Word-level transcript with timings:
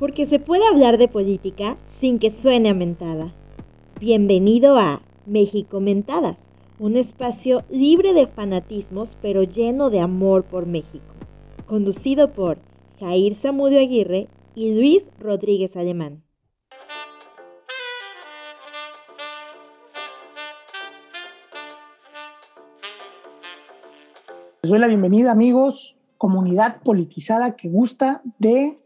porque 0.00 0.24
se 0.24 0.38
puede 0.38 0.66
hablar 0.66 0.96
de 0.96 1.08
política 1.08 1.76
sin 1.84 2.18
que 2.18 2.30
suene 2.30 2.70
a 2.70 2.74
mentada. 2.74 3.34
Bienvenido 4.00 4.78
a 4.78 5.02
México 5.26 5.78
Mentadas, 5.78 6.38
un 6.78 6.96
espacio 6.96 7.64
libre 7.68 8.14
de 8.14 8.26
fanatismos 8.26 9.18
pero 9.20 9.42
lleno 9.42 9.90
de 9.90 10.00
amor 10.00 10.44
por 10.44 10.64
México, 10.64 11.04
conducido 11.66 12.32
por 12.32 12.56
Jair 12.98 13.34
Zamudio 13.34 13.78
Aguirre 13.78 14.28
y 14.54 14.74
Luis 14.74 15.04
Rodríguez 15.20 15.76
Alemán. 15.76 16.22
Les 24.62 24.70
doy 24.70 24.78
la 24.78 24.86
bienvenida 24.86 25.30
amigos, 25.30 25.94
comunidad 26.16 26.80
politizada 26.82 27.54
que 27.54 27.68
gusta 27.68 28.22
de 28.38 28.78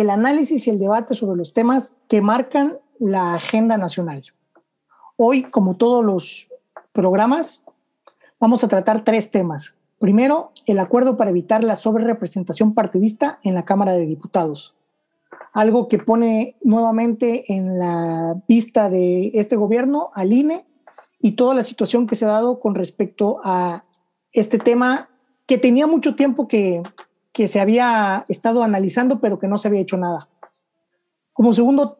el 0.00 0.10
análisis 0.10 0.66
y 0.66 0.70
el 0.70 0.78
debate 0.78 1.14
sobre 1.14 1.36
los 1.36 1.52
temas 1.52 1.96
que 2.08 2.20
marcan 2.20 2.78
la 2.98 3.34
agenda 3.34 3.76
nacional. 3.76 4.22
Hoy, 5.16 5.42
como 5.44 5.74
todos 5.74 6.04
los 6.04 6.48
programas, 6.92 7.64
vamos 8.38 8.62
a 8.62 8.68
tratar 8.68 9.02
tres 9.02 9.30
temas. 9.30 9.74
Primero, 9.98 10.52
el 10.66 10.78
acuerdo 10.78 11.16
para 11.16 11.30
evitar 11.30 11.64
la 11.64 11.74
sobrerepresentación 11.74 12.74
partidista 12.74 13.40
en 13.42 13.54
la 13.54 13.64
Cámara 13.64 13.94
de 13.94 14.06
Diputados, 14.06 14.76
algo 15.52 15.88
que 15.88 15.98
pone 15.98 16.56
nuevamente 16.62 17.52
en 17.52 17.80
la 17.80 18.40
vista 18.46 18.88
de 18.88 19.32
este 19.34 19.56
gobierno 19.56 20.10
al 20.14 20.32
INE 20.32 20.64
y 21.20 21.32
toda 21.32 21.54
la 21.54 21.64
situación 21.64 22.06
que 22.06 22.14
se 22.14 22.24
ha 22.24 22.28
dado 22.28 22.60
con 22.60 22.76
respecto 22.76 23.40
a 23.42 23.84
este 24.32 24.58
tema 24.58 25.08
que 25.46 25.58
tenía 25.58 25.88
mucho 25.88 26.14
tiempo 26.14 26.46
que, 26.46 26.82
que 27.32 27.48
se 27.48 27.60
había 27.60 28.24
estado 28.28 28.62
analizando, 28.62 29.20
pero 29.20 29.38
que 29.38 29.48
no 29.48 29.58
se 29.58 29.68
había 29.68 29.80
hecho 29.80 29.96
nada. 29.96 30.28
Como 31.32 31.52
segundo 31.52 31.98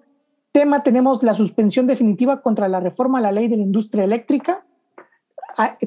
tema 0.52 0.82
tenemos 0.82 1.22
la 1.22 1.34
suspensión 1.34 1.86
definitiva 1.86 2.42
contra 2.42 2.68
la 2.68 2.80
reforma 2.80 3.18
a 3.18 3.22
la 3.22 3.32
ley 3.32 3.48
de 3.48 3.56
la 3.56 3.62
industria 3.62 4.04
eléctrica, 4.04 4.64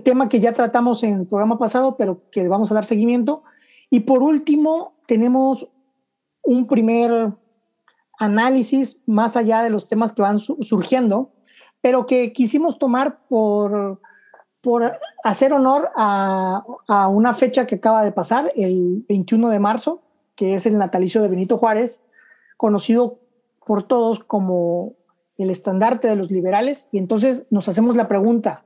tema 0.03 0.29
que 0.29 0.39
ya 0.39 0.53
tratamos 0.53 1.03
en 1.03 1.19
el 1.19 1.27
programa 1.27 1.57
pasado, 1.57 1.95
pero 1.97 2.21
que 2.31 2.47
vamos 2.47 2.71
a 2.71 2.75
dar 2.75 2.85
seguimiento. 2.85 3.43
Y 3.89 4.01
por 4.01 4.21
último, 4.21 4.93
tenemos 5.05 5.69
un 6.43 6.67
primer 6.67 7.33
análisis 8.19 9.01
más 9.05 9.35
allá 9.35 9.63
de 9.63 9.69
los 9.69 9.87
temas 9.87 10.13
que 10.13 10.21
van 10.21 10.39
surgiendo, 10.39 11.31
pero 11.81 12.05
que 12.05 12.33
quisimos 12.33 12.77
tomar 12.77 13.19
por 13.27 13.99
por 14.61 14.99
hacer 15.23 15.53
honor 15.53 15.89
a, 15.95 16.63
una 17.09 17.33
fecha 17.33 17.65
que 17.65 17.75
acaba 17.75 18.03
de 18.03 18.11
pasar, 18.11 18.51
el 18.55 19.03
21 19.09 19.49
de 19.49 19.59
marzo, 19.59 20.01
que 20.35 20.53
es 20.53 20.65
el 20.65 20.77
natalicio 20.77 21.21
de 21.21 21.27
Benito 21.27 21.57
Juárez, 21.57 22.03
conocido 22.57 23.19
por 23.65 23.83
todos 23.83 24.19
como 24.19 24.93
el 25.37 25.49
estandarte 25.49 26.07
de 26.07 26.15
los 26.15 26.29
liberales. 26.31 26.89
Y 26.91 26.99
entonces 26.99 27.45
nos 27.49 27.67
hacemos 27.69 27.95
la 27.95 28.07
pregunta, 28.07 28.63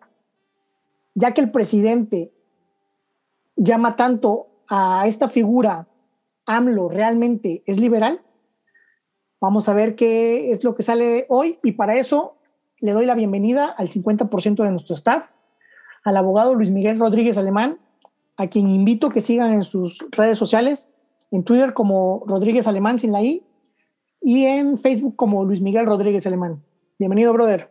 ya 1.14 1.34
que 1.34 1.42
el 1.42 1.52
presidente 1.52 2.34
llama 3.56 3.96
tanto 3.96 4.48
a 4.68 5.08
esta 5.08 5.30
figura, 5.30 5.88
AMLO 6.46 6.90
realmente 6.90 7.64
es 7.66 7.80
liberal, 7.80 8.22
vamos 9.40 9.70
a 9.70 9.74
ver 9.74 9.96
qué 9.96 10.52
es 10.52 10.64
lo 10.64 10.76
que 10.76 10.84
sale 10.84 11.26
hoy 11.30 11.60
y 11.64 11.74
para 11.74 11.96
eso 11.96 12.36
le 12.80 12.92
doy 12.92 13.06
la 13.06 13.16
bienvenida 13.16 13.68
al 13.68 13.90
50% 13.90 14.64
de 14.64 14.72
nuestro 14.72 14.96
staff 14.96 15.30
al 16.06 16.18
abogado 16.18 16.54
Luis 16.54 16.70
Miguel 16.70 17.00
Rodríguez 17.00 17.38
Alemán, 17.38 17.80
a 18.38 18.48
quien 18.48 18.70
invito 18.70 19.10
que 19.10 19.22
sigan 19.22 19.52
en 19.54 19.64
sus 19.64 19.98
redes 20.12 20.38
sociales, 20.38 20.94
en 21.32 21.44
Twitter 21.44 21.74
como 21.74 22.24
Rodríguez 22.28 22.68
Alemán 22.68 23.00
sin 23.00 23.12
la 23.12 23.24
I 23.24 23.44
y 24.22 24.44
en 24.44 24.78
Facebook 24.78 25.16
como 25.16 25.44
Luis 25.44 25.62
Miguel 25.62 25.88
Rodríguez 25.88 26.26
Alemán. 26.28 26.64
Bienvenido, 27.00 27.34
brother. 27.34 27.70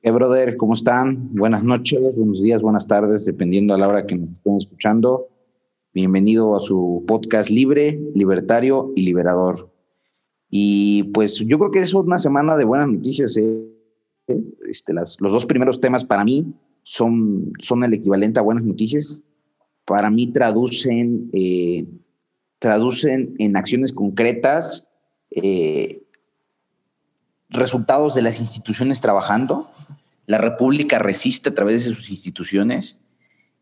¿Qué, 0.00 0.12
brother? 0.12 0.56
¿Cómo 0.56 0.74
están? 0.74 1.34
Buenas 1.34 1.64
noches, 1.64 2.00
buenos 2.14 2.40
días, 2.40 2.62
buenas 2.62 2.86
tardes, 2.86 3.26
dependiendo 3.26 3.74
a 3.74 3.78
la 3.78 3.88
hora 3.88 4.06
que 4.06 4.14
nos 4.14 4.30
estén 4.30 4.56
escuchando. 4.56 5.26
Bienvenido 5.92 6.54
a 6.54 6.60
su 6.60 7.04
podcast 7.08 7.50
libre, 7.50 8.00
libertario 8.14 8.92
y 8.94 9.04
liberador. 9.04 9.68
Y 10.48 11.02
pues 11.12 11.38
yo 11.44 11.58
creo 11.58 11.72
que 11.72 11.80
es 11.80 11.92
una 11.92 12.18
semana 12.18 12.56
de 12.56 12.64
buenas 12.64 12.88
noticias. 12.88 13.36
¿eh? 13.36 13.66
Este, 14.68 14.92
los 14.92 15.18
dos 15.18 15.44
primeros 15.44 15.80
temas 15.80 16.04
para 16.04 16.24
mí 16.24 16.54
son, 16.88 17.52
son 17.58 17.84
el 17.84 17.92
equivalente 17.92 18.40
a 18.40 18.42
buenas 18.42 18.64
noticias. 18.64 19.24
Para 19.84 20.08
mí 20.08 20.32
traducen, 20.32 21.28
eh, 21.34 21.84
traducen 22.58 23.34
en 23.38 23.58
acciones 23.58 23.92
concretas 23.92 24.88
eh, 25.30 26.02
resultados 27.50 28.14
de 28.14 28.22
las 28.22 28.40
instituciones 28.40 29.02
trabajando. 29.02 29.68
La 30.24 30.38
República 30.38 30.98
resiste 30.98 31.50
a 31.50 31.54
través 31.54 31.84
de 31.84 31.94
sus 31.94 32.08
instituciones 32.08 32.98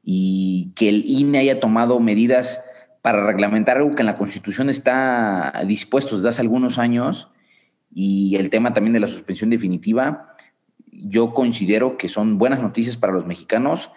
y 0.05 0.73
que 0.77 0.89
el 0.89 1.05
INE 1.05 1.39
haya 1.39 1.59
tomado 1.59 1.99
medidas 1.99 2.65
para 3.03 3.27
reglamentar 3.27 3.79
algo 3.79 3.97
que 3.97 4.03
en 4.03 4.07
la 4.07 4.19
Constitución 4.19 4.71
está 4.71 5.65
dispuesto 5.67 6.15
desde 6.15 6.29
hace 6.29 6.43
algunos 6.43 6.79
años 6.79 7.29
y 7.93 8.37
el 8.37 8.51
tema 8.51 8.73
también 8.73 8.93
de 8.93 9.01
la 9.01 9.09
suspensión 9.09 9.51
definitiva 9.51 10.36
yo 11.05 11.35
considero 11.35 11.97
que 11.97 12.09
son 12.09 12.39
buenas 12.39 12.61
noticias 12.61 12.97
para 12.97 13.13
los 13.13 13.27
mexicanos 13.27 13.91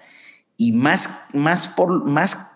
y 0.57 0.71
más, 0.71 1.27
más, 1.33 1.67
por, 1.67 2.05
más 2.05 2.51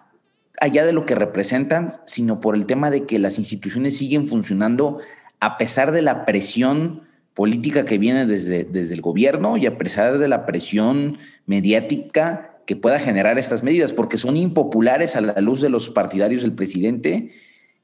allá 0.60 0.86
de 0.86 0.94
lo 0.94 1.06
que 1.06 1.16
representan, 1.16 1.92
sino 2.06 2.42
por 2.42 2.56
el 2.56 2.66
tema 2.66 2.90
de 2.92 3.06
que 3.06 3.20
las 3.20 3.40
instituciones 3.40 3.98
siguen 3.98 4.28
funcionando 4.28 5.00
a 5.40 5.58
pesar 5.58 5.92
de 5.92 6.02
la 6.02 6.26
presión 6.26 7.04
política 7.34 7.86
que 7.86 7.98
viene 7.98 8.26
desde, 8.26 8.64
desde 8.64 8.94
el 8.94 9.02
gobierno 9.02 9.58
y 9.58 9.66
a 9.66 9.78
pesar 9.78 10.18
de 10.20 10.28
la 10.28 10.46
presión 10.46 11.18
mediática 11.46 12.54
que 12.66 12.76
pueda 12.76 13.00
generar 13.00 13.38
estas 13.38 13.64
medidas, 13.64 13.92
porque 13.92 14.18
son 14.18 14.38
impopulares 14.38 15.16
a 15.16 15.22
la 15.22 15.42
luz 15.42 15.62
de 15.62 15.70
los 15.70 15.90
partidarios 15.90 16.44
del 16.44 16.54
presidente, 16.54 17.32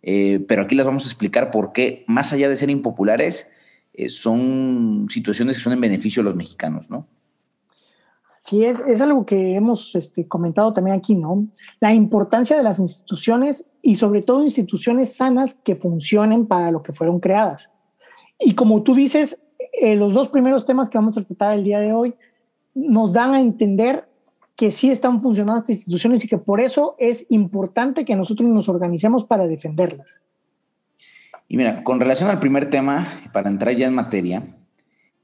eh, 0.03 0.45
pero 0.47 0.63
aquí 0.63 0.75
les 0.75 0.85
vamos 0.85 1.03
a 1.05 1.09
explicar 1.09 1.51
por 1.51 1.73
qué, 1.73 2.05
más 2.07 2.31
allá 2.31 2.47
de 2.47 2.55
ser 2.55 2.69
impopulares, 2.69 3.51
eh, 3.99 4.09
son 4.09 5.07
situaciones 5.09 5.57
que 5.57 5.63
son 5.63 5.73
en 5.73 5.81
beneficio 5.81 6.23
de 6.23 6.29
los 6.29 6.35
mexicanos, 6.35 6.89
¿no? 6.89 7.05
Sí, 8.41 8.63
es, 8.63 8.79
es 8.79 9.01
algo 9.01 9.25
que 9.25 9.55
hemos 9.55 9.93
este, 9.93 10.25
comentado 10.25 10.71
también 10.71 10.95
aquí, 10.95 11.15
¿no? 11.15 11.49
La 11.81 11.93
importancia 11.93 12.55
de 12.55 12.63
las 12.63 12.79
instituciones 12.79 13.69
y 13.81 13.97
sobre 13.97 14.21
todo 14.21 14.41
instituciones 14.43 15.17
sanas 15.17 15.53
que 15.53 15.75
funcionen 15.75 16.47
para 16.47 16.71
lo 16.71 16.81
que 16.81 16.93
fueron 16.93 17.19
creadas. 17.19 17.71
Y 18.39 18.55
como 18.55 18.83
tú 18.83 18.95
dices, 18.95 19.41
eh, 19.73 19.95
los 19.95 20.13
dos 20.13 20.29
primeros 20.29 20.63
temas 20.63 20.89
que 20.89 20.97
vamos 20.97 21.17
a 21.17 21.25
tratar 21.25 21.53
el 21.53 21.65
día 21.65 21.81
de 21.81 21.91
hoy 21.91 22.15
nos 22.73 23.11
dan 23.11 23.33
a 23.33 23.41
entender 23.41 24.07
que 24.55 24.71
sí 24.71 24.89
están 24.89 25.21
funcionando 25.21 25.59
estas 25.59 25.75
instituciones 25.75 26.23
y 26.23 26.29
que 26.29 26.37
por 26.37 26.61
eso 26.61 26.95
es 26.99 27.29
importante 27.31 28.05
que 28.05 28.15
nosotros 28.15 28.47
nos 28.47 28.69
organicemos 28.69 29.25
para 29.25 29.45
defenderlas. 29.45 30.21
Y 31.51 31.57
mira, 31.57 31.83
con 31.83 31.99
relación 31.99 32.29
al 32.29 32.39
primer 32.39 32.69
tema, 32.69 33.07
para 33.33 33.49
entrar 33.49 33.75
ya 33.75 33.87
en 33.87 33.95
materia, 33.95 34.55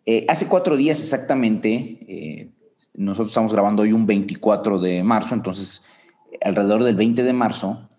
eh, 0.07 0.25
hace 0.27 0.47
cuatro 0.47 0.75
días 0.75 0.99
exactamente, 0.99 1.99
eh, 2.07 2.49
nosotros 2.95 3.29
estamos 3.29 3.53
grabando 3.53 3.83
hoy 3.83 3.93
un 3.93 4.07
24 4.07 4.79
de 4.79 5.03
marzo, 5.03 5.35
entonces 5.35 5.83
alrededor 6.41 6.83
del 6.83 6.95
20 6.95 7.21
de 7.21 7.33
marzo, 7.33 7.89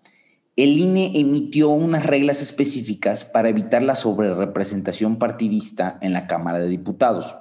el 0.57 0.77
INE 0.77 1.13
emitió 1.15 1.69
unas 1.69 2.05
reglas 2.05 2.41
específicas 2.41 3.23
para 3.23 3.47
evitar 3.47 3.81
la 3.81 3.95
sobrerepresentación 3.95 5.19
partidista 5.19 5.97
en 6.01 6.11
la 6.11 6.27
Cámara 6.27 6.59
de 6.59 6.67
Diputados. 6.67 7.33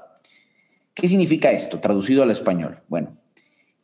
¿Qué 0.95 1.09
significa 1.09 1.51
esto? 1.51 1.81
Traducido 1.81 2.23
al 2.23 2.31
español. 2.31 2.79
Bueno, 2.89 3.17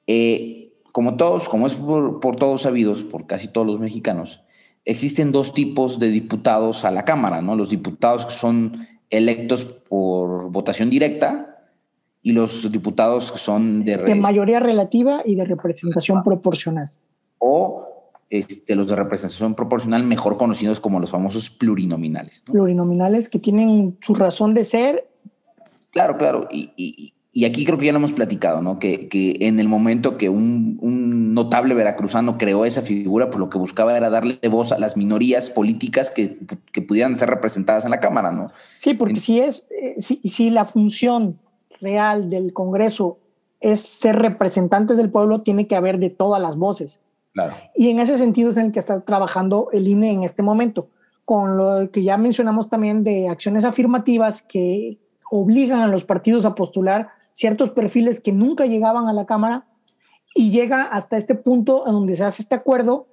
eh, 0.07 0.73
como 0.93 1.17
todos, 1.17 1.49
como 1.49 1.67
es 1.67 1.75
por 1.75 2.37
todos 2.37 2.63
sabidos, 2.63 3.03
por 3.03 3.27
casi 3.27 3.49
todos 3.49 3.67
los 3.67 3.81
mexicanos, 3.81 4.43
existen 4.85 5.33
dos 5.33 5.53
tipos 5.53 5.99
de 5.99 6.11
diputados 6.11 6.85
a 6.85 6.91
la 6.91 7.05
Cámara, 7.05 7.43
¿no? 7.43 7.57
Los 7.57 7.71
diputados 7.71 8.27
que 8.27 8.33
son 8.33 8.87
electos 9.11 9.65
por 9.65 10.51
votación 10.51 10.91
directa 10.91 11.69
y 12.23 12.33
los 12.33 12.71
diputados 12.71 13.33
que 13.33 13.39
son 13.39 13.85
de... 13.85 13.97
De 13.97 14.15
mayoría 14.15 14.61
relativa 14.61 15.23
y 15.25 15.35
de 15.35 15.45
representación 15.45 16.23
proporcional. 16.23 16.91
O 17.39 17.89
este, 18.31 18.75
los 18.75 18.89
de 18.89 18.97
representación 18.97 19.55
proporcional, 19.55 20.05
mejor 20.05 20.37
conocidos 20.37 20.81
como 20.81 20.99
los 21.01 21.11
famosos 21.11 21.51
plurinominales. 21.51 22.43
Plurinominales 22.47 23.29
que 23.29 23.39
tienen 23.39 23.99
su 24.01 24.15
razón 24.15 24.55
de 24.55 24.65
ser. 24.65 25.09
Claro, 25.93 26.17
claro. 26.17 26.49
Y, 26.51 26.73
y 26.77 27.13
aquí 27.47 27.65
creo 27.65 27.79
que 27.79 27.87
ya 27.87 27.93
lo 27.93 27.99
hemos 27.99 28.13
platicado, 28.13 28.61
¿no? 28.61 28.79
Que, 28.79 29.09
que 29.09 29.37
en 29.41 29.59
el 29.59 29.69
momento 29.69 30.19
que 30.19 30.29
un, 30.29 30.79
un, 30.81 31.33
notable 31.33 31.75
veracruzano 31.75 32.37
creó 32.37 32.67
esa 32.67 32.83
figura, 32.83 33.31
pues 33.31 33.39
lo 33.39 33.49
que 33.49 33.57
buscaba 33.57 33.97
era 33.97 34.11
darle 34.11 34.39
voz 34.51 34.71
a 34.71 34.79
las 34.79 34.99
minorías 34.99 35.49
políticas 35.49 36.11
que, 36.11 36.37
que 36.73 36.83
pudieran 36.83 37.17
ser 37.17 37.31
representadas 37.31 37.85
en 37.85 37.91
la 37.91 38.01
Cámara, 38.01 38.31
¿no? 38.31 38.51
Sí, 38.77 38.93
porque 38.93 39.17
si 39.17 39.41
es, 39.41 39.67
eh, 39.71 39.95
si, 39.97 40.17
si 40.25 40.51
la 40.51 40.67
función 40.67 41.39
real 41.81 42.29
del 42.29 42.53
Congreso 42.53 43.19
es 43.61 43.81
ser 43.81 44.17
representantes 44.17 44.99
del 44.99 45.09
pueblo, 45.09 45.41
tiene 45.41 45.67
que 45.67 45.77
haber 45.77 45.99
de 45.99 46.11
todas 46.11 46.43
las 46.43 46.57
voces. 46.57 47.01
Claro. 47.33 47.55
Y 47.75 47.89
en 47.89 47.99
ese 47.99 48.19
sentido 48.19 48.51
es 48.51 48.59
en 48.59 48.67
el 48.67 48.73
que 48.73 48.79
está 48.79 49.01
trabajando 49.01 49.69
el 49.73 49.89
INE 49.89 50.13
en 50.13 50.23
este 50.23 50.43
momento 50.43 50.89
con 51.25 51.57
lo 51.57 51.91
que 51.91 52.03
ya 52.03 52.17
mencionamos 52.17 52.69
también 52.69 53.05
de 53.05 53.29
acciones 53.29 53.65
afirmativas 53.65 54.43
que 54.43 54.99
obligan 55.31 55.81
a 55.81 55.87
los 55.87 56.05
partidos 56.05 56.45
a 56.45 56.55
postular 56.55 57.09
ciertos 57.33 57.71
perfiles 57.71 58.21
que 58.21 58.33
nunca 58.33 58.67
llegaban 58.67 59.09
a 59.09 59.13
la 59.13 59.27
Cámara 59.27 59.67
y 60.35 60.51
llega 60.51 60.83
hasta 60.83 61.17
este 61.17 61.35
punto 61.35 61.87
en 61.87 61.93
donde 61.93 62.17
se 62.17 62.25
hace 62.25 62.43
este 62.43 62.55
acuerdo 62.55 63.07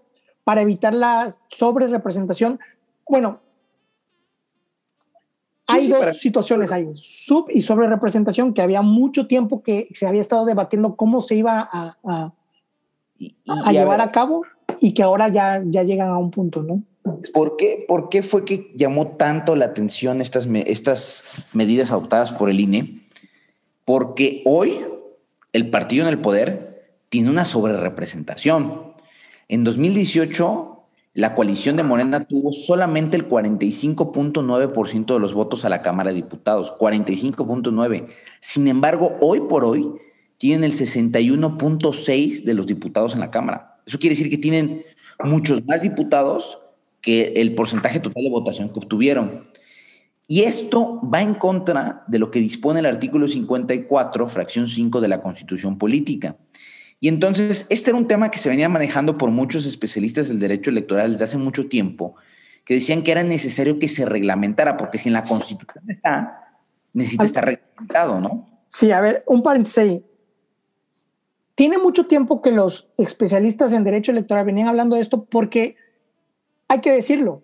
para 0.43 0.61
evitar 0.61 0.93
la 0.93 1.35
sobre 1.49 1.87
representación. 1.87 2.59
Bueno, 3.07 3.39
hay 5.67 5.87
dos 5.87 6.17
situaciones 6.17 6.71
ahí, 6.71 6.89
sub 6.95 7.45
y 7.49 7.61
sobre 7.61 7.87
representación, 7.87 8.53
que 8.53 8.61
había 8.61 8.81
mucho 8.81 9.27
tiempo 9.27 9.61
que 9.61 9.87
se 9.93 10.07
había 10.07 10.21
estado 10.21 10.45
debatiendo 10.45 10.95
cómo 10.95 11.21
se 11.21 11.35
iba 11.35 11.69
a, 11.71 11.97
a, 12.03 13.71
llevar 13.71 14.01
a, 14.01 14.11
cabo 14.11 14.43
y 14.79 14.93
que 14.93 15.03
ahora 15.03 15.29
ya, 15.29 15.61
ya 15.63 15.83
llegan 15.83 16.09
a 16.09 16.17
un 16.17 16.31
punto, 16.31 16.63
¿no? 16.63 16.81
¿Por 17.33 17.55
qué, 17.55 17.85
¿Por 17.87 18.09
qué 18.09 18.23
fue 18.23 18.45
que 18.45 18.71
llamó 18.75 19.09
tanto 19.09 19.55
la 19.55 19.65
atención 19.65 20.21
estas, 20.21 20.47
estas 20.65 21.23
medidas 21.53 21.91
adoptadas 21.91 22.31
por 22.31 22.49
el 22.49 22.59
INE? 22.59 23.08
Porque 23.89 24.43
hoy 24.45 24.85
el 25.51 25.71
partido 25.71 26.03
en 26.03 26.09
el 26.09 26.19
poder 26.21 26.93
tiene 27.09 27.31
una 27.31 27.43
sobrerepresentación. 27.43 28.93
En 29.47 29.63
2018 29.63 30.83
la 31.15 31.33
coalición 31.33 31.75
de 31.75 31.81
Morena 31.81 32.23
tuvo 32.23 32.53
solamente 32.53 33.17
el 33.17 33.27
45.9% 33.27 35.13
de 35.15 35.19
los 35.19 35.33
votos 35.33 35.65
a 35.65 35.69
la 35.69 35.81
Cámara 35.81 36.11
de 36.11 36.17
Diputados, 36.17 36.71
45.9. 36.77 38.09
Sin 38.41 38.67
embargo, 38.67 39.17
hoy 39.21 39.41
por 39.41 39.65
hoy 39.65 39.91
tienen 40.37 40.65
el 40.65 40.73
61.6 40.73 42.43
de 42.43 42.53
los 42.53 42.67
diputados 42.67 43.15
en 43.15 43.21
la 43.21 43.31
Cámara. 43.31 43.81
Eso 43.87 43.97
quiere 43.97 44.15
decir 44.15 44.29
que 44.29 44.37
tienen 44.37 44.83
muchos 45.23 45.65
más 45.65 45.81
diputados 45.81 46.59
que 47.01 47.33
el 47.37 47.55
porcentaje 47.55 47.99
total 47.99 48.23
de 48.23 48.29
votación 48.29 48.69
que 48.69 48.77
obtuvieron. 48.77 49.49
Y 50.31 50.43
esto 50.43 51.01
va 51.11 51.23
en 51.23 51.33
contra 51.33 52.03
de 52.05 52.19
lo 52.19 52.29
que 52.29 52.37
dispone 52.37 52.81
el 52.81 52.85
artículo 52.85 53.27
54, 53.27 54.27
fracción 54.27 54.67
5 54.67 55.01
de 55.01 55.07
la 55.07 55.23
Constitución 55.23 55.79
Política. 55.79 56.35
Y 56.99 57.07
entonces, 57.07 57.65
este 57.71 57.89
era 57.89 57.97
un 57.97 58.07
tema 58.07 58.29
que 58.29 58.37
se 58.37 58.47
venía 58.47 58.69
manejando 58.69 59.17
por 59.17 59.31
muchos 59.31 59.65
especialistas 59.65 60.27
del 60.27 60.37
derecho 60.37 60.69
electoral 60.69 61.13
desde 61.13 61.23
hace 61.23 61.39
mucho 61.39 61.67
tiempo, 61.67 62.13
que 62.63 62.75
decían 62.75 63.01
que 63.01 63.11
era 63.11 63.23
necesario 63.23 63.79
que 63.79 63.87
se 63.87 64.05
reglamentara, 64.05 64.77
porque 64.77 64.99
si 64.99 65.09
en 65.09 65.13
la 65.13 65.23
Constitución 65.23 65.83
está, 65.87 66.61
necesita 66.93 67.23
estar 67.23 67.45
reglamentado, 67.45 68.21
¿no? 68.21 68.61
Sí, 68.67 68.91
a 68.91 69.01
ver, 69.01 69.23
un 69.25 69.41
paréntesis 69.41 70.03
Tiene 71.55 71.79
mucho 71.79 72.05
tiempo 72.05 72.43
que 72.43 72.51
los 72.51 72.87
especialistas 72.99 73.73
en 73.73 73.83
derecho 73.83 74.11
electoral 74.11 74.45
venían 74.45 74.67
hablando 74.67 74.95
de 74.95 75.01
esto 75.01 75.25
porque, 75.25 75.75
hay 76.67 76.81
que 76.81 76.91
decirlo, 76.91 77.41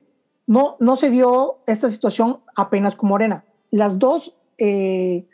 no, 0.48 0.78
no 0.80 0.96
se 0.96 1.10
dio 1.10 1.60
esta 1.66 1.90
situación 1.90 2.40
apenas 2.56 2.96
con 2.96 3.10
Morena. 3.10 3.46
Las 3.72 4.00
dos 4.00 4.36
eh, 4.58 5.28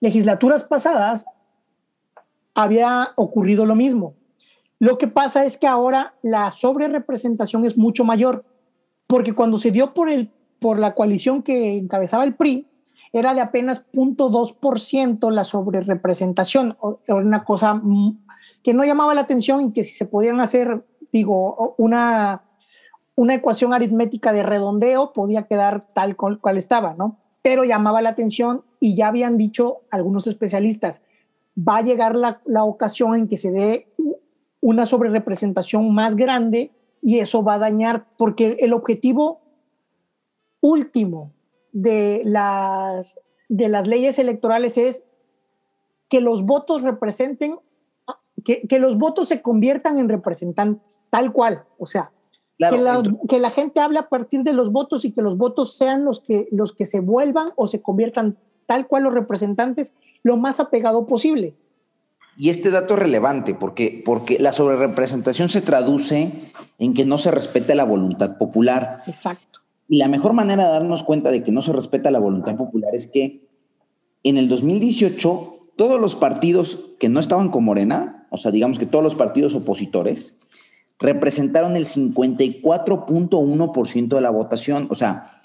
legislaturas 0.00 0.64
pasadas 0.64 1.26
había 2.54 3.10
ocurrido 3.16 3.66
lo 3.66 3.74
mismo. 3.74 4.14
Lo 4.78 4.98
que 4.98 5.08
pasa 5.08 5.44
es 5.44 5.58
que 5.58 5.66
ahora 5.66 6.14
la 6.22 6.50
sobrerepresentación 6.50 7.64
es 7.64 7.76
mucho 7.76 8.04
mayor, 8.04 8.44
porque 9.06 9.34
cuando 9.34 9.58
se 9.58 9.70
dio 9.70 9.94
por, 9.94 10.08
el, 10.08 10.30
por 10.60 10.78
la 10.78 10.94
coalición 10.94 11.42
que 11.42 11.76
encabezaba 11.76 12.24
el 12.24 12.34
PRI, 12.34 12.66
era 13.12 13.32
de 13.32 13.40
apenas 13.40 13.84
0.2% 13.92 15.30
la 15.30 15.44
sobrerepresentación, 15.44 16.76
era 17.06 17.16
una 17.16 17.44
cosa 17.44 17.80
que 18.62 18.74
no 18.74 18.84
llamaba 18.84 19.14
la 19.14 19.22
atención 19.22 19.62
y 19.62 19.72
que 19.72 19.82
si 19.82 19.94
se 19.94 20.06
podían 20.06 20.40
hacer, 20.40 20.84
digo, 21.12 21.74
una, 21.78 22.42
una 23.18 23.34
ecuación 23.34 23.74
aritmética 23.74 24.32
de 24.32 24.44
redondeo, 24.44 25.12
podía 25.12 25.48
quedar 25.48 25.84
tal 25.92 26.14
cual, 26.14 26.38
estaba, 26.56 26.94
¿no? 26.94 27.16
Pero 27.42 27.64
llamaba 27.64 28.00
la 28.00 28.10
atención 28.10 28.62
y 28.78 28.94
ya 28.94 29.08
habían 29.08 29.36
dicho 29.36 29.78
algunos 29.90 30.28
especialistas, 30.28 31.02
va 31.58 31.78
a 31.78 31.82
llegar 31.82 32.14
la, 32.14 32.40
ocasión 32.62 33.16
en 33.16 33.26
que 33.26 33.36
se 33.36 33.50
dé 33.50 33.88
una 34.60 34.86
sobrerepresentación 34.86 35.92
más 35.92 36.14
grande 36.14 36.70
y 37.02 37.18
eso 37.18 37.42
va 37.42 37.54
a 37.54 37.58
dañar, 37.58 38.06
porque 38.16 38.56
el 38.60 38.72
objetivo 38.72 39.40
último 40.60 41.32
de 41.72 42.22
las, 42.24 43.18
de 43.48 43.68
las 43.68 43.88
leyes 43.88 44.20
electorales 44.20 44.78
es 44.78 45.02
que 46.08 46.20
los 46.20 46.46
votos 46.46 46.82
representen, 46.82 47.58
que, 48.44 48.62
que 48.68 48.78
los 48.78 48.96
votos 48.96 49.26
se 49.26 49.42
conviertan 49.42 49.98
en 49.98 50.08
representantes, 50.08 51.02
tal 51.10 51.32
cual, 51.32 51.64
o 51.80 51.86
sea, 51.86 52.12
que, 52.58 52.78
la, 52.78 53.02
que, 53.28 53.38
la, 53.38 53.50
gente 53.50 53.80
hable 53.80 53.98
a 53.98 54.08
partir 54.08 54.42
de 54.42 54.52
los 54.52 54.72
votos 54.72 55.04
y 55.04 55.12
que 55.12 55.22
los 55.22 55.36
votos 55.36 55.76
sean 55.76 56.04
los 56.04 56.20
que, 56.20 56.48
los 56.50 56.72
que 56.72 56.86
se 56.86 57.00
vuelvan 57.00 57.52
o 57.56 57.68
se 57.68 57.80
conviertan 57.80 58.36
tal 58.66 58.86
cual 58.86 59.04
los 59.04 59.14
representantes, 59.14 59.94
lo 60.22 60.36
más 60.36 60.60
apegado 60.60 61.06
posible. 61.06 61.54
Y 62.36 62.50
este 62.50 62.70
dato 62.70 62.94
es 62.94 63.00
relevante 63.00 63.54
porque, 63.54 64.02
porque 64.04 64.38
la 64.38 64.52
sobrerepresentación 64.52 65.48
se 65.48 65.60
traduce 65.60 66.32
en 66.78 66.94
que 66.94 67.04
no 67.04 67.18
se 67.18 67.30
respeta 67.30 67.74
la 67.74 67.84
voluntad 67.84 68.36
popular. 68.38 69.02
Exacto. 69.06 69.60
Y 69.88 69.96
la 69.96 70.08
mejor 70.08 70.34
manera 70.34 70.66
de 70.66 70.70
darnos 70.70 71.02
cuenta 71.02 71.30
de 71.30 71.42
que 71.42 71.50
no 71.50 71.62
se 71.62 71.72
respeta 71.72 72.10
la 72.10 72.18
voluntad 72.18 72.56
popular 72.56 72.94
es 72.94 73.06
que 73.06 73.48
en 74.22 74.36
el 74.36 74.48
2018 74.48 75.58
todos 75.76 76.00
los 76.00 76.14
partidos 76.14 76.94
que 76.98 77.08
no 77.08 77.20
estaban 77.20 77.50
con 77.50 77.64
Morena, 77.64 78.26
o 78.30 78.36
sea, 78.36 78.50
digamos 78.50 78.78
que 78.78 78.86
todos 78.86 79.02
los 79.02 79.14
partidos 79.14 79.54
opositores, 79.54 80.36
representaron 80.98 81.76
el 81.76 81.84
54.1% 81.84 84.08
de 84.08 84.20
la 84.20 84.30
votación. 84.30 84.88
O 84.90 84.94
sea, 84.94 85.42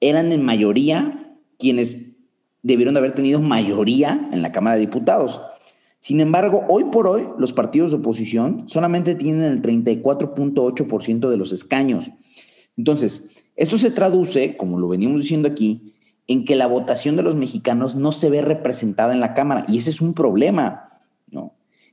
eran 0.00 0.32
en 0.32 0.44
mayoría 0.44 1.36
quienes 1.58 2.16
debieron 2.62 2.94
de 2.94 3.00
haber 3.00 3.12
tenido 3.12 3.40
mayoría 3.40 4.28
en 4.32 4.42
la 4.42 4.52
Cámara 4.52 4.76
de 4.76 4.82
Diputados. 4.82 5.40
Sin 6.00 6.20
embargo, 6.20 6.64
hoy 6.68 6.84
por 6.84 7.08
hoy, 7.08 7.26
los 7.38 7.52
partidos 7.52 7.90
de 7.90 7.98
oposición 7.98 8.68
solamente 8.68 9.14
tienen 9.14 9.42
el 9.42 9.62
34.8% 9.62 11.28
de 11.28 11.36
los 11.36 11.52
escaños. 11.52 12.10
Entonces, 12.76 13.28
esto 13.56 13.78
se 13.78 13.90
traduce, 13.90 14.56
como 14.56 14.78
lo 14.78 14.88
veníamos 14.88 15.22
diciendo 15.22 15.48
aquí, 15.48 15.94
en 16.28 16.44
que 16.44 16.56
la 16.56 16.66
votación 16.66 17.16
de 17.16 17.24
los 17.24 17.34
mexicanos 17.34 17.96
no 17.96 18.12
se 18.12 18.30
ve 18.30 18.42
representada 18.42 19.12
en 19.12 19.20
la 19.20 19.34
Cámara. 19.34 19.64
Y 19.66 19.78
ese 19.78 19.90
es 19.90 20.00
un 20.00 20.14
problema. 20.14 20.87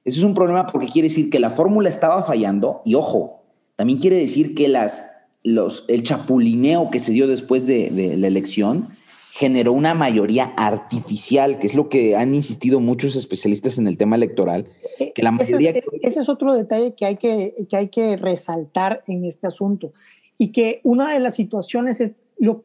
Ese 0.06 0.20
es 0.20 0.24
un 0.24 0.36
problema 0.36 0.68
porque 0.68 0.88
quiere 0.88 1.10
decir 1.10 1.30
que 1.30 1.40
la 1.40 1.50
fórmula 1.50 1.90
estaba 1.90 2.24
fallando 2.24 2.82
y, 2.86 2.96
ojo, 2.96 3.44
también 3.76 4.00
quiere 4.00 4.18
decir 4.18 4.56
que 4.56 4.68
las, 4.68 5.12
los, 5.44 5.84
el 5.88 6.04
chapulineo 6.04 6.92
que 6.92 7.00
se 7.00 7.12
dio 7.12 7.28
después 7.28 7.68
de, 7.68 7.90
de 7.90 8.16
la 8.16 8.28
elección 8.28 8.88
generó 9.36 9.74
una 9.74 9.94
mayoría 9.94 10.54
artificial, 10.56 11.60
que 11.60 11.68
es 11.68 11.76
lo 11.76 11.90
que 11.90 12.16
han 12.16 12.34
insistido 12.34 12.80
muchos 12.80 13.18
especialistas 13.18 13.78
en 13.78 13.86
el 13.86 13.98
tema 13.98 14.16
electoral, 14.16 14.70
eh, 14.98 15.12
que 15.12 15.24
la 15.24 15.32
mayoría... 15.32 15.72
Ese 16.02 16.22
es, 16.22 16.30
otro 16.30 16.54
detalle 16.54 16.96
que 16.96 17.06
hay 17.06 17.18
que, 17.18 17.54
que 17.70 17.76
hay 17.76 17.90
que 17.90 18.16
resaltar 18.16 19.04
en 19.08 19.26
este 19.26 19.48
asunto 19.48 19.92
y 20.38 20.54
que 20.54 20.80
una 20.84 21.12
de 21.12 21.20
las 21.20 21.36
situaciones 21.36 22.00
es 22.00 22.14
lo, 22.38 22.64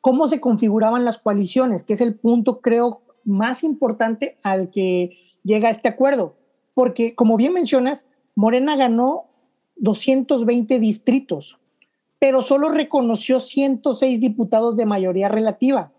cómo 0.00 0.26
se 0.26 0.40
configuraban 0.40 1.04
las 1.04 1.18
coaliciones, 1.18 1.84
que 1.84 1.92
es 1.92 2.00
el 2.00 2.14
punto 2.14 2.60
creo 2.60 3.02
más 3.24 3.62
importante 3.62 4.38
al 4.42 4.70
que 4.70 5.16
llega 5.44 5.70
este 5.70 5.88
acuerdo, 5.88 6.34
porque 6.74 7.14
como 7.14 7.36
bien 7.36 7.52
mencionas, 7.52 8.06
Morena 8.34 8.76
ganó 8.76 9.26
220 9.76 10.78
distritos, 10.78 11.58
pero 12.18 12.42
solo 12.42 12.68
reconoció 12.68 13.40
106 13.40 14.20
diputados 14.20 14.76
de 14.76 14.86
mayoría 14.86 15.28
relativa. 15.28 15.92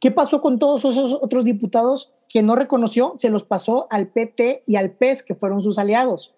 ¿Qué 0.00 0.10
pasó 0.10 0.40
con 0.40 0.58
todos 0.58 0.84
esos 0.84 1.14
otros 1.20 1.44
diputados 1.44 2.12
que 2.28 2.42
no 2.42 2.56
reconoció? 2.56 3.14
Se 3.16 3.30
los 3.30 3.44
pasó 3.44 3.86
al 3.90 4.08
PT 4.08 4.62
y 4.66 4.76
al 4.76 4.92
PES, 4.92 5.22
que 5.22 5.34
fueron 5.34 5.60
sus 5.60 5.78
aliados. 5.78 6.34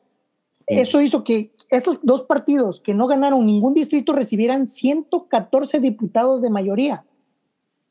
Eso 0.66 1.00
hizo 1.00 1.24
que 1.24 1.52
estos 1.70 2.00
dos 2.02 2.24
partidos 2.24 2.80
que 2.80 2.94
no 2.94 3.06
ganaron 3.06 3.46
ningún 3.46 3.74
distrito 3.74 4.12
recibieran 4.12 4.66
114 4.66 5.80
diputados 5.80 6.40
de 6.40 6.50
mayoría. 6.50 7.04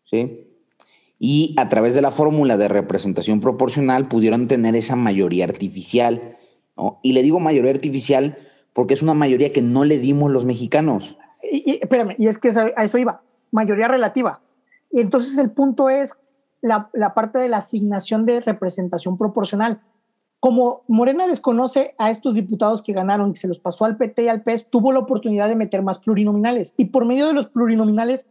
Sí. 0.05 0.50
Y 1.23 1.53
a 1.57 1.69
través 1.69 1.93
de 1.93 2.01
la 2.01 2.09
fórmula 2.09 2.57
de 2.57 2.67
representación 2.67 3.41
proporcional 3.41 4.07
pudieron 4.07 4.47
tener 4.47 4.75
esa 4.75 4.95
mayoría 4.95 5.45
artificial. 5.45 6.37
Y 7.03 7.13
le 7.13 7.21
digo 7.21 7.39
mayoría 7.39 7.71
artificial 7.71 8.37
porque 8.73 8.95
es 8.95 9.03
una 9.03 9.13
mayoría 9.13 9.53
que 9.53 9.61
no 9.61 9.85
le 9.85 9.99
dimos 9.99 10.31
los 10.31 10.45
mexicanos 10.45 11.17
y, 11.43 11.79
espérame, 11.81 12.15
y 12.17 12.27
es 12.27 12.37
que 12.37 12.49
a 12.49 12.83
eso 12.83 12.97
iba, 12.97 13.21
mayoría 13.51 13.87
relativa. 13.87 14.41
Y 14.91 14.99
entonces 14.99 15.37
el 15.37 15.51
punto 15.51 15.89
es 15.89 16.17
la, 16.61 16.89
la, 16.93 17.13
parte 17.13 17.39
de 17.39 17.49
la 17.49 17.57
asignación 17.57 18.25
de 18.25 18.41
representación 18.41 19.17
proporcional. 19.17 19.81
Como 20.39 20.83
Morena 20.87 21.27
desconoce 21.27 21.95
a 21.97 22.09
estos 22.09 22.33
diputados 22.35 22.81
que 22.81 22.93
ganaron 22.93 23.31
y 23.31 23.35
se 23.35 23.47
los 23.47 23.59
pasó 23.59 23.85
al 23.85 23.97
PT 23.97 24.23
y 24.23 24.27
al 24.27 24.41
PES, 24.41 24.69
tuvo 24.69 24.91
la 24.91 24.99
oportunidad 24.99 25.47
de 25.47 25.55
meter 25.55 25.81
más 25.81 25.99
plurinominales. 25.99 26.73
Y 26.77 26.85
por 26.85 27.05
medio 27.05 27.27
de 27.27 27.33
los 27.33 27.47
plurinominales 27.47 28.27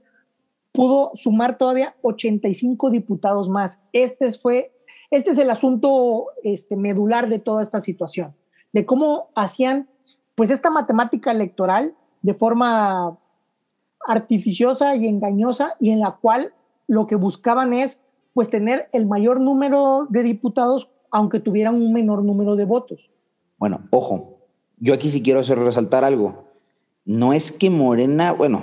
pudo 0.72 1.10
sumar 1.14 1.58
todavía 1.58 1.94
85 2.02 2.90
diputados 2.90 3.48
más. 3.48 3.80
Este, 3.92 4.30
fue, 4.32 4.72
este 5.10 5.32
es 5.32 5.38
el 5.38 5.50
asunto 5.50 6.26
este, 6.42 6.76
medular 6.76 7.28
de 7.28 7.38
toda 7.38 7.62
esta 7.62 7.80
situación, 7.80 8.34
de 8.72 8.86
cómo 8.86 9.28
hacían 9.34 9.88
pues 10.34 10.50
esta 10.50 10.70
matemática 10.70 11.32
electoral 11.32 11.94
de 12.22 12.34
forma 12.34 13.18
artificiosa 14.06 14.96
y 14.96 15.06
engañosa 15.06 15.76
y 15.80 15.90
en 15.90 16.00
la 16.00 16.12
cual 16.12 16.54
lo 16.86 17.06
que 17.06 17.16
buscaban 17.16 17.72
es 17.72 18.02
pues 18.32 18.48
tener 18.48 18.88
el 18.92 19.06
mayor 19.06 19.40
número 19.40 20.06
de 20.08 20.22
diputados 20.22 20.90
aunque 21.10 21.40
tuvieran 21.40 21.74
un 21.74 21.92
menor 21.92 22.22
número 22.24 22.56
de 22.56 22.64
votos. 22.64 23.10
Bueno, 23.58 23.82
ojo, 23.90 24.38
yo 24.78 24.94
aquí 24.94 25.10
sí 25.10 25.22
quiero 25.22 25.40
hacer 25.40 25.58
resaltar 25.58 26.04
algo. 26.04 26.44
No 27.04 27.32
es 27.32 27.52
que 27.52 27.68
Morena, 27.68 28.32
bueno, 28.32 28.62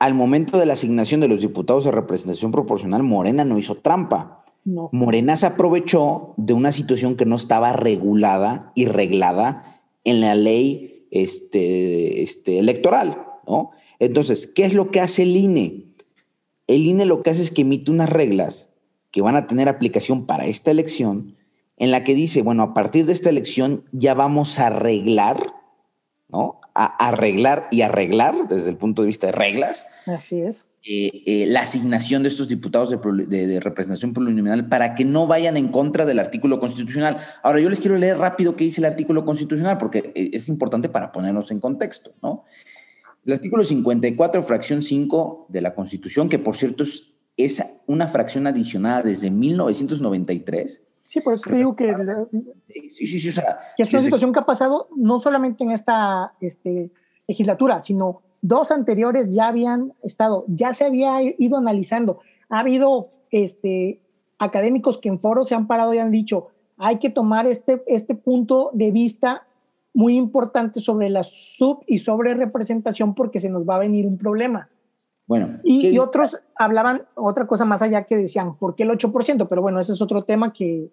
al 0.00 0.14
momento 0.14 0.58
de 0.58 0.64
la 0.64 0.72
asignación 0.72 1.20
de 1.20 1.28
los 1.28 1.42
diputados 1.42 1.84
de 1.84 1.90
representación 1.90 2.50
proporcional, 2.50 3.02
Morena 3.02 3.44
no 3.44 3.58
hizo 3.58 3.76
trampa. 3.76 4.44
Morena 4.64 5.36
se 5.36 5.46
aprovechó 5.46 6.32
de 6.38 6.54
una 6.54 6.72
situación 6.72 7.16
que 7.16 7.26
no 7.26 7.36
estaba 7.36 7.74
regulada 7.74 8.72
y 8.74 8.86
reglada 8.86 9.82
en 10.04 10.22
la 10.22 10.34
ley 10.34 11.06
este, 11.10 12.22
este, 12.22 12.58
electoral, 12.58 13.26
¿no? 13.46 13.70
Entonces, 13.98 14.46
¿qué 14.46 14.64
es 14.64 14.72
lo 14.72 14.90
que 14.90 15.00
hace 15.00 15.22
el 15.22 15.36
INE? 15.36 15.84
El 16.66 16.86
INE 16.86 17.04
lo 17.04 17.22
que 17.22 17.30
hace 17.30 17.42
es 17.42 17.50
que 17.50 17.62
emite 17.62 17.90
unas 17.90 18.08
reglas 18.08 18.70
que 19.10 19.20
van 19.20 19.36
a 19.36 19.46
tener 19.46 19.68
aplicación 19.68 20.24
para 20.24 20.46
esta 20.46 20.70
elección, 20.70 21.36
en 21.76 21.90
la 21.90 22.04
que 22.04 22.14
dice, 22.14 22.42
bueno, 22.42 22.62
a 22.62 22.74
partir 22.74 23.04
de 23.04 23.12
esta 23.12 23.28
elección 23.28 23.84
ya 23.92 24.14
vamos 24.14 24.58
a 24.58 24.68
arreglar, 24.68 25.54
¿no? 26.28 26.59
A 26.82 27.08
arreglar 27.08 27.68
y 27.70 27.82
arreglar 27.82 28.48
desde 28.48 28.70
el 28.70 28.76
punto 28.76 29.02
de 29.02 29.06
vista 29.06 29.26
de 29.26 29.32
reglas. 29.32 29.86
Así 30.06 30.40
es. 30.40 30.64
Eh, 30.82 31.24
eh, 31.26 31.46
la 31.46 31.60
asignación 31.60 32.22
de 32.22 32.30
estos 32.30 32.48
diputados 32.48 32.88
de, 32.88 33.60
representación 33.60 34.14
plurinominal 34.14 34.66
para 34.70 34.94
que 34.94 35.04
no 35.04 35.26
vayan 35.26 35.58
en 35.58 35.68
contra 35.68 36.06
del 36.06 36.18
artículo 36.18 36.58
constitucional. 36.58 37.18
Ahora, 37.42 37.60
yo 37.60 37.68
les 37.68 37.80
quiero 37.80 37.98
leer 37.98 38.16
rápido 38.16 38.56
qué 38.56 38.64
dice 38.64 38.80
el 38.80 38.86
artículo 38.86 39.26
constitucional 39.26 39.76
porque 39.76 40.10
eh, 40.14 40.30
es 40.32 40.48
importante 40.48 40.88
para 40.88 41.12
ponernos 41.12 41.50
en 41.50 41.60
contexto, 41.60 42.14
¿no? 42.22 42.44
El 43.26 43.34
artículo 43.34 43.62
54, 43.62 44.42
fracción 44.42 44.82
5 44.82 45.48
de 45.50 45.60
la 45.60 45.74
Constitución, 45.74 46.30
que 46.30 46.38
por 46.38 46.56
cierto 46.56 46.84
es, 46.84 47.12
es 47.36 47.62
una 47.86 48.08
fracción 48.08 48.46
adicionada 48.46 49.02
desde 49.02 49.30
1993. 49.30 50.80
Sí, 51.10 51.20
por 51.20 51.34
eso 51.34 51.50
te 51.50 51.56
digo 51.56 51.74
que, 51.74 51.92
sí, 52.88 53.08
sí, 53.08 53.18
sí, 53.18 53.28
o 53.30 53.32
sea, 53.32 53.58
que 53.76 53.82
es 53.82 53.92
una 53.92 54.00
situación 54.00 54.32
que 54.32 54.38
ha 54.38 54.46
pasado 54.46 54.88
no 54.94 55.18
solamente 55.18 55.64
en 55.64 55.72
esta 55.72 56.34
este, 56.40 56.92
legislatura, 57.26 57.82
sino 57.82 58.22
dos 58.42 58.70
anteriores 58.70 59.34
ya 59.34 59.48
habían 59.48 59.92
estado, 60.04 60.44
ya 60.46 60.72
se 60.72 60.84
había 60.84 61.16
ido 61.36 61.56
analizando. 61.56 62.20
Ha 62.48 62.60
habido 62.60 63.08
este, 63.32 63.98
académicos 64.38 64.98
que 64.98 65.08
en 65.08 65.18
foros 65.18 65.48
se 65.48 65.56
han 65.56 65.66
parado 65.66 65.92
y 65.94 65.98
han 65.98 66.12
dicho, 66.12 66.50
hay 66.78 67.00
que 67.00 67.10
tomar 67.10 67.48
este, 67.48 67.82
este 67.88 68.14
punto 68.14 68.70
de 68.72 68.92
vista 68.92 69.48
muy 69.92 70.14
importante 70.14 70.80
sobre 70.80 71.10
la 71.10 71.24
sub 71.24 71.82
y 71.88 71.98
sobre 71.98 72.34
representación 72.34 73.16
porque 73.16 73.40
se 73.40 73.50
nos 73.50 73.68
va 73.68 73.74
a 73.74 73.80
venir 73.80 74.06
un 74.06 74.16
problema. 74.16 74.68
Bueno, 75.26 75.58
y, 75.64 75.98
otros 75.98 76.40
hablaban 76.54 77.02
otra 77.16 77.48
cosa 77.48 77.64
más 77.64 77.82
allá 77.82 78.04
que 78.04 78.16
decían, 78.16 78.56
¿por 78.56 78.76
qué 78.76 78.84
el 78.84 78.90
8%? 78.90 79.46
Pero 79.48 79.60
bueno, 79.60 79.80
ese 79.80 79.92
es 79.92 80.02
otro 80.02 80.22
tema 80.22 80.52
que, 80.52 80.90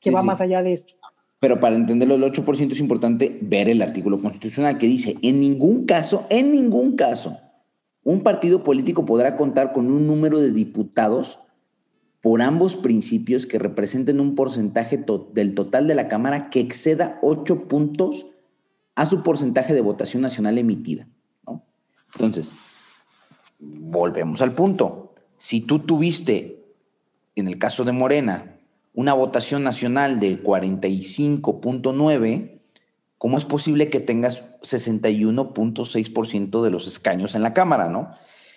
que 0.00 0.10
va 0.10 0.22
más 0.22 0.40
allá 0.40 0.62
de 0.62 0.72
esto. 0.72 0.94
Pero 1.38 1.58
para 1.58 1.76
entenderlo, 1.76 2.16
el 2.16 2.22
8% 2.22 2.72
es 2.72 2.80
importante 2.80 3.38
ver 3.40 3.68
el 3.68 3.80
artículo 3.80 4.20
constitucional 4.20 4.76
que 4.76 4.86
dice, 4.86 5.16
en 5.22 5.40
ningún 5.40 5.86
caso, 5.86 6.26
en 6.28 6.52
ningún 6.52 6.96
caso, 6.96 7.38
un 8.02 8.22
partido 8.22 8.62
político 8.62 9.06
podrá 9.06 9.36
contar 9.36 9.72
con 9.72 9.90
un 9.90 10.06
número 10.06 10.38
de 10.40 10.52
diputados 10.52 11.38
por 12.20 12.42
ambos 12.42 12.76
principios 12.76 13.46
que 13.46 13.58
representen 13.58 14.20
un 14.20 14.34
porcentaje 14.34 15.02
del 15.32 15.54
total 15.54 15.86
de 15.86 15.94
la 15.94 16.08
Cámara 16.08 16.50
que 16.50 16.60
exceda 16.60 17.18
8 17.22 17.68
puntos 17.68 18.26
a 18.94 19.06
su 19.06 19.22
porcentaje 19.22 19.72
de 19.72 19.80
votación 19.80 20.22
nacional 20.22 20.58
emitida. 20.58 21.08
Entonces, 22.14 22.54
volvemos 23.58 24.42
al 24.42 24.52
punto. 24.52 25.14
Si 25.38 25.62
tú 25.62 25.78
tuviste, 25.78 26.62
en 27.34 27.48
el 27.48 27.58
caso 27.58 27.84
de 27.84 27.92
Morena, 27.92 28.59
una 29.00 29.14
votación 29.14 29.64
nacional 29.64 30.20
del 30.20 30.44
45.9, 30.44 32.60
¿cómo 33.16 33.38
es 33.38 33.46
posible 33.46 33.88
que 33.88 34.00
tengas 34.00 34.44
61.6% 34.60 36.62
de 36.62 36.70
los 36.70 36.86
escaños 36.86 37.34
en 37.34 37.42
la 37.42 37.54
Cámara, 37.54 37.88
no? 37.88 38.14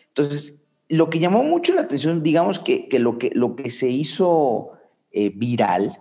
Entonces, 0.10 0.66
lo 0.90 1.10
que 1.10 1.20
llamó 1.20 1.44
mucho 1.44 1.74
la 1.74 1.84
atención, 1.84 2.24
digamos 2.24 2.60
que, 2.60 2.90
lo, 3.00 3.18
que 3.18 3.32
lo 3.34 3.56
que 3.56 3.70
se 3.70 3.90
hizo 3.90 4.72
eh, 5.12 5.32
viral 5.34 5.98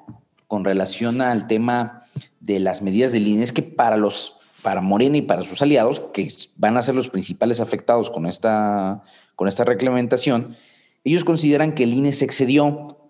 con 0.49 0.65
relación 0.65 1.23
al 1.23 1.47
tema 1.47 2.03
de 2.41 2.59
las 2.59 2.83
medidas 2.83 3.13
de 3.13 3.21
línea 3.21 3.45
es 3.45 3.53
que 3.53 3.63
para 3.63 3.97
los 3.97 4.41
para 4.63 4.81
Morena 4.81 5.17
y 5.17 5.23
para 5.23 5.45
sus 5.45 5.63
aliados, 5.63 6.01
que 6.13 6.29
van 6.57 6.77
a 6.77 6.83
ser 6.83 6.97
los 6.97 7.09
principales 7.09 7.61
afectados 7.61 8.11
con 8.11 8.27
esta, 8.27 9.03
con 9.35 9.49
esta 9.49 9.65
reglamentación, 9.65 10.57
ellos 11.05 11.25
consideran 11.25 11.75
que 11.75 11.83
el 11.83 11.95
INE 11.95 12.13
se 12.13 12.25
excedió 12.25 13.02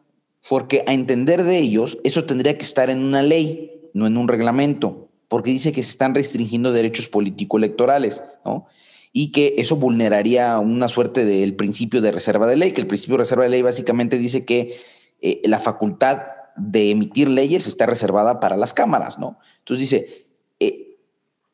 porque 0.49 0.85
a 0.87 0.93
entender 0.93 1.45
de 1.45 1.59
ellos, 1.59 1.99
eso 2.05 2.25
tendría 2.25 2.59
que 2.59 2.65
estar 2.65 2.91
en 2.91 3.03
una 3.03 3.23
ley, 3.23 3.91
no 3.95 4.07
en 4.07 4.17
un 4.17 4.29
reglamento, 4.29 5.09
porque 5.29 5.51
dice 5.51 5.73
que 5.73 5.83
se 5.83 5.91
están 5.91 6.15
restringiendo 6.15 6.73
derechos 6.73 7.09
político-electorales, 7.09 8.23
¿no? 8.45 8.67
Y 9.13 9.31
que 9.31 9.55
eso 9.59 9.77
vulneraría 9.77 10.59
una 10.59 10.89
suerte 10.89 11.25
del 11.25 11.55
principio 11.55 12.01
de 12.01 12.13
reserva 12.13 12.47
de 12.47 12.57
ley, 12.57 12.71
que 12.71 12.81
el 12.81 12.87
principio 12.87 13.17
de 13.17 13.25
reserva 13.25 13.45
de 13.45 13.51
ley 13.51 13.63
básicamente 13.63 14.19
dice 14.19 14.45
que 14.45 14.79
eh, 15.21 15.41
la 15.45 15.59
facultad 15.59 16.23
de 16.57 16.91
emitir 16.91 17.29
leyes 17.29 17.67
está 17.67 17.87
reservada 17.87 18.41
para 18.41 18.57
las 18.57 18.75
cámaras, 18.75 19.19
¿no? 19.19 19.39
Entonces 19.59 19.91
dice, 19.91 20.27
eh, 20.61 20.97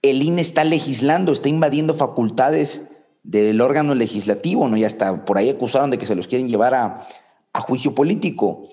el 0.02 0.22
INE 0.22 0.40
está 0.40 0.64
legislando, 0.64 1.32
está 1.32 1.48
invadiendo 1.48 1.94
facultades 1.94 2.88
del 3.22 3.60
órgano 3.60 3.94
legislativo, 3.94 4.68
¿no? 4.68 4.76
Ya 4.76 4.86
está, 4.86 5.24
por 5.24 5.36
ahí 5.36 5.50
acusaron 5.50 5.90
de 5.90 5.98
que 5.98 6.06
se 6.06 6.14
los 6.14 6.28
quieren 6.28 6.48
llevar 6.48 6.74
a, 6.74 7.06
a 7.52 7.60
juicio 7.60 7.94
político. 7.94 8.64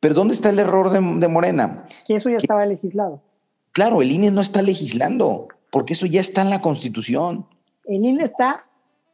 Pero 0.00 0.14
¿dónde 0.14 0.34
está 0.34 0.50
el 0.50 0.58
error 0.58 0.90
de, 0.90 1.28
Morena? 1.28 1.86
Que 2.06 2.14
eso 2.14 2.30
ya 2.30 2.36
estaba 2.36 2.64
legislado. 2.66 3.22
Claro, 3.72 4.02
el 4.02 4.10
INE 4.10 4.30
no 4.30 4.40
está 4.40 4.62
legislando, 4.62 5.48
porque 5.70 5.94
eso 5.94 6.06
ya 6.06 6.20
está 6.20 6.42
en 6.42 6.50
la 6.50 6.60
Constitución. 6.60 7.46
El 7.84 8.04
INE 8.04 8.24
está 8.24 8.64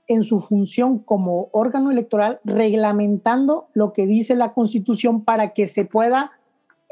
en 0.07 0.23
su 0.23 0.41
función 0.41 0.99
como 0.99 1.49
órgano 1.53 1.91
electoral 1.91 2.41
reglamentando 2.45 3.69
lo 3.73 3.93
que 3.93 4.07
dice 4.07 4.35
la 4.35 4.53
Constitución 4.53 5.25
para 5.25 5.55
que 5.55 5.67
se 5.67 5.87
pueda 5.87 6.33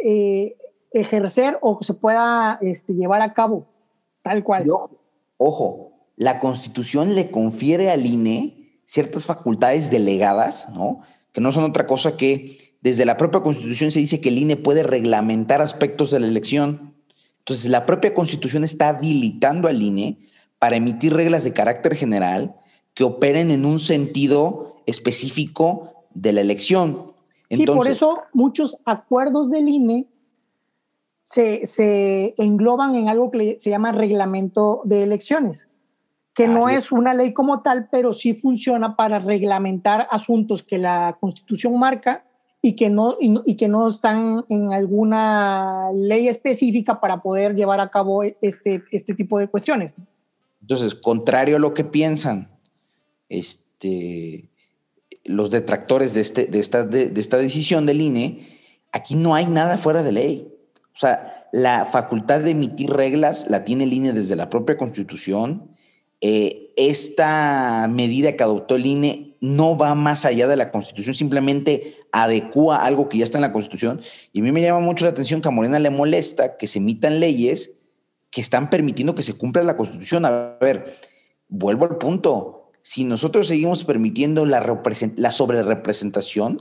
eh, 0.03 0.57
ejercer 0.93 1.59
o 1.61 1.83
se 1.83 1.95
pueda 1.95 2.59
este, 2.63 2.95
llevar 2.95 3.21
a 3.21 3.35
cabo, 3.35 3.67
tal 4.23 4.43
cual. 4.43 4.71
Ojo, 4.71 4.91
ojo, 5.37 5.93
la 6.17 6.41
Constitución 6.41 7.15
le 7.15 7.31
confiere 7.31 7.91
al 7.91 8.07
INE 8.07 8.81
ciertas 8.85 9.27
facultades 9.27 9.91
delegadas, 9.91 10.71
¿no? 10.71 11.01
Que 11.33 11.41
no 11.41 11.53
son 11.53 11.65
otra 11.65 11.87
cosa 11.87 12.17
que 12.17 12.77
desde 12.83 13.05
la 13.05 13.17
propia 13.17 13.41
Constitución 13.41 13.91
se 13.91 14.01
dice 14.01 14.21
que 14.21 14.29
el 14.29 14.39
INE 14.39 14.57
puede 14.57 14.83
reglamentar 14.83 15.63
aspectos 15.63 16.11
de 16.11 16.21
la 16.21 16.27
elección. 16.27 16.95
Entonces, 17.39 17.71
la 17.71 17.87
propia 17.87 18.15
Constitución 18.15 18.65
está 18.65 18.89
habilitando 18.89 19.69
al 19.69 19.83
INE 19.83 20.19
para 20.59 20.77
emitir 20.77 21.15
reglas 21.15 21.45
de 21.45 21.53
carácter 21.53 21.97
general 21.97 22.55
que 22.95 23.05
operen 23.05 23.51
en 23.51 23.65
un 23.65 23.81
sentido 23.81 24.77
específico 24.87 26.07
de 26.15 26.33
la 26.33 26.41
elección. 26.41 27.13
sí, 27.51 27.65
por 27.65 27.89
eso 27.89 28.23
muchos 28.33 28.79
acuerdos 28.85 29.51
del 29.51 29.69
INE 29.69 30.07
se, 31.23 31.67
se 31.67 32.35
engloban 32.37 32.95
en 32.97 33.09
algo 33.09 33.31
que 33.31 33.57
se 33.59 33.71
llama 33.71 33.93
reglamento 33.93 34.83
de 34.85 35.05
elecciones 35.05 35.69
que 36.35 36.49
no 36.49 36.69
es 36.69 36.91
una 36.93 37.13
ley 37.13 37.33
como 37.33 37.61
tal, 37.61 37.89
pero 37.91 38.13
sí 38.13 38.33
funciona 38.33 38.97
para 38.97 39.19
reglamentar 39.19 40.09
asuntos 40.11 40.63
que 40.63 40.79
la 40.79 41.17
Constitución 41.21 41.79
marca 41.79 42.25
y 42.63 42.75
que 42.75 42.89
no, 42.89 43.17
y, 43.21 43.57
que 43.57 43.69
no 43.69 43.89
están 43.89 44.45
en 44.49 44.73
alguna 44.73 45.91
ley 45.95 46.29
específica 46.29 47.01
para 47.01 47.21
poder 47.21 47.55
llevar 47.55 47.81
a 47.81 47.91
cabo 47.91 48.23
este, 48.23 48.83
este 48.93 49.15
tipo 49.15 49.39
de 49.39 49.49
cuestiones. 49.49 49.95
Entonces, 50.61 50.95
contrario 50.95 51.57
a 51.57 51.59
lo 51.59 51.75
que 51.75 51.85
piensan 51.85 52.49
este, 53.29 54.49
los 55.25 55.51
detractores 55.51 56.15
de, 56.15 56.21
este, 56.21 56.47
de, 56.47 56.61
esta, 56.61 56.85
de 56.85 57.13
esta 57.21 57.37
decisión 57.37 57.85
del 57.85 58.01
INE, 58.01 58.61
aquí 58.93 59.17
no 59.17 59.35
hay 59.35 59.47
nada 59.47 59.77
fuera 59.77 60.03
de 60.03 60.13
ley. 60.13 60.49
O 60.95 60.99
sea, 60.99 61.49
la 61.53 61.85
facultad 61.85 62.41
de 62.41 62.51
emitir 62.53 62.91
reglas 62.91 63.51
la 63.51 63.65
tiene 63.65 63.85
el 63.85 63.93
INE 63.93 64.13
desde 64.13 64.37
la 64.37 64.49
propia 64.49 64.79
Constitución 64.79 65.72
eh, 66.25 66.73
esta 66.77 67.89
medida 67.91 68.37
que 68.37 68.45
adoptó 68.45 68.77
el 68.77 68.87
INE 68.87 69.37
no 69.41 69.77
va 69.77 69.97
más 69.97 70.25
allá 70.25 70.47
de 70.47 70.57
la 70.57 70.71
Constitución, 70.71 71.15
simplemente 71.15 71.97
adecua 72.13 72.77
algo 72.77 73.09
que 73.09 73.19
ya 73.19 73.25
está 73.25 73.39
en 73.39 73.43
la 73.43 73.53
Constitución. 73.53 74.01
Y 74.33 74.39
a 74.39 74.43
mí 74.45 74.53
me 74.53 74.63
llama 74.63 74.79
mucho 74.79 75.05
la 75.05 75.11
atención 75.11 75.41
que 75.41 75.49
a 75.49 75.51
Morena 75.51 75.81
le 75.81 75.91
molesta 75.91 76.57
que 76.57 76.69
se 76.69 76.79
emitan 76.79 77.19
leyes 77.19 77.73
que 78.31 78.41
están 78.41 78.71
permitiendo 78.71 79.17
que 79.17 79.25
se 79.25 79.35
cumpla 79.35 79.65
la 79.65 79.77
Constitución. 79.77 80.25
A 80.25 80.57
ver, 80.61 80.97
vuelvo 81.49 81.87
al 81.87 81.99
punto. 81.99 82.71
Si 82.83 83.03
nosotros 83.03 83.49
seguimos 83.49 83.85
permitiendo 83.85 84.47
la, 84.47 84.81
la 85.17 85.31
sobrerepresentación 85.33 86.59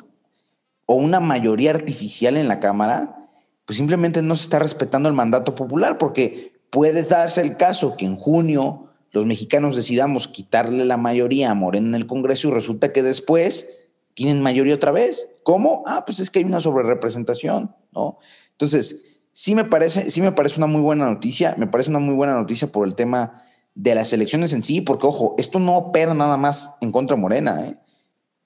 o 0.88 0.96
una 0.96 1.20
mayoría 1.20 1.70
artificial 1.70 2.36
en 2.36 2.48
la 2.48 2.60
Cámara, 2.60 3.30
pues 3.66 3.78
simplemente 3.78 4.24
no 4.24 4.36
se 4.36 4.44
está 4.44 4.58
respetando 4.58 5.08
el 5.08 5.14
mandato 5.14 5.54
popular, 5.54 6.00
porque 6.00 6.52
puede 6.72 7.04
darse 7.04 7.42
el 7.42 7.58
caso 7.58 7.96
que 7.96 8.06
en 8.06 8.16
junio 8.16 8.91
los 9.12 9.26
mexicanos 9.26 9.76
decidamos 9.76 10.28
quitarle 10.28 10.86
la 10.86 10.98
mayoría 10.98 11.52
a 11.52 11.54
Morena 11.56 11.90
en 11.90 11.96
el 11.96 12.08
Congreso 12.08 12.48
y 12.48 12.52
resulta 12.52 12.94
que 12.94 13.04
después 13.04 13.90
tienen 14.14 14.42
mayoría 14.42 14.76
otra 14.76 14.92
vez. 14.92 15.30
¿Cómo? 15.44 15.84
Ah, 15.86 16.06
pues 16.06 16.20
es 16.20 16.30
que 16.30 16.40
hay 16.40 16.46
una 16.46 16.60
sobrerepresentación, 16.60 17.76
¿no? 17.92 18.18
Entonces, 18.52 19.22
sí 19.34 19.56
me 19.56 19.66
parece, 19.66 20.10
sí 20.12 20.22
me 20.22 20.32
parece 20.32 20.60
una 20.60 20.68
muy 20.68 20.82
buena 20.82 21.06
noticia, 21.06 21.56
me 21.58 21.68
parece 21.68 21.90
una 21.90 22.00
muy 22.00 22.16
buena 22.16 22.34
noticia 22.34 22.72
por 22.72 22.88
el 22.88 22.96
tema 22.96 23.44
de 23.76 23.96
las 23.96 24.12
elecciones 24.14 24.54
en 24.54 24.64
sí, 24.64 24.82
porque 24.82 25.08
ojo, 25.08 25.36
esto 25.38 25.60
no 25.60 25.78
opera 25.78 26.14
nada 26.14 26.38
más 26.38 26.76
en 26.82 26.92
contra 26.92 27.16
de 27.16 27.22
Morena, 27.22 27.66
¿eh? 27.66 27.78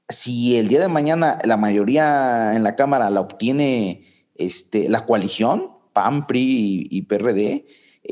Si 0.07 0.55
el 0.57 0.67
día 0.67 0.79
de 0.79 0.87
mañana 0.87 1.39
la 1.43 1.57
mayoría 1.57 2.55
en 2.55 2.63
la 2.63 2.75
Cámara 2.75 3.09
la 3.09 3.21
obtiene 3.21 4.05
este, 4.35 4.87
la 4.87 5.05
coalición, 5.05 5.71
PAN, 5.93 6.27
PRI 6.27 6.87
y, 6.91 7.01
PRD, 7.03 7.65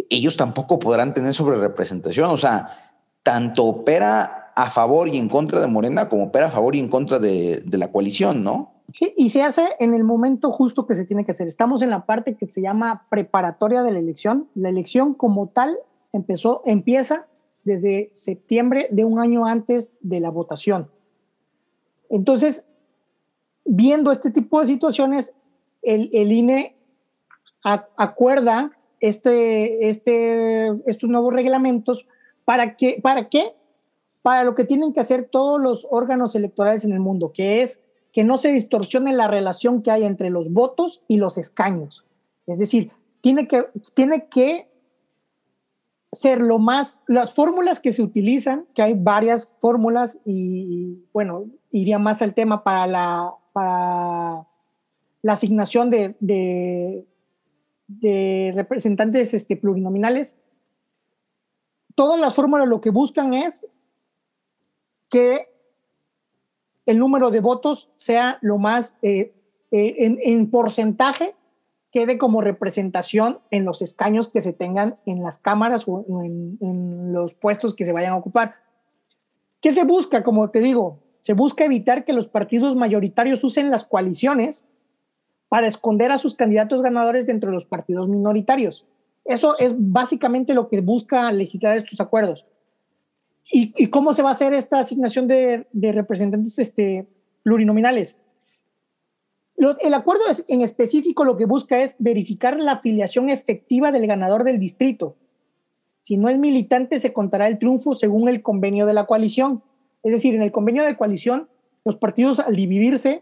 ellos 0.10 0.38
tampoco 0.38 0.80
podrán 0.80 1.14
tener 1.14 1.34
sobre 1.34 1.58
representación. 1.58 2.30
O 2.30 2.38
sea, 2.38 2.70
tanto 3.22 3.66
opera 3.66 4.52
a 4.56 4.70
favor 4.70 5.08
y 5.08 5.18
en 5.18 5.30
contra 5.30 5.60
de 5.60 5.68
Morena 5.68 6.10
como 6.10 6.26
opera 6.26 6.48
a 6.48 6.52
favor 6.52 6.76
y 6.76 6.80
en 6.80 6.90
contra 6.90 7.20
de, 7.20 7.64
la 7.72 7.92
coalición, 7.92 8.44
¿no? 8.44 8.72
Sí, 8.92 9.14
y 9.18 9.30
se 9.30 9.42
hace 9.42 9.64
en 9.80 9.94
el 9.94 10.04
momento 10.04 10.52
justo 10.52 10.86
que 10.86 10.94
se 10.94 11.06
tiene 11.06 11.26
que 11.26 11.32
hacer. 11.32 11.48
Estamos 11.48 11.82
en 11.82 11.90
la 11.90 12.06
parte 12.06 12.36
que 12.36 12.48
se 12.48 12.62
llama 12.62 13.08
preparatoria 13.10 13.82
de 13.82 13.92
la 13.92 14.00
elección. 14.00 14.50
La 14.56 14.70
elección 14.70 15.14
como 15.14 15.48
tal 15.48 15.78
empezó, 16.12 16.62
empieza 16.66 17.28
desde 17.64 18.10
septiembre 18.14 18.88
de 18.92 19.06
un 19.06 19.20
año 19.20 19.46
antes 19.46 19.94
de 20.02 20.20
la 20.20 20.30
votación. 20.30 20.92
Entonces, 22.10 22.66
viendo 23.64 24.12
este 24.12 24.30
tipo 24.30 24.60
de 24.60 24.66
situaciones, 24.66 25.34
el 25.82 26.32
INE 26.32 26.76
acuerda 27.64 28.72
este, 29.04 29.90
este, 29.90 30.68
estos 30.86 31.10
nuevos 31.10 31.34
reglamentos 31.34 32.08
para 32.46 32.78
que, 32.78 33.02
¿para 33.04 33.28
qué? 33.28 33.54
Para 34.22 34.46
lo 34.46 34.56
que 34.56 34.64
tienen 34.64 34.94
que 34.94 35.02
hacer 35.02 35.28
todos 35.30 35.60
los 35.62 35.86
órganos 35.92 36.36
electorales 36.36 36.86
en 36.86 36.94
el 36.94 37.02
mundo, 37.02 37.34
que 37.34 37.62
es 37.62 37.82
que 38.14 38.24
no 38.24 38.38
se 38.38 38.54
distorsione 38.54 39.12
la 39.12 39.28
relación 39.28 39.82
que 39.82 39.92
hay 39.92 40.06
entre 40.06 40.30
los 40.30 40.54
votos 40.54 41.04
y 41.10 41.18
los 41.18 41.38
escaños. 41.38 42.06
Es 42.48 42.60
decir, 42.60 42.92
tiene 43.20 43.46
que, 43.46 43.66
tiene 43.94 44.28
que 44.28 44.70
ser 46.14 46.40
lo 46.40 46.58
más, 46.58 47.02
las 47.06 47.36
fórmulas 47.36 47.82
que 47.82 47.92
se 47.92 48.04
utilizan, 48.04 48.66
que 48.74 48.84
hay 48.84 48.94
varias 48.94 49.58
fórmulas 49.60 50.18
y, 50.24 51.04
bueno, 51.12 51.48
iría 51.72 52.00
más 52.00 52.22
al 52.22 52.34
tema 52.34 52.64
para 52.64 52.88
la, 52.88 53.34
para 53.52 54.48
la 55.22 55.34
asignación 55.34 55.90
de, 55.90 56.16
de 56.22 57.06
representantes 58.02 59.34
este, 59.34 59.56
plurinominales, 59.56 60.38
todas 61.96 62.20
las 62.20 62.36
fórmulas 62.36 62.68
lo 62.68 62.82
que 62.82 62.90
buscan 62.90 63.34
es 63.34 63.66
que 65.10 65.50
el 66.86 67.00
número 67.00 67.32
de 67.32 67.40
votos 67.40 67.92
sea 67.96 68.38
lo 68.42 68.58
más 68.58 68.98
eh, 69.02 69.34
eh, 69.72 70.18
en, 70.24 70.50
porcentaje 70.50 71.36
quede 71.92 72.18
como 72.18 72.42
representación 72.42 73.40
en 73.52 73.66
los 73.66 73.82
escaños 73.82 74.28
que 74.28 74.42
se 74.42 74.54
tengan 74.54 74.98
en 75.06 75.22
las 75.22 75.38
cámaras 75.38 75.88
o 75.88 76.04
en, 76.24 76.58
en, 76.60 77.14
los 77.14 77.36
puestos 77.36 77.76
que 77.76 77.86
se 77.86 77.92
vayan 77.92 78.14
a 78.14 78.18
ocupar. 78.18 78.56
¿Qué 79.62 79.72
se 79.72 79.84
busca? 79.84 80.24
Como 80.24 80.50
te 80.50 80.60
digo, 80.60 81.00
se 81.20 81.34
busca 81.34 81.64
evitar 81.64 82.04
que 82.04 82.14
los 82.14 82.28
partidos 82.28 82.76
mayoritarios 82.76 83.44
usen 83.44 83.70
las 83.70 83.86
coaliciones 83.86 84.68
para 85.54 85.68
esconder 85.68 86.12
a 86.12 86.18
sus 86.18 86.34
candidatos 86.34 86.82
ganadores 86.82 87.28
dentro 87.28 87.52
de 87.52 87.54
los 87.54 87.68
partidos 87.68 88.10
minoritarios. 88.10 88.88
Eso 89.24 89.56
es 89.60 89.76
básicamente 89.78 90.56
lo 90.56 90.68
que 90.68 90.82
busca 90.82 91.32
legislar 91.32 91.78
estos 91.78 92.02
acuerdos. 92.02 92.44
¿Y, 93.52 93.86
cómo 93.90 94.14
se 94.14 94.24
va 94.24 94.30
a 94.30 94.32
hacer 94.32 94.56
esta 94.56 94.80
asignación 94.80 95.28
de, 95.28 95.68
representantes 95.72 96.58
este, 96.58 97.06
plurinominales? 97.44 98.20
el 99.82 99.94
acuerdo 99.94 100.24
en 100.48 100.62
específico 100.62 101.24
lo 101.24 101.38
que 101.38 101.46
busca 101.46 101.84
es 101.84 101.96
verificar 102.00 102.60
la 102.60 102.72
afiliación 102.72 103.30
efectiva 103.30 103.92
del 103.92 104.08
ganador 104.08 104.46
del 104.46 104.58
distrito. 104.58 105.18
Si 106.00 106.18
no 106.18 106.30
es 106.30 106.40
militante, 106.40 106.98
se 106.98 107.14
contará 107.14 107.48
el 107.48 107.60
triunfo 107.60 107.94
según 107.94 108.28
el 108.28 108.42
convenio 108.42 108.88
de 108.88 108.94
la 108.96 109.06
coalición. 109.06 109.62
Es 110.02 110.14
decir, 110.14 110.34
en 110.34 110.42
el 110.42 110.52
convenio 110.52 110.84
de 110.84 110.98
coalición, 110.98 111.48
los 111.86 111.96
partidos 111.96 112.40
al 112.40 112.56
dividirse 112.56 113.22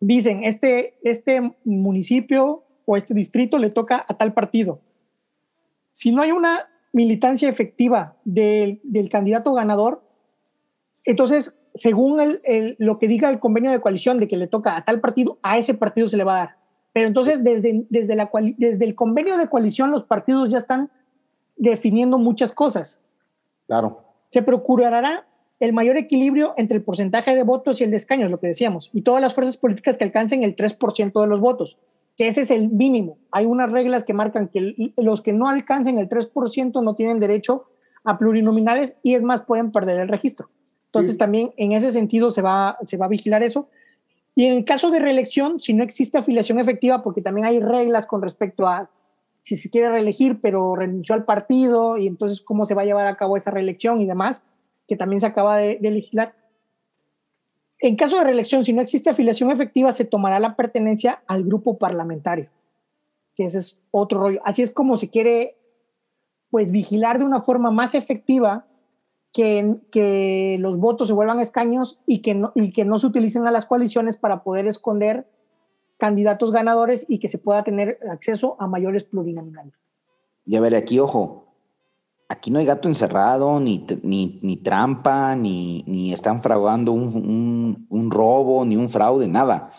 dicen, 0.00 0.44
este, 0.44 0.98
este 1.02 1.56
municipio 1.64 2.64
o 2.84 2.96
este 2.96 3.14
distrito 3.14 3.58
le 3.58 3.70
toca 3.70 4.04
a 4.06 4.16
tal 4.16 4.32
partido. 4.32 4.80
Si 5.90 6.12
no 6.12 6.22
hay 6.22 6.32
una 6.32 6.68
militancia 6.92 7.48
efectiva 7.48 8.16
del, 8.24 8.80
candidato 9.10 9.52
ganador, 9.52 10.02
entonces, 11.04 11.58
según 11.74 12.18
lo 12.78 12.98
que 12.98 13.08
diga 13.08 13.30
el 13.30 13.38
convenio 13.38 13.70
de 13.70 13.80
coalición 13.80 14.18
de 14.18 14.28
que 14.28 14.36
le 14.36 14.46
toca 14.46 14.76
a 14.76 14.84
tal 14.84 15.00
partido, 15.00 15.38
a 15.42 15.58
ese 15.58 15.74
partido 15.74 16.08
se 16.08 16.16
le 16.16 16.24
va 16.24 16.34
a 16.34 16.38
dar. 16.38 16.56
Pero 16.92 17.06
entonces, 17.06 17.44
desde, 17.44 17.86
desde, 17.90 18.16
la, 18.16 18.30
desde 18.56 18.84
el 18.84 18.94
convenio 18.94 19.36
de 19.36 19.48
coalición, 19.48 19.90
los 19.90 20.04
partidos 20.04 20.50
ya 20.50 20.58
están 20.58 20.90
definiendo 21.56 22.18
muchas 22.18 22.52
cosas. 22.52 23.02
Claro. 23.66 24.02
Se 24.28 24.42
procurará 24.42 25.26
el 25.58 25.72
mayor 25.72 25.96
equilibrio 25.96 26.54
entre 26.56 26.76
el 26.76 26.82
porcentaje 26.82 27.34
de 27.34 27.42
votos 27.42 27.80
y 27.80 27.84
el 27.84 27.90
de 27.90 27.96
escaños, 27.96 28.30
lo 28.30 28.38
que 28.38 28.48
decíamos, 28.48 28.90
y 28.92 29.02
todas 29.02 29.22
las 29.22 29.34
fuerzas 29.34 29.56
políticas 29.56 29.96
que 29.96 30.04
alcancen 30.04 30.42
el 30.42 30.54
3% 30.54 31.20
de 31.20 31.26
los 31.26 31.40
votos, 31.40 31.78
que 32.16 32.28
ese 32.28 32.42
es 32.42 32.50
el 32.50 32.68
mínimo. 32.68 33.18
Hay 33.30 33.46
unas 33.46 33.72
reglas 33.72 34.04
que 34.04 34.14
marcan 34.14 34.48
que 34.48 34.92
los 34.96 35.22
que 35.22 35.32
no 35.32 35.48
alcancen 35.48 35.98
el 35.98 36.08
3% 36.08 36.82
no 36.82 36.94
tienen 36.94 37.20
derecho 37.20 37.66
a 38.04 38.18
plurinominales 38.18 38.96
y 39.02 39.14
es 39.14 39.22
más, 39.22 39.42
pueden 39.42 39.72
perder 39.72 40.00
el 40.00 40.08
registro. 40.08 40.48
Entonces 40.86 41.18
también 41.18 41.52
en 41.56 41.72
ese 41.72 41.92
sentido 41.92 42.30
se 42.30 42.40
va, 42.40 42.78
se 42.84 42.96
va 42.96 43.06
a 43.06 43.08
vigilar 43.08 43.42
eso. 43.42 43.68
Y 44.34 44.44
en 44.46 44.54
el 44.54 44.64
caso 44.64 44.90
de 44.90 44.98
reelección, 44.98 45.60
si 45.60 45.74
no 45.74 45.82
existe 45.82 46.16
afiliación 46.16 46.58
efectiva, 46.58 47.02
porque 47.02 47.20
también 47.20 47.46
hay 47.46 47.60
reglas 47.60 48.06
con 48.06 48.22
respecto 48.22 48.66
a 48.66 48.88
si 49.40 49.56
se 49.56 49.70
quiere 49.70 49.90
reelegir, 49.90 50.40
pero 50.40 50.74
renunció 50.74 51.14
al 51.14 51.24
partido 51.24 51.98
y 51.98 52.06
entonces 52.06 52.40
cómo 52.40 52.64
se 52.64 52.74
va 52.74 52.82
a 52.82 52.84
llevar 52.84 53.06
a 53.06 53.16
cabo 53.16 53.36
esa 53.36 53.50
reelección 53.50 54.00
y 54.00 54.06
demás, 54.06 54.42
que 54.86 54.96
también 54.96 55.20
se 55.20 55.26
acaba 55.26 55.56
de, 55.56 55.78
legislar. 55.80 56.34
En 57.78 57.96
caso 57.96 58.18
de 58.18 58.24
reelección, 58.24 58.64
si 58.64 58.72
no 58.72 58.82
existe 58.82 59.10
afiliación 59.10 59.50
efectiva, 59.50 59.92
se 59.92 60.04
tomará 60.04 60.40
la 60.40 60.56
pertenencia 60.56 61.22
al 61.26 61.44
grupo 61.44 61.76
parlamentario, 61.78 62.48
que 63.34 63.44
ese 63.44 63.58
es 63.58 63.78
otro 63.90 64.20
rollo. 64.20 64.40
Así 64.44 64.62
es 64.62 64.70
como 64.70 64.96
se 64.96 65.10
quiere, 65.10 65.56
pues, 66.50 66.70
vigilar 66.70 67.18
de 67.18 67.24
una 67.24 67.40
forma 67.40 67.70
más 67.70 67.94
efectiva 67.94 68.66
que, 69.32 69.76
que 69.90 70.56
los 70.60 70.78
votos 70.78 71.08
se 71.08 71.14
vuelvan 71.14 71.40
escaños 71.40 72.00
y 72.06 72.20
que, 72.20 72.34
no, 72.34 72.52
y 72.54 72.72
que 72.72 72.84
no 72.84 72.98
se 72.98 73.08
utilicen 73.08 73.46
a 73.46 73.50
las 73.50 73.66
coaliciones 73.66 74.16
para 74.16 74.42
poder 74.42 74.66
esconder 74.66 75.26
candidatos 75.98 76.52
ganadores 76.52 77.04
y 77.08 77.18
que 77.18 77.28
se 77.28 77.38
pueda 77.38 77.62
tener 77.64 77.98
acceso 78.10 78.56
a 78.58 78.66
mayores 78.66 79.04
plurinominales. 79.04 79.84
Y 80.46 80.56
a 80.56 80.60
ver, 80.60 80.74
aquí, 80.74 80.98
ojo, 80.98 81.45
aquí 82.28 82.50
no 82.50 82.58
hay 82.58 82.66
gato 82.66 82.88
encerrado, 82.88 83.60
ni, 83.60 83.84
ni, 84.02 84.56
trampa, 84.56 85.34
ni, 85.36 85.84
ni, 85.86 86.12
están 86.12 86.42
fraudando 86.42 86.92
un, 86.92 87.86
un, 87.88 88.10
robo, 88.10 88.64
ni 88.64 88.76
un 88.76 88.88
fraude, 88.88 89.28
nada. 89.28 89.70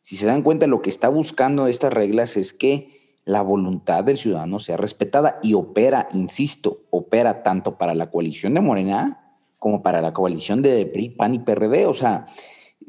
Si 0.00 0.16
se 0.16 0.26
dan 0.26 0.42
cuenta, 0.42 0.66
lo 0.66 0.82
que 0.82 0.90
está 0.90 1.08
buscando 1.08 1.66
estas 1.66 1.92
reglas 1.92 2.36
es 2.36 2.52
que 2.52 3.18
la 3.24 3.42
voluntad 3.42 4.04
del 4.04 4.18
ciudadano 4.18 4.58
sea 4.58 4.76
respetada 4.76 5.38
y 5.42 5.54
opera, 5.54 6.08
insisto, 6.12 6.82
opera 6.90 7.42
tanto 7.42 7.78
para 7.78 7.94
la 7.94 8.10
coalición 8.10 8.54
de 8.54 8.60
Morena 8.60 9.20
como 9.58 9.82
para 9.82 10.02
la 10.02 10.12
coalición 10.12 10.60
de 10.60 10.84
PRI, 10.84 11.10
PAN 11.10 11.34
y 11.34 11.38
PRD. 11.38 11.86
O 11.86 11.94
sea, 11.94 12.26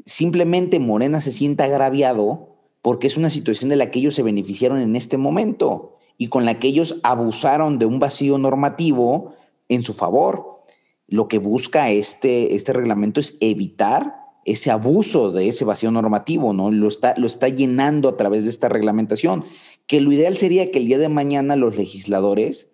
simplemente 0.03 0.79
Morena 0.79 1.21
se 1.21 1.31
sienta 1.31 1.63
agraviado 1.63 2.57
porque 2.81 3.07
es 3.07 3.15
una 3.15 3.29
situación 3.29 3.69
de 3.69 3.77
la 3.77 3.91
que 3.91 3.99
ellos 3.99 4.13
se 4.13 4.23
beneficiaron 4.23 4.79
en 4.79 4.95
este 4.97 5.17
momento 5.17 5.94
y 6.17 6.27
con 6.27 6.45
la 6.45 6.59
que 6.59 6.67
ellos 6.67 6.99
abusaron 7.03 7.79
de 7.79 7.85
un 7.85 7.99
vacío 7.99 8.37
normativo 8.37 9.33
en 9.69 9.83
su 9.83 9.93
favor. 9.93 10.63
Lo 11.07 11.27
que 11.27 11.39
busca 11.39 11.89
este, 11.89 12.55
este 12.55 12.73
reglamento 12.73 13.19
es 13.19 13.37
evitar 13.39 14.15
ese 14.45 14.69
abuso 14.69 15.31
de 15.31 15.49
ese 15.49 15.65
vacío 15.65 15.91
normativo, 15.91 16.53
¿no? 16.53 16.71
Lo 16.71 16.87
está, 16.87 17.15
lo 17.17 17.25
está 17.25 17.49
llenando 17.49 18.07
a 18.09 18.15
través 18.15 18.43
de 18.43 18.51
esta 18.51 18.69
reglamentación, 18.69 19.43
que 19.87 19.99
lo 19.99 20.11
ideal 20.11 20.35
sería 20.35 20.71
que 20.71 20.77
el 20.79 20.85
día 20.85 20.99
de 20.99 21.09
mañana 21.09 21.55
los 21.55 21.75
legisladores 21.75 22.71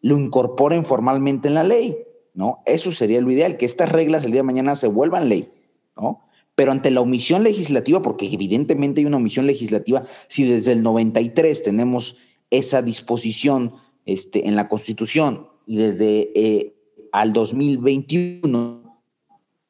lo 0.00 0.18
incorporen 0.18 0.84
formalmente 0.84 1.48
en 1.48 1.54
la 1.54 1.62
ley, 1.62 1.98
¿no? 2.32 2.60
Eso 2.64 2.90
sería 2.90 3.20
lo 3.20 3.30
ideal, 3.30 3.58
que 3.58 3.66
estas 3.66 3.92
reglas 3.92 4.24
el 4.24 4.32
día 4.32 4.40
de 4.40 4.46
mañana 4.46 4.76
se 4.76 4.88
vuelvan 4.88 5.28
ley, 5.28 5.52
¿no? 5.94 6.22
Pero 6.54 6.72
ante 6.72 6.90
la 6.90 7.02
omisión 7.02 7.42
legislativa, 7.42 8.00
porque 8.00 8.26
evidentemente 8.26 9.00
hay 9.00 9.06
una 9.06 9.18
omisión 9.18 9.46
legislativa, 9.46 10.04
si 10.28 10.44
desde 10.44 10.72
el 10.72 10.82
93 10.82 11.62
tenemos 11.62 12.16
esa 12.50 12.82
disposición 12.82 13.72
este, 14.04 14.48
en 14.48 14.56
la 14.56 14.68
Constitución 14.68 15.46
y 15.66 15.76
desde 15.76 16.32
eh, 16.34 16.74
al 17.12 17.32
2021 17.32 18.80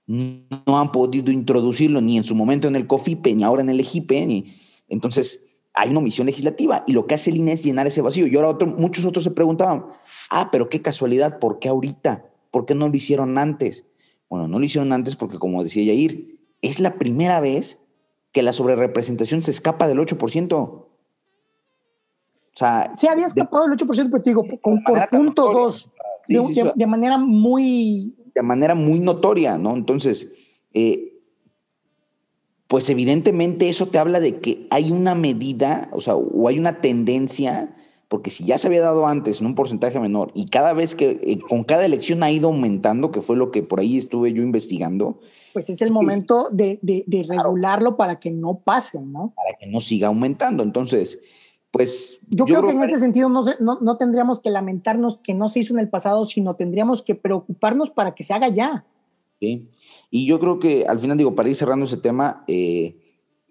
no 0.06 0.78
han 0.78 0.90
podido 0.90 1.30
introducirlo 1.30 2.00
ni 2.00 2.16
en 2.16 2.24
su 2.24 2.34
momento 2.34 2.66
en 2.66 2.74
el 2.74 2.86
COFIPE, 2.86 3.34
ni 3.34 3.44
ahora 3.44 3.62
en 3.62 3.70
el 3.70 3.78
EGIPE, 3.80 4.26
ni, 4.26 4.54
entonces 4.88 5.56
hay 5.72 5.90
una 5.90 6.00
omisión 6.00 6.26
legislativa 6.26 6.84
y 6.86 6.92
lo 6.92 7.06
que 7.06 7.14
hace 7.14 7.30
el 7.30 7.36
INE 7.36 7.52
es 7.52 7.64
llenar 7.64 7.86
ese 7.86 8.02
vacío. 8.02 8.26
Y 8.26 8.36
ahora 8.36 8.66
muchos 8.66 9.04
otros 9.04 9.24
se 9.24 9.30
preguntaban, 9.30 9.86
ah, 10.30 10.50
pero 10.50 10.68
qué 10.68 10.82
casualidad, 10.82 11.38
¿por 11.38 11.58
qué 11.58 11.68
ahorita? 11.68 12.26
¿Por 12.50 12.66
qué 12.66 12.74
no 12.74 12.88
lo 12.88 12.96
hicieron 12.96 13.38
antes? 13.38 13.86
Bueno, 14.28 14.48
no 14.48 14.58
lo 14.58 14.64
hicieron 14.64 14.92
antes 14.92 15.16
porque, 15.16 15.38
como 15.38 15.62
decía 15.62 15.84
Yair, 15.84 16.38
es 16.60 16.80
la 16.80 16.94
primera 16.94 17.40
vez 17.40 17.80
que 18.32 18.42
la 18.42 18.52
sobrerepresentación 18.52 19.42
se 19.42 19.50
escapa 19.50 19.88
del 19.88 19.98
8%. 19.98 20.86
Sea, 22.60 22.92
sí, 22.98 23.06
había 23.06 23.24
escapado 23.24 23.66
del 23.66 23.78
8%, 23.78 24.10
pero 24.10 24.22
te 24.22 24.30
digo, 24.30 24.44
con, 24.60 24.82
por 24.84 25.08
punto 25.08 25.50
2, 25.50 25.90
de, 26.76 26.86
manera 26.86 27.16
muy... 27.16 28.14
De 28.34 28.42
manera 28.42 28.74
muy 28.74 29.00
notoria, 29.00 29.56
¿no? 29.56 29.74
Entonces, 29.74 30.30
eh, 30.74 31.22
pues 32.68 32.90
evidentemente 32.90 33.70
eso 33.70 33.86
te 33.86 33.98
habla 33.98 34.20
de 34.20 34.40
que 34.40 34.66
hay 34.68 34.92
una 34.92 35.14
medida, 35.14 35.88
o 35.92 36.02
sea, 36.02 36.16
o 36.16 36.48
hay 36.48 36.58
una 36.58 36.82
tendencia, 36.82 37.74
porque 38.08 38.28
si 38.28 38.44
ya 38.44 38.58
se 38.58 38.66
había 38.66 38.82
dado 38.82 39.06
antes 39.06 39.40
en 39.40 39.46
un 39.46 39.54
porcentaje 39.54 39.98
menor 39.98 40.30
y 40.34 40.44
cada 40.44 40.74
vez 40.74 40.94
que 40.94 41.18
eh, 41.22 41.38
con 41.38 41.64
cada 41.64 41.86
elección 41.86 42.22
ha 42.22 42.30
ido 42.30 42.48
aumentando, 42.48 43.10
que 43.10 43.22
fue 43.22 43.38
lo 43.38 43.50
que 43.50 43.62
por 43.62 43.80
ahí 43.80 43.96
estuve 43.96 44.34
yo 44.34 44.42
investigando. 44.42 45.18
Pues 45.54 45.70
es 45.70 45.80
el 45.80 45.92
momento 45.92 46.50
de, 46.52 46.78
regularlo 47.26 47.96
para 47.96 48.20
que 48.20 48.30
no 48.30 48.58
pase, 48.58 49.00
¿no? 49.00 49.32
Para 49.34 49.56
que 49.58 49.66
no 49.66 49.80
siga 49.80 50.08
aumentando. 50.08 50.62
Entonces, 50.62 51.20
pues... 51.70 52.18
Yo, 52.28 52.44
creo, 52.44 52.62
que 52.62 52.70
en 52.70 52.82
ese 52.82 52.98
sentido 52.98 53.28
no, 53.28 53.42
no, 53.60 53.78
no 53.80 53.96
tendríamos 53.96 54.40
que 54.40 54.50
lamentarnos 54.50 55.18
que 55.18 55.34
no 55.34 55.48
se 55.48 55.60
hizo 55.60 55.74
en 55.74 55.80
el 55.80 55.88
pasado, 55.88 56.24
sino 56.24 56.54
tendríamos 56.54 57.02
que 57.02 57.14
preocuparnos 57.14 57.90
para 57.90 58.14
que 58.14 58.24
se 58.24 58.34
haga 58.34 58.48
ya. 58.48 58.84
Sí. 59.38 59.70
Y 60.10 60.26
yo 60.26 60.40
creo 60.40 60.58
que 60.58 60.86
al 60.86 60.98
final, 60.98 61.16
digo, 61.16 61.34
para 61.34 61.48
ir 61.48 61.56
cerrando 61.56 61.86
ese 61.86 61.96
tema, 61.96 62.44
eh, 62.48 62.96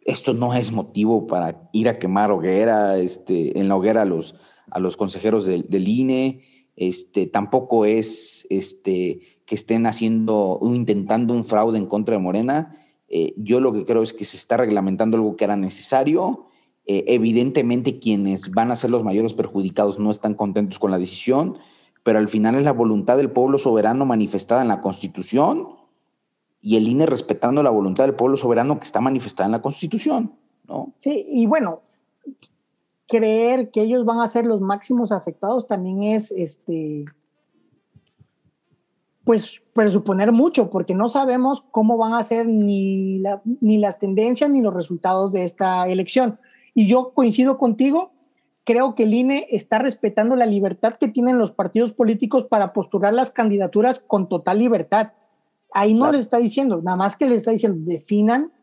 esto 0.06 0.34
no 0.34 0.54
es 0.54 0.72
motivo 0.72 1.28
para 1.28 1.70
ir 1.72 1.88
a 1.88 2.00
quemar 2.00 2.32
hoguera, 2.32 2.98
este, 2.98 3.60
en 3.60 3.68
la 3.68 3.76
hoguera 3.76 4.02
a 4.02 4.06
los, 4.06 4.36
a 4.70 4.80
los 4.80 4.98
consejeros 4.98 5.46
del, 5.46 5.88
INE, 5.88 6.42
este, 6.76 7.28
tampoco 7.28 7.86
es 7.86 8.46
este, 8.50 9.20
que 9.46 9.56
estén 9.56 9.86
haciendo 9.86 10.60
o 10.60 10.76
intentando 10.76 11.34
un 11.34 11.44
fraude 11.44 11.78
en 11.78 11.86
contra 11.86 12.16
de 12.16 12.22
Morena. 12.22 12.76
Eh, 13.08 13.34
yo 13.38 13.60
lo 13.60 13.74
que 13.74 13.86
creo 13.86 14.04
es 14.04 14.14
que 14.14 14.26
se 14.26 14.38
está 14.38 14.58
reglamentando 14.58 15.18
algo 15.18 15.36
que 15.36 15.46
era 15.46 15.56
necesario. 15.56 16.49
Eh, 16.92 17.14
evidentemente 17.14 18.00
quienes 18.00 18.50
van 18.50 18.72
a 18.72 18.76
ser 18.76 18.90
los 18.90 19.04
mayores 19.04 19.36
perjudicados 19.36 20.00
no 20.00 20.10
están 20.10 20.34
contentos 20.34 20.80
con 20.80 20.90
la 20.90 20.98
decisión, 20.98 21.60
pero 22.02 22.18
al 22.18 22.28
final 22.28 22.56
es 22.56 22.66
la 22.66 22.72
voluntad 22.72 23.16
del 23.16 23.30
pueblo 23.30 23.60
soberano 23.60 24.08
manifestada 24.08 24.64
en 24.64 24.70
la 24.70 24.82
Constitución 24.82 25.68
y 26.64 26.78
el 26.78 26.88
INE 26.88 27.06
respetando 27.06 27.62
la 27.62 27.70
voluntad 27.70 28.06
del 28.06 28.16
pueblo 28.16 28.38
soberano 28.38 28.80
que 28.80 28.86
está 28.86 29.02
manifestada 29.02 29.46
en 29.46 29.52
la 29.52 29.62
Constitución, 29.62 30.34
¿no? 30.68 30.92
Sí, 30.96 31.28
y 31.30 31.46
bueno, 31.46 31.82
creer 33.08 33.70
que 33.70 33.84
ellos 33.84 34.04
van 34.04 34.22
a 34.22 34.26
ser 34.26 34.48
los 34.48 34.60
máximos 34.60 35.12
afectados 35.12 35.68
también 35.68 36.02
es, 36.02 36.32
este, 36.32 37.06
pues, 39.26 39.62
presuponer 39.74 40.32
mucho, 40.32 40.72
porque 40.72 40.96
no 40.96 41.08
sabemos 41.08 41.62
cómo 41.70 41.98
van 41.98 42.14
a 42.14 42.24
ser 42.24 42.48
ni, 42.48 43.22
ni 43.62 43.78
las 43.78 44.00
tendencias 44.00 44.50
ni 44.50 44.64
los 44.64 44.74
resultados 44.74 45.32
de 45.32 45.44
esta 45.44 45.88
elección. 45.88 46.40
Y 46.80 46.88
yo 46.88 47.12
coincido 47.14 47.58
contigo, 47.58 48.14
creo 48.64 48.96
que 48.96 49.04
el 49.04 49.14
INE 49.14 49.48
está 49.50 49.80
respetando 49.80 50.38
la 50.38 50.46
libertad 50.46 50.94
que 50.94 51.10
tienen 51.10 51.38
los 51.38 51.52
partidos 51.52 51.92
políticos 51.92 52.46
para 52.46 52.72
postular 52.72 53.14
las 53.14 53.32
candidaturas 53.32 54.00
con 54.00 54.30
total 54.30 54.60
libertad. 54.60 55.12
Ahí 55.74 55.94
no 55.94 56.10
les 56.10 56.22
está 56.22 56.38
diciendo, 56.38 56.82
nada 56.82 56.96
más 56.96 57.18
que 57.18 57.26
les 57.26 57.40
está 57.40 57.52
diciendo, 57.52 57.80
definan 57.82 58.54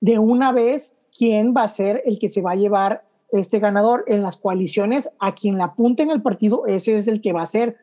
de 0.00 0.18
una 0.18 0.50
vez 0.50 0.96
quién 1.16 1.54
va 1.56 1.62
a 1.62 1.68
ser 1.68 2.02
el 2.06 2.18
que 2.18 2.28
se 2.28 2.42
va 2.42 2.50
a 2.50 2.56
llevar 2.56 3.04
este 3.30 3.60
ganador 3.60 4.02
en 4.08 4.20
las 4.20 4.36
coaliciones, 4.36 5.08
a 5.20 5.32
quien 5.36 5.58
la 5.58 5.66
apunte 5.66 6.02
en 6.02 6.10
el 6.10 6.22
partido, 6.22 6.66
ese 6.66 6.96
es 6.96 7.06
el 7.06 7.20
que 7.20 7.32
va 7.32 7.42
a 7.42 7.46
ser. 7.46 7.76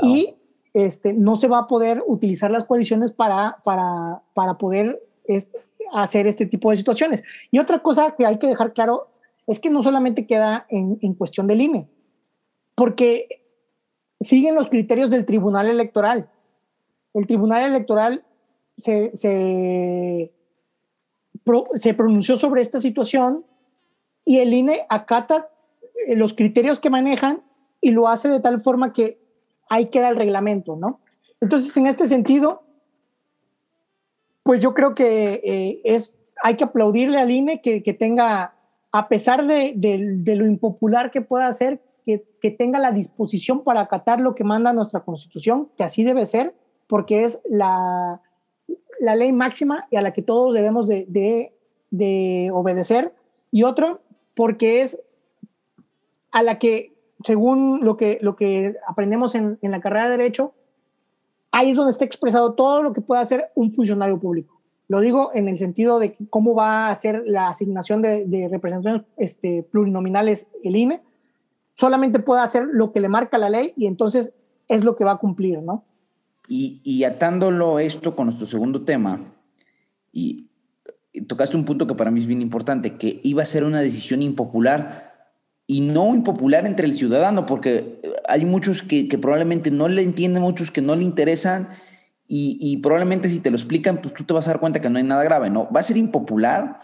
Y 0.00 0.36
este, 0.72 1.12
no 1.12 1.36
se 1.36 1.48
va 1.48 1.58
a 1.58 1.66
poder 1.66 2.02
utilizar 2.06 2.50
las 2.50 2.64
coaliciones 2.64 3.12
para, 3.12 3.58
para, 3.62 4.22
para 4.32 4.56
poder 4.56 5.02
hacer 5.92 6.26
este 6.26 6.46
tipo 6.46 6.70
de 6.70 6.76
situaciones. 6.76 7.24
Y 7.50 7.58
otra 7.58 7.82
cosa 7.82 8.14
que 8.16 8.26
hay 8.26 8.38
que 8.38 8.46
dejar 8.46 8.72
claro 8.72 9.08
es 9.46 9.60
que 9.60 9.70
no 9.70 9.82
solamente 9.82 10.26
queda 10.26 10.66
en, 10.68 10.98
en 11.02 11.14
cuestión 11.14 11.46
del 11.46 11.60
INE, 11.60 11.88
porque 12.74 13.42
siguen 14.20 14.54
los 14.54 14.68
criterios 14.68 15.10
del 15.10 15.24
Tribunal 15.24 15.68
Electoral 15.68 16.28
el 17.14 17.26
Tribunal 17.26 17.64
Electoral 17.64 18.24
se, 18.78 19.16
se, 19.16 20.32
pronunció 21.96 22.36
sobre 22.36 22.62
esta 22.62 22.80
situación 22.80 23.44
y 24.24 24.38
el 24.38 24.54
INE 24.54 24.86
acata 24.88 25.48
eh, 26.06 26.14
los 26.14 26.34
criterios 26.34 26.78
que 26.78 26.90
manejan 26.90 27.42
y 27.80 27.90
lo 27.90 28.08
hace 28.08 28.28
de 28.28 28.40
tal 28.40 28.60
forma 28.60 28.92
que 28.92 29.20
ahí 29.68 29.86
queda 29.86 30.08
el 30.08 30.16
reglamento, 30.16 30.76
¿no? 30.76 31.00
Entonces, 31.40 31.76
en 31.76 31.86
este 31.86 32.06
sentido, 32.06 32.62
pues 34.42 34.60
yo 34.60 34.74
creo 34.74 34.94
que 34.94 35.40
eh, 35.44 35.80
es, 35.84 36.16
hay 36.42 36.56
que 36.56 36.64
aplaudirle 36.64 37.18
al 37.18 37.30
INE 37.30 37.60
que, 37.60 37.80
tenga, 37.98 38.54
a 38.92 39.08
pesar 39.08 39.46
de, 39.46 39.74
lo 40.26 40.46
impopular 40.46 41.10
que 41.10 41.20
pueda 41.20 41.52
ser, 41.52 41.80
que, 42.04 42.24
que, 42.40 42.50
tenga 42.50 42.78
la 42.78 42.92
disposición 42.92 43.62
para 43.62 43.82
acatar 43.82 44.20
lo 44.20 44.34
que 44.34 44.44
manda 44.44 44.72
nuestra 44.72 45.00
Constitución, 45.00 45.68
que 45.76 45.84
así 45.84 46.04
debe 46.04 46.24
ser, 46.26 46.54
porque 46.86 47.24
es 47.24 47.40
la, 47.48 48.20
la 49.00 49.16
ley 49.16 49.32
máxima 49.32 49.86
y 49.90 49.96
a 49.96 50.02
la 50.02 50.12
que 50.12 50.22
todos 50.22 50.54
debemos 50.54 50.86
de, 50.86 51.06
de, 51.90 52.50
obedecer. 52.52 53.14
Y 53.50 53.64
otro, 53.64 54.00
porque 54.34 54.80
es 54.80 55.02
a 56.32 56.42
la 56.42 56.58
que, 56.58 56.94
según 57.24 57.80
lo 57.84 57.96
que, 57.96 58.18
lo 58.20 58.36
que 58.36 58.76
aprendemos 58.86 59.34
en, 59.34 59.58
en 59.62 59.70
la 59.70 59.80
carrera 59.80 60.08
de 60.08 60.16
Derecho, 60.16 60.54
ahí 61.52 61.70
es 61.70 61.76
donde 61.76 61.92
está 61.92 62.04
expresado 62.04 62.54
todo 62.54 62.82
lo 62.82 62.92
que 62.92 63.00
puede 63.00 63.20
hacer 63.20 63.50
un 63.54 63.72
funcionario 63.72 64.18
público. 64.18 64.60
Lo 64.88 65.00
digo 65.00 65.30
en 65.34 65.48
el 65.48 65.56
sentido 65.56 65.98
de 65.98 66.16
cómo 66.30 66.54
va 66.54 66.90
a 66.90 66.94
ser 66.94 67.22
la 67.26 67.48
asignación 67.48 68.02
de, 68.02 68.26
de 68.26 68.48
representaciones 68.48 69.06
este, 69.16 69.62
plurinominales 69.70 70.50
el 70.64 70.76
INE. 70.76 71.02
Solamente 71.74 72.18
puede 72.18 72.42
hacer 72.42 72.66
lo 72.70 72.92
que 72.92 73.00
le 73.00 73.08
marca 73.08 73.38
la 73.38 73.50
ley 73.50 73.72
y 73.76 73.86
entonces 73.86 74.32
es 74.68 74.84
lo 74.84 74.96
que 74.96 75.04
va 75.04 75.12
a 75.12 75.18
cumplir, 75.18 75.62
¿no? 75.62 75.84
Y, 76.52 77.04
atándolo 77.04 77.78
esto 77.78 78.16
con 78.16 78.26
nuestro 78.26 78.44
segundo 78.44 78.82
tema, 78.82 79.20
y, 80.12 80.48
tocaste 81.28 81.56
un 81.56 81.64
punto 81.64 81.86
que 81.86 81.94
para 81.94 82.10
mí 82.10 82.20
es 82.20 82.26
bien 82.26 82.42
importante, 82.42 82.96
que 82.96 83.20
iba 83.22 83.42
a 83.42 83.46
ser 83.46 83.62
una 83.62 83.80
decisión 83.80 84.20
impopular 84.20 85.09
y 85.70 85.82
no 85.82 86.16
impopular 86.16 86.66
entre 86.66 86.84
el 86.84 86.94
ciudadano, 86.94 87.46
porque 87.46 88.00
hay 88.26 88.44
muchos 88.44 88.82
que, 88.82 89.06
probablemente 89.22 89.70
no 89.70 89.86
le 89.86 90.02
entienden, 90.02 90.42
muchos 90.42 90.72
que 90.72 90.82
no 90.82 90.96
le 90.96 91.04
interesan, 91.04 91.68
y, 92.26 92.76
probablemente 92.78 93.28
si 93.28 93.38
te 93.38 93.52
lo 93.52 93.56
explican, 93.56 94.00
pues 94.02 94.12
tú 94.14 94.24
te 94.24 94.34
vas 94.34 94.48
a 94.48 94.50
dar 94.50 94.58
cuenta 94.58 94.80
que 94.80 94.90
no 94.90 94.98
hay 94.98 95.04
nada 95.04 95.22
grave, 95.22 95.48
¿no? 95.48 95.70
Va 95.70 95.78
a 95.78 95.84
ser 95.84 95.96
impopular 95.96 96.80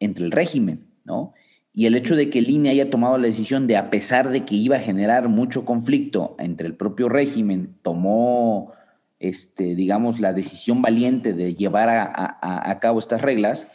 entre 0.00 0.26
el 0.26 0.32
régimen, 0.32 0.86
¿no? 1.02 1.32
Y 1.72 1.86
el 1.86 1.94
hecho 1.94 2.14
de 2.14 2.28
que 2.28 2.40
el 2.40 2.66
haya 2.66 2.90
tomado 2.90 3.16
la 3.16 3.26
decisión 3.26 3.66
de, 3.66 3.78
a 3.78 3.88
pesar 3.88 4.28
de 4.28 4.44
que 4.44 4.54
iba 4.54 4.76
a 4.76 4.80
generar 4.80 5.30
mucho 5.30 5.64
conflicto 5.64 6.36
entre 6.38 6.66
el 6.66 6.74
propio 6.74 7.08
régimen, 7.08 7.78
tomó 7.80 8.74
este, 9.18 9.74
digamos, 9.74 10.20
la 10.20 10.34
decisión 10.34 10.82
valiente 10.82 11.32
de 11.32 11.54
llevar 11.54 11.88
a, 11.88 12.78
cabo 12.80 12.98
estas 12.98 13.22
reglas, 13.22 13.68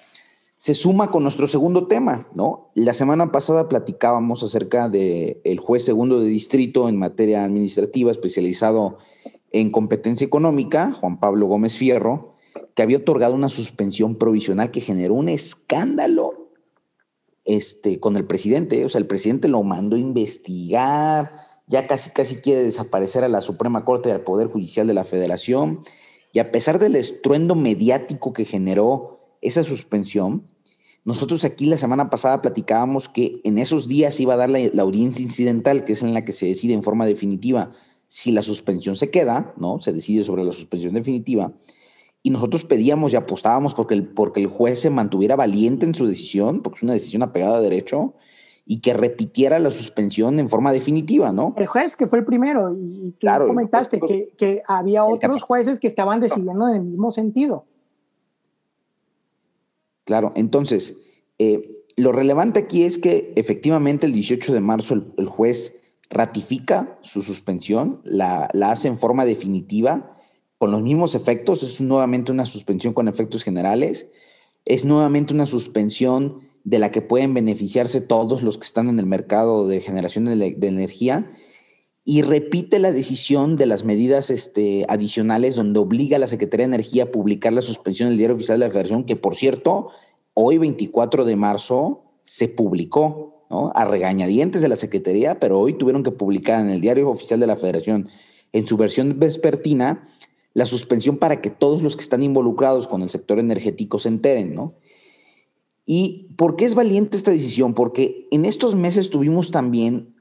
se 0.66 0.74
suma 0.74 1.12
con 1.12 1.22
nuestro 1.22 1.46
segundo 1.46 1.86
tema, 1.86 2.28
¿no? 2.34 2.72
La 2.74 2.96
semana 2.96 3.32
pasada 3.32 3.70
platicábamos 3.70 4.42
acerca 4.42 4.90
del 4.90 5.40
el 5.44 5.60
juez 5.60 5.86
segundo 5.86 6.20
de 6.20 6.26
distrito 6.26 6.90
en 6.90 6.98
materia 6.98 7.44
administrativa 7.44 8.10
especializado 8.10 8.98
en 9.52 9.70
competencia 9.70 10.26
económica, 10.26 10.92
Juan 10.92 11.20
Pablo 11.20 11.46
Gómez 11.46 11.78
Fierro, 11.78 12.34
que 12.74 12.82
había 12.82 12.98
otorgado 12.98 13.36
una 13.36 13.48
suspensión 13.48 14.16
provisional 14.16 14.72
que 14.72 14.82
generó 14.82 15.14
un 15.14 15.30
escándalo 15.30 16.50
este, 17.44 18.00
con 18.00 18.18
el 18.18 18.26
presidente. 18.26 18.86
O 18.86 18.90
sea, 18.90 18.98
el 18.98 19.06
presidente 19.06 19.48
lo 19.48 19.62
mandó 19.62 19.98
a 19.98 20.00
investigar, 20.00 21.30
ya 21.68 21.86
casi 21.86 22.10
casi 22.10 22.38
quiere 22.38 22.64
desaparecer 22.64 23.24
a 23.24 23.30
la 23.30 23.42
Suprema 23.42 23.86
Corte 23.86 24.10
del 24.10 24.22
Poder 24.22 24.48
Judicial 24.48 24.88
de 24.88 24.96
la 24.96 25.04
Federación. 25.04 25.84
Y 26.34 26.40
a 26.40 26.52
pesar 26.52 26.80
del 26.80 26.96
estruendo 26.96 27.54
mediático 27.54 28.34
que 28.34 28.46
generó 28.46 29.12
esa 29.42 29.64
suspensión, 29.64 30.55
nosotros 31.06 31.46
aquí 31.46 31.68
la 31.68 31.78
semana 31.78 32.10
pasada 32.10 32.42
platicábamos 32.42 33.08
que 33.08 33.40
en 33.44 33.60
esos 33.60 33.88
días 33.88 34.20
iba 34.20 34.34
a 34.34 34.38
dar 34.38 34.50
la, 34.50 34.82
audiencia 34.82 35.24
incidental, 35.24 35.86
que 35.86 35.94
es 35.94 36.02
en 36.02 36.16
la 36.16 36.26
que 36.26 36.32
se 36.32 36.48
decide 36.48 36.74
en 36.74 36.82
forma 36.82 37.06
definitiva 37.06 37.72
si 38.08 38.32
la 38.32 38.42
suspensión 38.42 38.96
se 38.96 39.12
queda, 39.12 39.54
¿no? 39.56 39.80
Se 39.80 39.94
decide 39.94 40.24
sobre 40.24 40.44
la 40.44 40.52
suspensión 40.52 40.96
definitiva. 40.96 41.54
Y 42.24 42.32
nosotros 42.32 42.66
pedíamos 42.66 43.14
y 43.14 43.18
apostábamos 43.18 43.76
porque 43.76 43.94
el, 43.94 44.08
porque 44.08 44.42
el 44.42 44.48
juez 44.48 44.80
se 44.80 44.90
mantuviera 44.90 45.36
valiente 45.36 45.86
en 45.86 45.94
su 45.94 46.08
decisión, 46.08 46.64
porque 46.64 46.78
es 46.78 46.84
una 46.84 46.94
decisión 46.94 47.22
apegada 47.22 47.58
a 47.58 47.62
derecho, 47.62 48.16
y 48.66 48.82
que 48.82 48.96
repitiera 48.96 49.60
la 49.60 49.70
suspensión 49.70 50.40
en 50.40 50.50
forma 50.50 50.74
definitiva, 50.74 51.32
¿no? 51.32 51.54
El 51.56 51.68
juez 51.68 51.96
que 51.96 52.08
fue 52.08 52.18
el 52.18 52.26
primero, 52.26 52.76
y 52.82 53.12
tú 53.12 53.28
comentaste 53.46 54.00
que, 54.00 54.34
que, 54.36 54.64
había 54.68 55.06
otros 55.06 55.44
jueces 55.44 55.80
que 55.80 55.86
estaban 55.86 56.20
decidiendo 56.20 56.68
en 56.68 56.78
el 56.78 56.82
mismo 56.82 57.12
sentido. 57.12 57.66
Claro, 60.06 60.32
entonces, 60.36 60.98
eh, 61.40 61.84
lo 61.98 62.12
relevante 62.12 62.60
aquí 62.60 62.84
es 62.84 62.98
que 62.98 63.34
efectivamente 63.36 64.06
el 64.06 64.14
18 64.14 64.54
de 64.54 64.62
marzo 64.62 64.94
el, 65.18 65.26
juez 65.26 65.82
ratifica 66.10 66.98
su 67.02 67.22
suspensión, 67.22 68.02
la, 68.04 68.50
la, 68.54 68.72
hace 68.72 68.88
en 68.88 68.98
forma 68.98 69.26
definitiva, 69.26 70.16
con 70.58 70.72
los 70.72 70.82
mismos 70.82 71.16
efectos, 71.16 71.64
es 71.64 71.82
nuevamente 71.82 72.32
una 72.32 72.46
suspensión 72.46 72.94
con 72.94 73.08
efectos 73.08 73.44
generales, 73.44 74.10
es 74.64 74.86
nuevamente 74.86 75.34
una 75.34 75.46
suspensión 75.46 76.42
de 76.66 76.80
la 76.80 76.92
que 76.92 77.02
pueden 77.02 77.34
beneficiarse 77.34 78.02
todos 78.02 78.42
los 78.44 78.58
que 78.58 78.66
están 78.66 78.90
en 78.90 79.00
el 79.00 79.06
mercado 79.06 79.68
de 79.68 79.82
generación 79.82 80.26
de, 80.26 80.58
energía 80.62 81.32
y 82.08 82.22
repite 82.22 82.78
la 82.78 82.92
decisión 82.92 83.56
de 83.56 83.66
las 83.66 83.84
medidas 83.84 84.30
este, 84.30 84.86
adicionales 84.88 85.56
donde 85.56 85.80
obliga 85.80 86.18
a 86.18 86.20
la 86.20 86.28
Secretaría 86.28 86.68
de 86.68 86.76
Energía 86.76 87.04
a 87.06 87.12
publicar 87.12 87.52
la 87.52 87.64
suspensión 87.64 88.10
del 88.10 88.20
Diario 88.20 88.36
Oficial 88.36 88.60
de 88.60 88.68
la 88.68 88.72
Federación, 88.72 89.06
que 89.06 89.16
por 89.16 89.36
cierto, 89.36 89.90
hoy 90.36 90.60
24 90.60 91.26
de 91.26 91.36
marzo 91.36 92.04
se 92.24 92.48
publicó 92.48 93.48
¿no? 93.50 93.72
a 93.74 93.86
regañadientes 93.86 94.62
de 94.62 94.68
la 94.68 94.76
Secretaría, 94.76 95.40
pero 95.40 95.60
hoy 95.60 95.74
tuvieron 95.74 96.04
que 96.04 96.12
publicar 96.12 96.62
en 96.62 96.70
el 96.70 96.80
Diario 96.80 97.10
Oficial 97.10 97.40
de 97.40 97.48
la 97.48 97.56
Federación, 97.56 98.08
en 98.54 98.68
su 98.68 98.78
versión 98.78 99.18
vespertina, 99.18 100.08
la 100.54 100.68
suspensión 100.68 101.18
para 101.18 101.42
que 101.42 101.50
todos 101.50 101.82
los 101.82 101.96
que 101.96 102.04
están 102.04 102.22
involucrados 102.22 102.88
con 102.88 103.02
el 103.02 103.10
sector 103.10 103.40
energético 103.40 103.98
se 103.98 104.10
enteren, 104.10 104.54
¿no? 104.54 104.76
¿Y 105.88 106.30
por 106.38 106.56
qué 106.56 106.66
es 106.66 106.74
valiente 106.74 107.18
esta 107.18 107.32
decisión? 107.32 107.74
Porque 107.74 108.28
en 108.32 108.46
estos 108.46 108.76
meses 108.76 109.10
tuvimos 109.10 109.52
también 109.52 110.15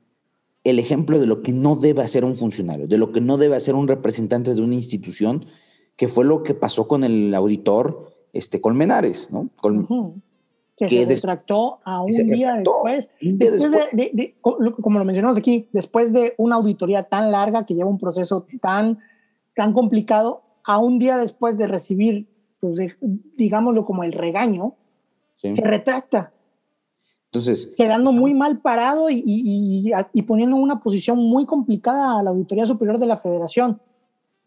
el 0.64 0.78
ejemplo 0.78 1.20
de 1.20 1.26
lo 1.26 1.42
que 1.42 1.52
no 1.52 1.76
debe 1.76 2.02
hacer 2.02 2.24
un 2.24 2.36
funcionario, 2.36 2.86
de 2.88 2.98
lo 2.98 3.12
que 3.12 3.20
no 3.20 3.36
debe 3.36 3.54
hacer 3.54 3.74
un 3.74 3.86
representante 3.86 4.54
de 4.54 4.62
una 4.62 4.74
institución, 4.74 5.46
que 5.96 6.08
fue 6.08 6.24
lo 6.24 6.42
que 6.42 6.54
pasó 6.54 6.88
con 6.88 7.04
el 7.04 7.34
auditor 7.34 8.14
este, 8.32 8.60
Colmenares, 8.60 9.30
¿no? 9.30 9.50
Que, 10.76 10.88
se 10.88 11.04
retractó 11.06 11.78
a 11.84 12.02
un 12.02 12.10
día 12.10 12.54
después, 12.54 13.08
después, 13.20 13.84
De, 13.92 14.34
como 14.42 14.98
lo 14.98 15.04
mencionamos 15.04 15.36
aquí, 15.36 15.68
después 15.72 16.12
de 16.12 16.34
una 16.36 16.56
auditoría 16.56 17.04
tan 17.04 17.30
larga 17.30 17.64
que 17.64 17.74
lleva 17.74 17.88
un 17.88 17.98
proceso 17.98 18.44
tan, 18.60 18.98
tan 19.54 19.72
complicado, 19.72 20.42
a 20.64 20.78
un 20.78 20.98
día 20.98 21.16
después 21.16 21.56
de 21.58 21.68
recibir, 21.68 22.26
pues, 22.58 22.96
digámoslo 23.36 23.84
como 23.84 24.02
el 24.02 24.12
regaño, 24.12 24.74
se 25.36 25.62
retracta. 25.62 26.33
Entonces. 27.34 27.74
Quedando 27.76 28.12
muy 28.12 28.32
mal 28.32 28.60
parado 28.60 29.10
y, 29.10 29.20
y, 29.26 29.92
y, 30.12 30.22
poniendo 30.22 30.54
una 30.54 30.80
posición 30.80 31.18
muy 31.18 31.46
complicada 31.46 32.20
a 32.20 32.22
la 32.22 32.30
Auditoría 32.30 32.64
Superior 32.64 33.00
de 33.00 33.06
la 33.06 33.16
Federación. 33.16 33.80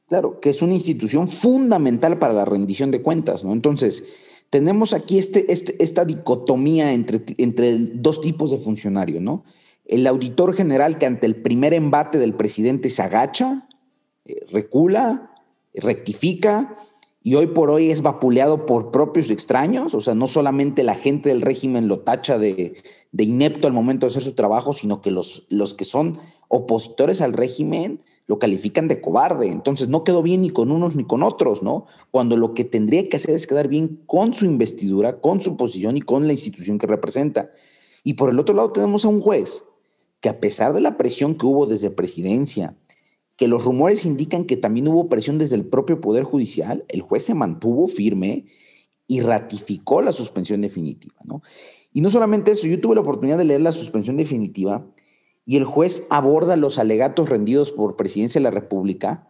Claro, 0.07 0.39
que 0.39 0.51
es 0.51 0.61
una 0.61 0.73
institución 0.73 1.27
fundamental 1.27 2.17
para 2.17 2.33
la 2.33 2.45
rendición 2.45 2.89
de 2.91 3.01
cuentas, 3.01 3.43
¿no? 3.43 3.51
Entonces, 3.51 4.05
tenemos 4.49 4.93
aquí 4.93 5.17
este, 5.17 5.51
este, 5.51 5.83
esta 5.83 6.05
dicotomía 6.05 6.93
entre, 6.93 7.25
entre 7.37 7.77
dos 7.77 8.21
tipos 8.21 8.51
de 8.51 8.57
funcionario, 8.57 9.19
¿no? 9.19 9.43
El 9.83 10.07
auditor 10.07 10.53
general 10.53 10.97
que 10.97 11.07
ante 11.07 11.25
el 11.25 11.35
primer 11.35 11.73
embate 11.73 12.17
del 12.19 12.35
presidente 12.35 12.89
se 12.89 13.01
agacha, 13.01 13.67
eh, 14.23 14.45
recula, 14.49 15.35
rectifica 15.73 16.77
y 17.27 17.35
hoy 17.35 17.47
por 17.47 17.69
hoy 17.69 17.91
es 17.91 18.03
vapuleado 18.03 18.65
por 18.65 18.89
propios 18.89 19.29
extraños, 19.29 19.93
o 19.93 19.99
sea, 19.99 20.15
no 20.15 20.27
solamente 20.27 20.81
la 20.81 20.95
gente 20.95 21.27
del 21.27 21.41
régimen 21.41 21.89
lo 21.89 21.99
tacha 21.99 22.39
de, 22.39 22.81
inepto 23.17 23.67
al 23.67 23.73
momento 23.73 24.05
de 24.05 24.11
hacer 24.11 24.23
su 24.23 24.31
trabajo, 24.31 24.71
sino 24.71 25.01
que 25.01 25.11
los, 25.11 25.45
los 25.49 25.73
que 25.73 25.83
son 25.83 26.19
opositores 26.47 27.19
al 27.19 27.33
régimen 27.33 28.01
lo 28.27 28.39
califican 28.39 28.87
de 28.87 29.01
cobarde. 29.01 29.47
Entonces 29.47 29.89
no 29.89 30.05
quedó 30.05 30.23
bien 30.23 30.39
ni 30.39 30.51
con 30.51 30.71
unos 30.71 30.95
ni 30.95 31.03
con 31.03 31.21
otros, 31.21 31.63
¿no? 31.63 31.85
Cuando 32.11 32.37
lo 32.37 32.53
que 32.53 32.63
tendría 32.63 33.09
que 33.09 33.17
hacer 33.17 33.31
es 33.31 33.45
quedar 33.45 33.67
bien 33.67 33.99
con 34.05 34.33
su 34.33 34.45
investidura, 34.45 35.19
con 35.19 35.41
su 35.41 35.57
posición 35.57 35.97
y 35.97 36.01
con 36.01 36.27
la 36.27 36.31
institución 36.31 36.77
que 36.77 36.87
representa. 36.87 37.51
Y 38.05 38.13
por 38.13 38.29
el 38.29 38.39
otro 38.39 38.55
lado 38.55 38.71
tenemos 38.71 39.03
a 39.03 39.09
un 39.09 39.19
juez 39.19 39.65
que 40.21 40.29
a 40.29 40.39
pesar 40.39 40.71
de 40.71 40.79
la 40.79 40.95
presión 40.95 41.35
que 41.35 41.45
hubo 41.45 41.65
desde 41.65 41.89
presidencia, 41.89 42.77
que 43.37 43.47
los 43.47 43.63
rumores 43.63 44.05
indican 44.05 44.45
que 44.45 44.57
también 44.57 44.87
hubo 44.87 45.09
presión 45.09 45.37
desde 45.37 45.55
el 45.55 45.65
propio 45.65 46.01
Poder 46.01 46.23
Judicial, 46.23 46.83
el 46.89 47.01
juez 47.01 47.23
se 47.23 47.35
mantuvo 47.35 47.87
firme 47.87 48.45
y 49.05 49.21
ratificó 49.21 50.01
la 50.01 50.11
suspensión 50.11 50.61
definitiva. 50.61 51.15
¿no? 51.23 51.41
Y 51.93 52.01
no 52.01 52.09
solamente 52.09 52.51
eso, 52.51 52.67
yo 52.67 52.81
tuve 52.81 52.95
la 52.95 53.01
oportunidad 53.01 53.37
de 53.37 53.45
leer 53.45 53.61
la 53.61 53.71
suspensión 53.71 54.17
definitiva 54.17 54.85
y 55.45 55.55
el 55.55 55.65
juez 55.65 56.07
aborda 56.09 56.57
los 56.57 56.79
alegatos 56.79 57.29
rendidos 57.29 57.71
por 57.71 57.95
Presidencia 57.95 58.39
de 58.39 58.43
la 58.43 58.51
República 58.51 59.29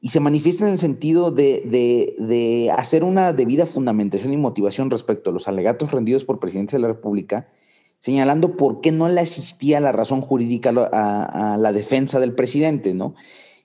y 0.00 0.08
se 0.08 0.20
manifiesta 0.20 0.64
en 0.64 0.72
el 0.72 0.78
sentido 0.78 1.32
de, 1.32 1.62
de, 1.66 2.14
de 2.24 2.70
hacer 2.70 3.04
una 3.04 3.32
debida 3.32 3.66
fundamentación 3.66 4.32
y 4.32 4.36
motivación 4.36 4.88
respecto 4.88 5.30
a 5.30 5.32
los 5.32 5.48
alegatos 5.48 5.90
rendidos 5.90 6.24
por 6.24 6.38
Presidencia 6.38 6.78
de 6.78 6.82
la 6.82 6.88
República 6.88 7.48
señalando 8.02 8.56
por 8.56 8.80
qué 8.80 8.90
no 8.90 9.08
le 9.08 9.20
asistía 9.20 9.78
la 9.78 9.92
razón 9.92 10.22
jurídica 10.22 10.70
a, 10.70 11.56
la 11.56 11.72
defensa 11.72 12.18
del 12.18 12.34
presidente, 12.34 12.94
¿no? 12.94 13.14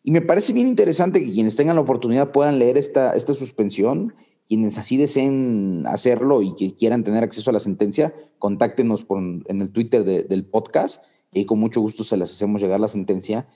Y 0.04 0.12
me 0.12 0.22
parece 0.22 0.54
bien 0.54 0.68
interesante 0.68 1.24
que 1.24 1.32
quienes 1.32 1.56
tengan 1.56 1.76
la 1.76 1.82
oportunidad 1.82 2.32
puedan 2.32 2.60
leer 2.60 2.78
esta, 2.78 3.14
esta 3.14 3.34
suspensión, 3.34 4.14
quienes 4.48 4.78
así 4.78 4.96
deseen 4.96 5.86
hacerlo 5.88 6.44
y 6.44 6.54
que 6.54 6.76
quieran 6.76 7.04
tener 7.04 7.24
acceso 7.24 7.50
a 7.50 7.54
la 7.54 7.60
sentencia, 7.60 8.14
contáctenos 8.38 9.08
en 9.10 9.60
el 9.60 9.72
Twitter 9.72 10.04
del 10.04 10.46
podcast 10.46 11.04
y 11.34 11.46
con 11.46 11.60
mucho 11.60 11.82
gusto 11.82 12.04
se 12.04 12.16
las 12.16 12.32
hacemos 12.32 12.62
llegar 12.62 12.80
la 12.80 12.90
sentencia, 12.90 13.48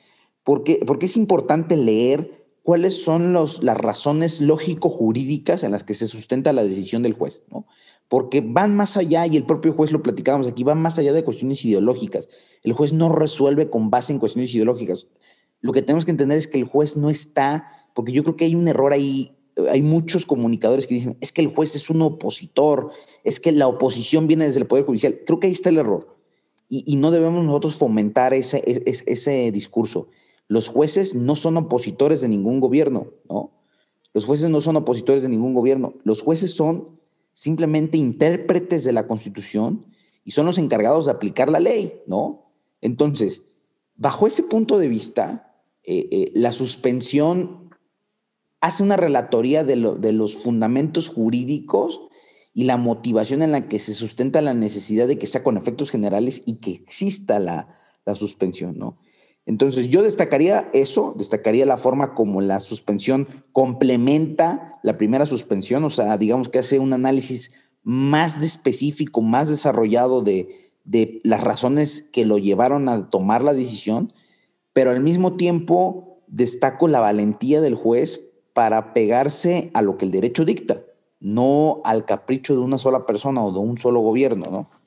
porque, 0.44 0.80
porque 0.88 1.06
es 1.06 1.16
importante 1.16 1.78
leer 1.78 2.48
cuáles 2.64 3.04
son 3.04 3.34
los, 3.34 3.64
las 3.64 3.78
razones 3.78 4.42
lógico-jurídicas 4.42 5.64
en 5.64 5.74
las 5.74 5.84
que 5.84 5.94
se 5.94 6.08
sustenta 6.08 6.54
la 6.54 6.64
decisión 6.64 7.04
del 7.04 7.14
juez, 7.14 7.44
¿no? 7.52 7.68
Porque 8.12 8.42
van 8.42 8.76
más 8.76 8.98
allá, 8.98 9.26
y 9.26 9.38
el 9.38 9.46
propio 9.46 9.72
juez 9.72 9.94
lo 9.94 10.04
platicábamos 10.04 10.46
aquí, 10.46 10.66
van 10.66 10.82
más 10.82 11.00
allá 11.00 11.14
de 11.14 11.24
cuestiones 11.24 11.64
ideológicas. 11.64 12.28
El 12.62 12.74
juez 12.74 12.92
no 12.92 13.08
resuelve 13.08 13.70
con 13.70 13.90
base 13.90 14.12
en 14.12 14.20
cuestiones 14.20 14.54
ideológicas. 14.54 15.08
Lo 15.62 15.72
que 15.72 15.82
tenemos 15.82 16.04
que 16.04 16.12
entender 16.12 16.38
es 16.38 16.46
que 16.46 16.58
el 16.58 16.66
juez 16.66 16.98
no 16.98 17.10
está, 17.10 17.72
porque 17.96 18.12
yo 18.12 18.24
creo 18.24 18.36
que 18.36 18.44
hay 18.44 18.54
un 18.54 18.68
error 18.68 18.92
ahí, 18.92 19.38
hay 19.70 19.82
muchos 19.82 20.26
comunicadores 20.26 20.88
que 20.88 20.96
dicen, 20.96 21.16
es 21.22 21.32
que 21.32 21.40
el 21.40 21.48
juez 21.48 21.74
es 21.78 21.90
un 21.90 22.02
opositor, 22.02 22.92
es 23.24 23.40
que 23.40 23.54
la 23.54 23.70
oposición 23.70 24.28
viene 24.28 24.44
desde 24.44 24.60
el 24.60 24.68
Poder 24.68 24.84
Judicial. 24.84 25.22
Creo 25.26 25.40
que 25.40 25.48
ahí 25.48 25.54
está 25.54 25.70
el 25.70 25.78
error. 25.78 26.18
Y, 26.68 26.98
no 26.98 27.12
debemos 27.12 27.46
nosotros 27.46 27.78
fomentar 27.78 28.34
ese, 28.34 28.62
ese, 28.66 29.06
ese 29.08 29.52
discurso. 29.54 30.10
Los 30.50 30.68
jueces 30.68 31.16
no 31.16 31.38
son 31.38 31.56
opositores 31.56 32.20
de 32.20 32.28
ningún 32.28 32.60
gobierno, 32.60 33.08
¿no? 33.30 33.54
Los 34.14 34.26
jueces 34.26 34.50
no 34.50 34.60
son 34.60 34.76
opositores 34.76 35.24
de 35.24 35.30
ningún 35.30 35.54
gobierno. 35.54 35.94
Los 36.04 36.22
jueces 36.22 36.54
son 36.54 37.00
simplemente 37.34 37.98
intérpretes 37.98 38.84
de 38.84 38.92
la 38.92 39.08
Constitución 39.08 39.86
y 40.24 40.32
son 40.32 40.46
los 40.46 40.58
encargados 40.58 41.06
de 41.06 41.12
aplicar 41.12 41.50
la 41.50 41.60
ley, 41.60 42.02
¿no? 42.08 42.52
Entonces, 42.82 43.44
bajo 43.96 44.28
ese 44.28 44.44
punto 44.44 44.78
de 44.78 44.88
vista, 44.88 45.56
eh, 45.84 46.08
eh, 46.12 46.32
la 46.36 46.52
suspensión 46.52 47.70
hace 48.60 48.84
una 48.84 48.98
relatoría 48.98 49.64
de, 49.64 49.76
los 49.76 50.38
fundamentos 50.38 51.08
jurídicos 51.08 52.02
y 52.54 52.66
la 52.66 52.78
motivación 52.78 53.42
en 53.42 53.52
la 53.52 53.68
que 53.68 53.80
se 53.80 53.94
sustenta 53.94 54.42
la 54.42 54.54
necesidad 54.54 55.08
de 55.08 55.18
que 55.18 55.26
sea 55.26 55.44
con 55.44 55.58
efectos 55.58 55.90
generales 55.90 56.44
y 56.46 56.58
que 56.58 56.72
exista 56.72 57.40
la, 57.40 57.80
la 58.06 58.14
suspensión, 58.14 58.78
¿no? 58.78 59.00
Entonces 59.46 59.90
yo 59.90 60.04
destacaría 60.04 60.70
eso, 60.74 61.16
destacaría 61.18 61.66
la 61.66 61.78
forma 61.78 62.14
como 62.14 62.42
la 62.42 62.60
suspensión 62.60 63.28
complementa 63.52 64.80
la 64.84 64.98
primera 64.98 65.26
suspensión, 65.26 65.84
o 65.84 65.90
sea, 65.90 66.18
digamos 66.18 66.50
que 66.50 66.60
hace 66.60 66.80
un 66.80 66.94
análisis 66.94 67.52
más 67.84 68.42
específico, 68.42 69.22
más 69.22 69.50
desarrollado 69.50 70.22
de, 70.22 70.72
de 70.84 71.22
las 71.24 71.42
razones 71.42 72.10
que 72.14 72.26
lo 72.26 72.38
llevaron 72.38 72.90
a 72.90 73.10
tomar 73.10 73.44
la 73.44 73.54
decisión, 73.54 74.14
pero 74.74 74.92
al 74.92 75.02
mismo 75.02 75.36
tiempo 75.36 76.22
destaco 76.28 76.88
la 76.88 77.00
valentía 77.00 77.62
del 77.62 77.76
juez 77.76 78.30
para 78.54 78.94
pegarse 78.94 79.72
a 79.74 79.82
lo 79.82 79.98
que 79.98 80.06
el 80.06 80.12
derecho 80.12 80.46
dicta, 80.46 80.82
no 81.20 81.82
al 81.84 82.06
capricho 82.06 82.54
de 82.54 82.60
una 82.60 82.78
sola 82.78 83.06
persona 83.06 83.44
o 83.44 83.52
de 83.52 83.60
un 83.60 83.78
solo 83.78 84.02
gobierno, 84.02 84.46
¿no? 84.52 84.81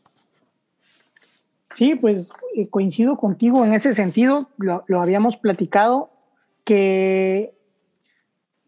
Sí, 1.74 1.96
pues 1.96 2.30
eh, 2.54 2.68
coincido 2.68 3.16
contigo 3.16 3.64
en 3.64 3.72
ese 3.72 3.92
sentido, 3.94 4.48
lo, 4.58 4.84
habíamos 5.00 5.36
platicado, 5.36 6.10
que, 6.62 7.52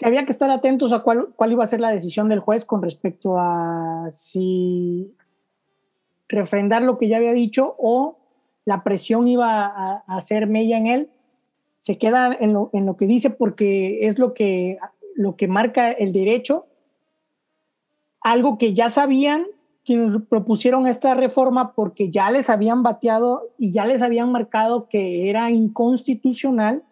había 0.03 0.27
que 0.27 0.33
estar 0.33 0.51
atentos 0.51 0.92
a 0.92 1.01
cuál, 1.01 1.29
cuál, 1.37 1.53
iba 1.53 1.62
a 1.62 1.69
ser 1.69 1.81
la 1.81 1.90
decisión 1.90 2.29
del 2.29 2.40
juez 2.40 2.64
con 2.64 2.83
respecto 2.83 3.38
a 3.38 4.09
si 4.11 5.14
refrendar 6.29 6.83
lo 6.83 6.99
que 6.99 7.07
ya 7.07 7.19
había 7.19 7.33
dicho 7.33 7.77
o 7.79 8.19
la 8.64 8.83
presión 8.83 9.29
iba 9.29 9.66
a, 9.66 10.03
hacer 10.09 10.49
mella 10.49 10.77
en 10.77 10.88
él. 10.88 11.11
Se 11.79 11.99
queda 11.99 12.35
en 12.35 12.53
lo, 12.55 12.71
en 12.73 12.87
lo, 12.87 12.97
que 12.97 13.07
dice 13.07 13.31
porque 13.31 14.05
es 14.07 14.19
lo 14.19 14.35
que, 14.35 14.79
lo 15.14 15.37
que 15.37 15.47
marca 15.47 15.92
el 15.92 16.12
derecho, 16.12 16.66
algo 18.21 18.59
que 18.59 18.75
ya 18.75 18.90
sabían 18.90 19.47
quienes 19.87 20.20
propusieron 20.29 20.88
esta 20.88 21.14
reforma 21.14 21.72
porque 21.72 22.11
ya 22.11 22.31
les 22.31 22.51
habían 22.51 22.83
bateado 22.83 23.51
y 23.57 23.70
ya 23.70 23.87
les 23.87 24.03
habían 24.03 24.33
marcado 24.33 24.88
que 24.88 25.31
era 25.31 25.51
inconstitucional, 25.51 26.83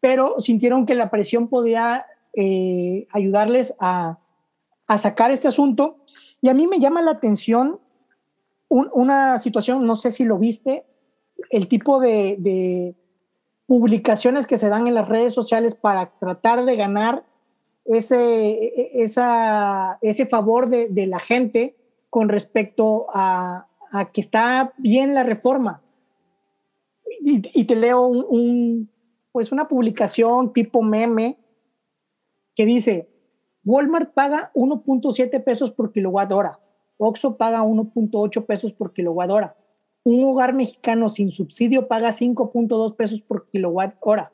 pero 0.00 0.40
sintieron 0.40 0.86
que 0.86 0.94
la 0.94 1.10
presión 1.10 1.48
podía 1.48 2.06
eh, 2.34 3.06
ayudarles 3.10 3.74
a, 3.78 4.18
sacar 4.96 5.30
este 5.30 5.48
asunto. 5.48 5.98
Y 6.40 6.48
a 6.48 6.54
mí 6.54 6.66
me 6.66 6.80
llama 6.80 7.02
la 7.02 7.10
atención 7.10 7.78
una 8.70 9.38
situación, 9.38 9.86
no 9.86 9.96
sé 9.96 10.10
si 10.10 10.24
lo 10.24 10.38
viste, 10.38 10.86
el 11.50 11.68
tipo 11.68 12.00
de, 12.00 12.94
publicaciones 13.66 14.46
que 14.46 14.56
se 14.56 14.70
dan 14.70 14.86
en 14.86 14.94
las 14.94 15.08
redes 15.08 15.34
sociales 15.34 15.74
para 15.74 16.16
tratar 16.16 16.64
de 16.64 16.76
ganar 16.76 17.24
ese, 17.88 19.02
esa, 19.02 19.98
ese 20.02 20.26
favor 20.26 20.68
de, 20.68 21.06
la 21.06 21.20
gente 21.20 21.76
con 22.10 22.28
respecto 22.28 23.06
a, 23.12 23.66
que 24.12 24.20
está 24.20 24.74
bien 24.76 25.14
la 25.14 25.24
reforma. 25.24 25.82
Y, 27.20 27.64
te 27.64 27.74
leo 27.74 28.06
un, 28.06 28.90
pues 29.32 29.50
una 29.52 29.68
publicación 29.68 30.52
tipo 30.52 30.82
meme 30.82 31.38
que 32.54 32.66
dice, 32.66 33.08
Walmart 33.64 34.12
paga 34.12 34.50
1.7 34.54 35.42
pesos 35.42 35.70
por 35.70 35.92
kilowatt 35.92 36.32
hora, 36.32 36.60
Oxxo 36.98 37.36
paga 37.36 37.62
1.8 37.62 38.46
pesos 38.46 38.72
por 38.72 38.92
kilowatt 38.92 39.30
hora, 39.30 39.56
un 40.04 40.24
hogar 40.24 40.54
mexicano 40.54 41.08
sin 41.08 41.30
subsidio 41.30 41.88
paga 41.88 42.10
5.2 42.10 42.96
pesos 42.96 43.22
por 43.22 43.48
kilowatt 43.48 43.96
hora. 44.00 44.32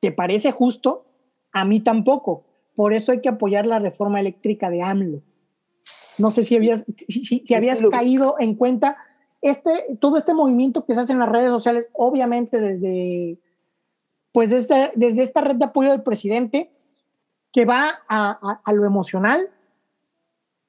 ¿Te 0.00 0.12
parece 0.12 0.52
justo? 0.52 1.06
A 1.52 1.64
mí 1.64 1.80
tampoco. 1.80 2.51
Por 2.74 2.94
eso 2.94 3.12
hay 3.12 3.20
que 3.20 3.28
apoyar 3.28 3.66
la 3.66 3.78
reforma 3.78 4.20
eléctrica 4.20 4.70
de 4.70 4.82
AMLO. 4.82 5.22
No 6.18 6.30
sé 6.30 6.42
si 6.44 6.56
habías, 6.56 6.84
si, 7.08 7.44
habías 7.54 7.82
caído 7.88 8.36
en 8.38 8.54
cuenta 8.54 8.96
este, 9.40 9.96
todo 10.00 10.16
este 10.16 10.34
movimiento 10.34 10.84
que 10.84 10.94
se 10.94 11.00
hace 11.00 11.12
en 11.12 11.18
las 11.18 11.28
redes 11.28 11.50
sociales, 11.50 11.88
obviamente 11.92 12.60
desde, 12.60 13.38
pues 14.32 14.50
desde, 14.50 14.92
desde 14.94 15.22
esta 15.22 15.40
red 15.40 15.56
de 15.56 15.64
apoyo 15.64 15.90
del 15.90 16.02
presidente, 16.02 16.70
que 17.52 17.64
va 17.64 18.02
a, 18.08 18.60
a, 18.64 18.72
lo 18.72 18.86
emocional 18.86 19.50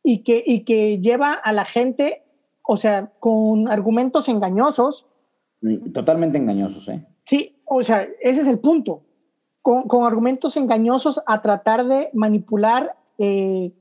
y 0.03 0.23
que, 0.23 0.43
y 0.45 0.65
que 0.65 0.99
lleva 0.99 1.33
a 1.33 1.53
la 1.53 1.63
gente, 1.63 2.23
o 2.61 2.75
sea, 2.75 3.11
con 3.19 3.69
argumentos 3.71 4.27
engañosos. 4.27 5.07
Totalmente 5.93 6.37
engañosos, 6.37 6.89
¿eh? 6.89 7.05
Sí, 7.23 7.61
o 7.65 7.83
sea, 7.83 8.07
ese 8.21 8.41
es 8.41 8.47
el 8.47 8.59
punto. 8.59 9.03
Con, 9.63 10.05
argumentos 10.05 10.55
engañosos 10.57 11.21
a 11.25 11.41
tratar 11.41 11.87
de 11.87 12.09
manipular, 12.13 12.95
eh, 13.17 13.71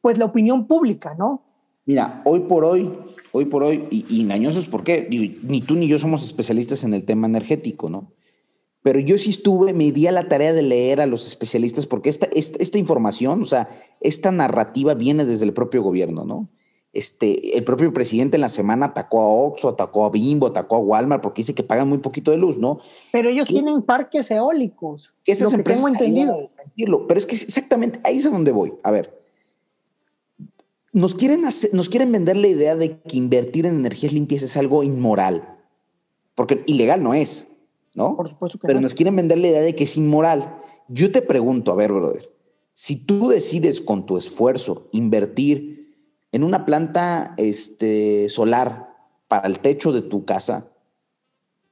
pues, 0.00 0.18
la 0.18 0.26
opinión 0.26 0.68
pública, 0.68 1.16
¿no? 1.18 1.42
Mira, 1.84 2.22
hoy 2.24 2.40
por 2.40 2.64
hoy, 2.64 2.96
hoy 3.32 3.46
por 3.46 3.64
hoy, 3.64 3.88
y, 3.90 4.22
engañosos, 4.22 4.68
¿por 4.68 4.84
qué? 4.84 5.08
ni 5.10 5.60
tú 5.62 5.74
ni 5.74 5.88
yo 5.88 5.98
somos 5.98 6.22
especialistas 6.22 6.84
en 6.84 6.94
el 6.94 7.04
tema 7.04 7.26
energético, 7.26 7.90
¿no? 7.90 8.12
pero 8.82 8.98
yo 8.98 9.16
sí 9.16 9.30
estuve, 9.30 9.72
me 9.72 9.92
di 9.92 10.06
a 10.08 10.12
la 10.12 10.28
tarea 10.28 10.52
de 10.52 10.62
leer 10.62 11.00
a 11.00 11.06
los 11.06 11.26
especialistas 11.26 11.86
porque 11.86 12.08
esta, 12.08 12.28
esta, 12.34 12.78
información, 12.78 13.42
o 13.42 13.44
sea, 13.44 13.68
esta 14.00 14.32
narrativa 14.32 14.94
viene 14.94 15.24
desde 15.24 15.44
el 15.44 15.52
propio 15.52 15.82
gobierno, 15.82 16.24
¿no? 16.24 16.48
Este, 16.92 17.56
el 17.56 17.64
propio 17.64 17.90
presidente 17.92 18.36
en 18.36 18.42
la 18.42 18.50
semana 18.50 18.86
atacó 18.86 19.22
a 19.22 19.26
Oxxo, 19.26 19.70
atacó 19.70 20.04
a 20.04 20.10
Bimbo, 20.10 20.48
atacó 20.48 20.76
a 20.76 20.80
Walmart 20.80 21.22
porque 21.22 21.40
dice 21.40 21.54
que 21.54 21.62
pagan 21.62 21.88
muy 21.88 21.98
poquito 21.98 22.30
de 22.30 22.36
luz, 22.36 22.58
¿no? 22.58 22.80
Pero 23.12 23.30
ellos 23.30 23.46
tienen 23.46 23.80
parques 23.82 24.30
eólicos. 24.30 25.12
Que 25.24 25.32
esas 25.32 25.52
lo 25.52 25.62
tengo 25.62 25.88
entendido. 25.88 26.36
desmentirlo, 26.38 27.06
pero 27.06 27.18
es 27.18 27.26
que 27.26 27.34
exactamente 27.34 27.98
ahí 28.04 28.18
es 28.18 28.26
a 28.26 28.30
donde 28.30 28.52
voy. 28.52 28.74
A 28.82 28.90
ver, 28.90 29.22
nos 30.92 31.14
quieren, 31.14 31.42
nos 31.72 31.88
quieren 31.88 32.12
vender 32.12 32.36
la 32.36 32.48
idea 32.48 32.76
de 32.76 33.00
que 33.00 33.16
invertir 33.16 33.64
en 33.64 33.76
energías 33.76 34.12
limpias 34.12 34.42
es 34.42 34.56
algo 34.58 34.82
inmoral, 34.82 35.58
porque 36.34 36.62
ilegal 36.66 37.02
no 37.02 37.14
es. 37.14 37.48
¿no? 37.94 38.16
Por 38.16 38.28
supuesto 38.28 38.58
que 38.58 38.66
Pero 38.66 38.80
nos 38.80 38.94
quieren 38.94 39.16
vender 39.16 39.38
la 39.38 39.48
idea 39.48 39.62
de 39.62 39.74
que 39.74 39.84
es 39.84 39.96
inmoral. 39.96 40.58
Yo 40.88 41.10
te 41.12 41.22
pregunto, 41.22 41.72
a 41.72 41.76
ver, 41.76 41.92
brother, 41.92 42.30
si 42.72 42.96
tú 42.96 43.28
decides 43.28 43.80
con 43.80 44.06
tu 44.06 44.16
esfuerzo 44.16 44.88
invertir 44.92 45.81
en 46.32 46.44
una 46.44 46.64
planta 46.64 47.34
este, 47.36 48.28
solar 48.28 48.88
para 49.28 49.46
el 49.46 49.60
techo 49.60 49.92
de 49.92 50.02
tu 50.02 50.24
casa, 50.24 50.72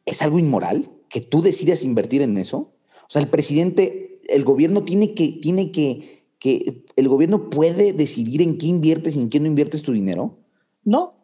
¿es 0.04 0.22
algo 0.22 0.38
inmoral 0.38 0.90
que 1.08 1.20
tú 1.20 1.42
decidas 1.42 1.84
invertir 1.84 2.22
en 2.22 2.38
eso? 2.38 2.58
O 2.58 3.08
sea, 3.08 3.22
el 3.22 3.28
presidente, 3.28 4.20
el 4.28 4.44
gobierno 4.44 4.84
tiene 4.84 5.14
que, 5.14 5.32
tiene 5.32 5.72
que, 5.72 6.24
que 6.38 6.84
el 6.96 7.08
gobierno 7.08 7.50
puede 7.50 7.92
decidir 7.92 8.42
en 8.42 8.58
qué 8.58 8.66
inviertes 8.66 9.16
y 9.16 9.20
en 9.20 9.30
qué 9.30 9.40
no 9.40 9.46
inviertes 9.46 9.82
tu 9.82 9.92
dinero. 9.92 10.36
No, 10.84 11.14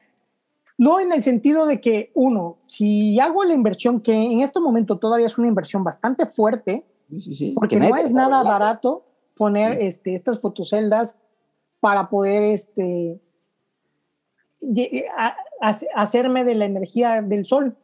no 0.78 1.00
en 1.00 1.12
el 1.12 1.22
sentido 1.22 1.66
de 1.66 1.80
que, 1.80 2.10
uno, 2.14 2.58
si 2.66 3.18
hago 3.20 3.44
la 3.44 3.54
inversión, 3.54 4.00
que 4.00 4.14
en 4.14 4.40
este 4.40 4.60
momento 4.60 4.98
todavía 4.98 5.26
es 5.26 5.38
una 5.38 5.48
inversión 5.48 5.84
bastante 5.84 6.26
fuerte, 6.26 6.84
porque 7.54 7.78
no 7.78 7.96
es 7.96 8.12
nada 8.12 8.42
barato 8.42 9.04
poner 9.36 9.80
este, 9.82 10.14
estas 10.14 10.40
fotoceldas 10.40 11.16
para 11.80 12.08
poder 12.08 12.42
este, 12.42 13.20
hacerme 15.94 16.44
de 16.44 16.54
la 16.54 16.64
energía 16.64 17.22
del 17.22 17.44
sol. 17.44 17.76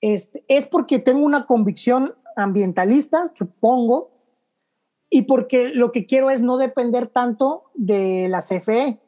Este, 0.00 0.44
es 0.48 0.66
porque 0.66 0.98
tengo 0.98 1.24
una 1.24 1.46
convicción 1.46 2.14
ambientalista, 2.36 3.30
supongo, 3.34 4.10
y 5.08 5.22
porque 5.22 5.68
lo 5.68 5.92
que 5.92 6.06
quiero 6.06 6.30
es 6.30 6.42
no 6.42 6.56
depender 6.56 7.06
tanto 7.06 7.64
de 7.74 8.28
la 8.28 8.40
CFE. 8.40 8.98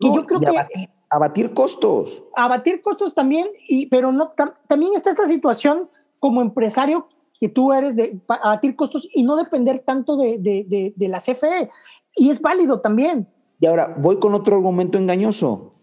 Que 0.00 0.08
yo 0.08 0.24
creo 0.24 0.40
que 0.40 0.88
abatir 1.10 1.54
costos. 1.54 2.24
Abatir 2.34 2.82
costos 2.82 3.14
también, 3.14 3.46
y, 3.68 3.86
pero 3.86 4.10
no, 4.10 4.32
también 4.66 4.94
está 4.94 5.10
esta 5.10 5.26
situación 5.26 5.88
como 6.18 6.42
empresario 6.42 7.08
que 7.38 7.48
tú 7.48 7.72
eres 7.72 7.94
de 7.94 8.18
abatir 8.26 8.74
costos 8.74 9.08
y 9.12 9.22
no 9.22 9.36
depender 9.36 9.80
tanto 9.80 10.16
de, 10.16 10.38
de, 10.38 10.94
de, 10.96 11.08
la 11.08 11.20
CFE. 11.20 11.70
Y 12.16 12.30
es 12.30 12.40
válido 12.40 12.80
también. 12.80 13.28
Y 13.60 13.66
ahora 13.66 13.94
voy 13.98 14.18
con 14.18 14.34
otro 14.34 14.56
argumento 14.56 14.98
engañoso. 14.98 15.73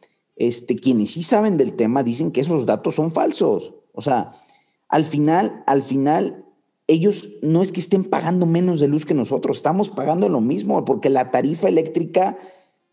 Este, 0.48 0.76
quienes 0.76 1.12
sí 1.12 1.22
saben 1.22 1.56
del 1.56 1.74
tema 1.74 2.02
dicen 2.02 2.32
que 2.32 2.42
esos 2.42 2.66
datos 2.66 2.96
son 2.96 3.12
falsos. 3.12 3.76
O 3.94 4.02
sea, 4.02 4.32
al 4.90 5.06
final, 5.06 5.64
al 5.68 5.84
final, 5.84 6.46
ellos 6.88 7.30
no 7.44 7.62
es 7.62 7.72
que 7.72 7.80
estén 7.80 8.04
pagando 8.04 8.48
menos 8.48 8.80
de 8.80 8.88
luz 8.88 9.06
que 9.06 9.14
nosotros, 9.14 9.58
estamos 9.58 9.90
pagando 9.90 10.30
lo 10.30 10.42
mismo, 10.42 10.84
porque 10.84 11.10
la 11.10 11.30
tarifa 11.30 11.68
eléctrica, 11.68 12.40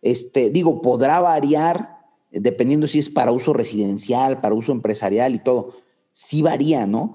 este, 0.03 0.51
digo, 0.51 0.83
podrá 0.83 1.23
variar 1.23 1.97
dependiendo 2.31 2.87
si 2.87 2.99
es 2.99 3.09
para 3.09 3.33
uso 3.33 3.55
residencial, 3.55 4.43
para 4.43 4.55
uso 4.55 4.73
empresarial 4.73 5.35
y 5.35 5.39
todo, 5.39 5.73
sí 6.13 6.43
varía, 6.43 6.87
¿no? 6.87 7.15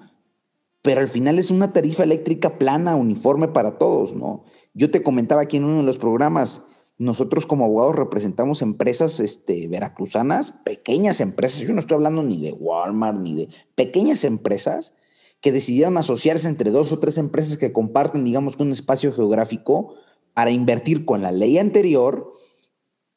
Pero 0.82 1.02
al 1.02 1.10
final 1.10 1.38
es 1.38 1.52
una 1.52 1.74
tarifa 1.74 2.02
eléctrica 2.02 2.58
plana, 2.58 2.96
uniforme 2.96 3.50
para 3.50 3.78
todos, 3.78 4.16
¿no? 4.16 4.46
Yo 4.74 4.90
te 4.90 5.04
comentaba 5.04 5.44
aquí 5.44 5.58
en 5.58 5.66
uno 5.66 5.78
de 5.78 5.84
los 5.84 6.00
programas, 6.00 6.64
nosotros 6.98 7.46
como 7.46 7.66
abogados 7.66 7.96
representamos 7.96 8.62
empresas 8.62 9.20
este, 9.20 9.68
veracruzanas, 9.68 10.52
pequeñas 10.64 11.22
empresas, 11.22 11.62
yo 11.62 11.74
no 11.74 11.80
estoy 11.80 11.96
hablando 11.96 12.24
ni 12.24 12.42
de 12.42 12.52
Walmart, 12.52 13.20
ni 13.20 13.36
de 13.36 13.50
pequeñas 13.76 14.24
empresas 14.24 14.94
que 15.42 15.52
decidieron 15.52 15.98
asociarse 15.98 16.48
entre 16.48 16.72
dos 16.72 16.92
o 16.92 17.00
tres 17.00 17.18
empresas 17.18 17.58
que 17.58 17.74
comparten, 17.74 18.24
digamos, 18.24 18.56
un 18.60 18.72
espacio 18.72 19.12
geográfico 19.12 19.96
para 20.34 20.52
invertir 20.52 21.04
con 21.04 21.22
la 21.22 21.32
ley 21.32 21.58
anterior 21.58 22.34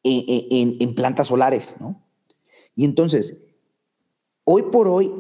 en, 0.03 0.95
plantas 0.95 1.29
solares, 1.29 1.77
¿no? 1.81 2.05
Y 2.75 2.85
entonces, 2.85 3.43
hoy 4.45 4.65
por 4.73 4.89
hoy, 4.89 5.13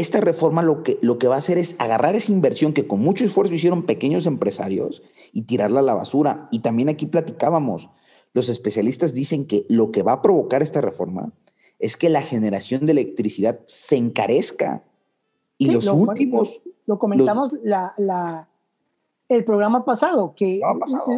esta 0.00 0.20
reforma 0.20 0.62
lo 0.62 0.82
que, 0.82 0.98
lo 1.02 1.18
que 1.18 1.28
va 1.28 1.36
a 1.36 1.38
hacer 1.38 1.58
es 1.58 1.76
agarrar 1.78 2.16
esa 2.16 2.32
inversión 2.32 2.72
que 2.72 2.86
con 2.86 3.00
mucho 3.00 3.24
esfuerzo 3.24 3.54
hicieron 3.54 3.84
pequeños 3.84 4.26
empresarios 4.26 5.02
y 5.32 5.42
tirarla 5.42 5.80
a 5.80 5.84
la 5.84 5.94
basura. 5.94 6.48
Y 6.50 6.60
también 6.60 6.88
aquí 6.88 7.06
platicábamos, 7.06 7.90
los 8.32 8.48
especialistas 8.48 9.14
dicen 9.14 9.46
que 9.46 9.66
lo 9.68 9.90
que 9.92 10.02
va 10.02 10.12
a 10.12 10.22
provocar 10.22 10.62
esta 10.62 10.80
reforma 10.80 11.32
es 11.78 11.96
que 11.96 12.08
la 12.08 12.22
generación 12.22 12.86
de 12.86 12.92
electricidad 12.92 13.60
se 13.66 13.96
encarezca. 13.96 14.84
Y 15.58 15.70
los 15.70 15.86
últimos... 15.88 16.60
Lo, 16.86 16.98
comentamos 16.98 17.54
la, 17.62 18.48
el 19.28 19.44
programa 19.44 19.84
pasado, 19.84 20.34
que 20.34 20.60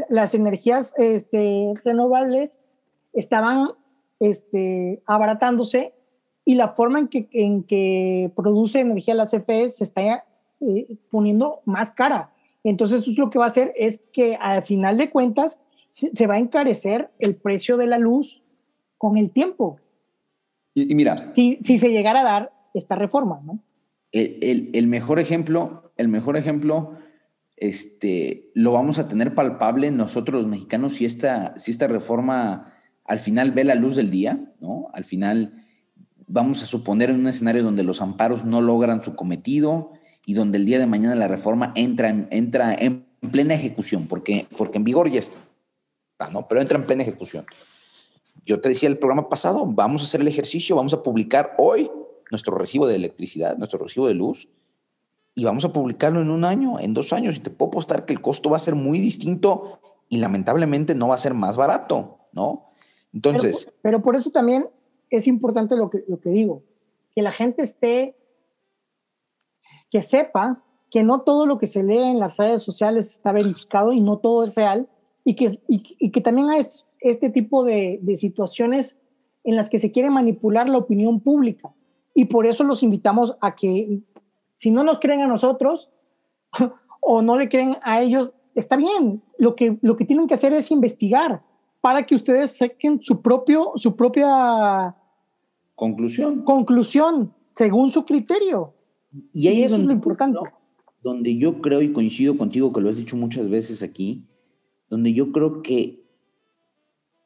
las 0.09 0.35
energías 0.35 0.95
este, 0.99 1.73
renovables 1.85 2.62
estaban 3.12 3.71
este, 4.21 5.03
abaratándose 5.07 5.95
y 6.45 6.55
la 6.55 6.69
forma 6.69 6.99
en 6.99 7.09
que, 7.09 7.29
en 7.33 7.63
que 7.63 8.33
produce 8.35 8.81
energía 8.81 9.15
la 9.15 9.27
CFE 9.27 9.69
se 9.69 9.85
está 9.85 10.25
eh, 10.61 10.97
poniendo 11.11 11.61
más 11.65 11.93
cara. 11.93 12.33
Entonces, 12.65 13.01
eso 13.01 13.11
es 13.11 13.19
lo 13.19 13.31
que 13.31 13.38
va 13.38 13.47
a 13.47 13.49
hacer 13.49 13.73
es 13.77 14.01
que 14.13 14.37
al 14.40 14.63
final 14.63 14.97
de 14.97 15.11
cuentas 15.11 15.61
se, 15.88 16.27
va 16.27 16.35
a 16.35 16.38
encarecer 16.38 17.11
el 17.19 17.37
precio 17.37 17.77
de 17.77 17.87
la 17.87 17.99
luz 17.99 18.43
con 18.97 19.17
el 19.17 19.31
tiempo. 19.31 19.79
Y, 20.75 20.95
mira. 20.95 21.33
Si, 21.35 21.59
si, 21.63 21.79
se 21.79 21.90
llegara 21.90 22.21
a 22.21 22.25
dar 22.25 22.53
esta 22.73 22.97
reforma, 22.97 23.40
¿no? 23.45 23.59
El, 24.11 24.71
el, 24.73 24.87
mejor 24.88 25.21
ejemplo, 25.21 25.93
el 25.97 26.09
mejor 26.09 26.37
ejemplo, 26.37 26.93
este, 27.57 28.51
lo 28.55 28.73
vamos 28.73 28.99
a 28.99 29.09
tener 29.09 29.35
palpable 29.35 29.90
nosotros 29.90 30.43
los 30.43 30.51
mexicanos 30.51 30.95
si 30.95 31.07
esta, 31.07 31.59
si 31.59 31.71
esta 31.71 31.88
reforma 31.88 32.75
al 33.05 33.19
final 33.19 33.53
ve 33.53 33.65
la 33.65 33.75
luz 33.75 33.97
del 33.97 34.11
día, 34.11 34.53
¿no? 34.61 34.88
Al 34.93 35.05
final 35.05 35.62
vamos 36.33 36.63
a 36.63 36.67
suponer 36.67 37.11
en 37.11 37.21
un 37.21 37.29
escenario 37.29 37.63
donde 37.63 37.83
los 37.83 38.01
amparos 38.01 38.45
no 38.45 38.63
logran 38.63 39.03
su 39.03 39.15
cometido 39.15 39.93
y 40.25 40.33
donde 40.33 40.57
el 40.57 40.65
día 40.65 40.79
de 40.79 40.87
mañana 40.87 41.15
la 41.15 41.29
reforma 41.29 41.73
entra 41.77 42.09
en, 42.09 42.27
entra 42.31 42.75
en 42.75 43.05
plena 43.31 43.55
ejecución, 43.55 44.07
porque, 44.09 44.47
porque 44.57 44.79
en 44.79 44.85
vigor 44.85 45.11
ya 45.11 45.21
está, 45.21 45.37
¿no? 46.33 46.49
Pero 46.49 46.63
entra 46.63 46.79
en 46.79 46.87
plena 46.87 47.03
ejecución. 47.03 47.45
yo 48.47 48.61
te 48.63 48.71
decía 48.71 48.89
el 48.89 48.99
programa 48.99 49.29
pasado, 49.29 49.67
vamos 49.67 50.01
a 50.01 50.05
hacer 50.07 50.23
el 50.23 50.29
ejercicio, 50.29 50.75
vamos 50.75 50.95
a 50.95 51.03
publicar 51.03 51.55
hoy 51.59 51.91
nuestro 52.31 52.57
recibo 52.57 52.87
de 52.87 52.97
electricidad, 52.97 53.59
nuestro 53.59 53.79
recibo 53.79 54.09
de 54.09 54.15
luz, 54.15 54.49
y 55.35 55.45
vamos 55.45 55.67
a 55.67 55.73
publicarlo 55.73 56.23
en 56.23 56.31
un 56.31 56.47
año, 56.47 56.81
en 56.81 56.95
dos 56.95 57.13
años, 57.13 57.37
y 57.37 57.41
te 57.41 57.51
puedo 57.51 57.69
apostar 57.69 58.07
que 58.07 58.15
el 58.15 58.23
costo 58.23 58.49
va 58.49 58.57
a 58.57 58.61
ser 58.61 58.75
muy 58.75 59.01
distinto 59.01 59.81
y 60.09 60.17
lamentablemente 60.17 60.95
no 60.95 61.09
va 61.09 61.15
a 61.15 61.19
ser 61.19 61.35
más 61.35 61.59
barato, 61.59 62.21
¿no? 62.33 62.71
Entonces... 63.13 63.71
Pero, 63.83 64.01
por 64.03 64.17
eso 64.17 64.31
también 64.31 64.67
es 65.13 65.27
importante 65.27 65.77
lo 65.77 65.90
que, 65.90 66.04
lo 66.08 66.21
que 66.21 66.31
digo, 66.31 66.63
que 67.15 67.23
la 67.23 67.33
gente 67.33 67.63
esté, 67.63 68.17
que 69.90 70.02
sepa 70.02 70.63
que 70.90 71.02
no 71.02 71.23
todo 71.23 71.46
lo 71.46 71.58
que 71.58 71.67
se 71.67 71.83
lee 71.83 72.02
en 72.02 72.19
las 72.19 72.37
redes 72.37 72.63
sociales 72.63 73.10
está 73.10 73.33
verificado 73.33 73.92
y 73.92 74.00
no 74.00 74.19
todo 74.19 74.44
es 74.44 74.54
real, 74.54 74.88
y 75.25 75.37
que, 75.37 75.50
y, 75.69 76.10
que 76.10 76.21
también 76.21 76.50
hay 76.50 76.67
este 77.00 77.31
tipo 77.31 77.65
de, 77.65 77.98
de 78.02 78.17
situaciones 78.17 78.98
en 79.44 79.56
las 79.56 79.71
que 79.71 79.79
se 79.79 79.92
quiere 79.92 80.10
manipular 80.10 80.69
la 80.69 80.79
opinión 80.79 81.21
pública. 81.21 81.73
Y 82.15 82.27
por 82.27 82.46
eso 82.46 82.65
los 82.65 82.83
invitamos 82.83 83.37
a 83.40 83.54
que, 83.54 84.00
si 84.56 84.71
no 84.71 84.83
nos 84.83 84.98
creen 84.98 85.21
a 85.21 85.27
nosotros 85.27 85.90
o 87.00 87.23
no 87.23 87.37
le 87.37 87.48
creen 87.48 87.77
a 87.83 88.02
ellos, 88.02 88.33
está 88.54 88.77
bien. 88.77 89.23
Lo 89.38 89.54
que, 89.56 89.79
lo 89.83 89.96
que 89.96 90.04
tienen 90.04 90.27
que 90.27 90.35
hacer 90.35 90.52
es 90.52 90.71
investigar 90.71 91.42
para 91.81 92.04
que 92.04 92.15
ustedes 92.15 92.56
saquen 92.56 93.00
su, 93.00 93.23
propio, 93.23 93.73
su 93.77 93.96
propia 93.96 94.94
conclusión. 95.75 96.42
Conclusión, 96.42 97.35
según 97.54 97.90
su 97.90 98.04
criterio. 98.04 98.75
Y 99.33 99.48
ahí 99.48 99.62
eso 99.62 99.77
es 99.77 99.83
lo 99.83 99.92
importante. 99.92 100.38
Donde 101.02 101.37
yo 101.37 101.60
creo 101.60 101.83
y 101.83 101.92
coincido 101.92 102.38
contigo, 102.38 102.73
que 102.73 102.81
lo 102.81 102.88
has 102.88 102.96
dicho 102.96 103.16
muchas 103.16 103.48
veces 103.48 103.83
aquí, 103.83 104.27
donde 104.88 105.12
yo 105.12 105.33
creo 105.33 105.62
que 105.62 106.02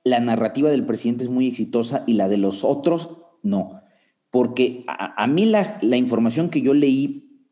la 0.05 0.21
narrativa 0.21 0.71
del 0.71 0.87
presidente 0.87 1.25
es 1.25 1.31
muy 1.31 1.49
exitosa 1.49 2.05
y 2.07 2.15
la 2.15 2.29
de 2.29 2.37
los 2.37 2.65
otros 2.65 3.11
no. 3.43 3.83
Porque 4.31 4.85
a, 4.87 5.27
mí 5.27 5.47
la, 5.47 5.79
la, 5.83 5.97
información 5.97 6.51
que 6.51 6.61
yo 6.61 6.75
leí, 6.75 7.45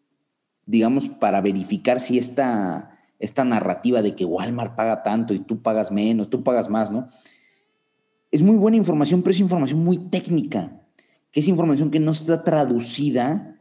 digamos, 0.67 1.09
para 1.09 1.41
verificar 1.41 1.99
si 1.99 2.19
esta, 2.19 2.99
esta 3.19 3.45
narrativa 3.45 4.03
de 4.03 4.15
que 4.15 4.25
Walmart 4.25 4.77
paga 4.77 5.03
tanto 5.03 5.35
y 5.35 5.39
tú 5.39 5.63
pagas 5.63 5.91
menos, 5.91 6.31
tú 6.31 6.43
pagas 6.43 6.69
más, 6.69 6.93
¿no? 6.93 7.09
Es 8.31 8.43
muy 8.43 8.57
buena 8.57 8.77
información, 8.77 9.23
pero 9.23 9.33
es 9.33 9.41
información 9.41 9.83
muy 9.83 9.99
técnica, 10.11 10.84
que 11.35 11.41
es 11.41 11.49
información 11.49 11.91
que 11.91 11.99
no 11.99 12.13
está 12.13 12.45
traducida 12.45 13.61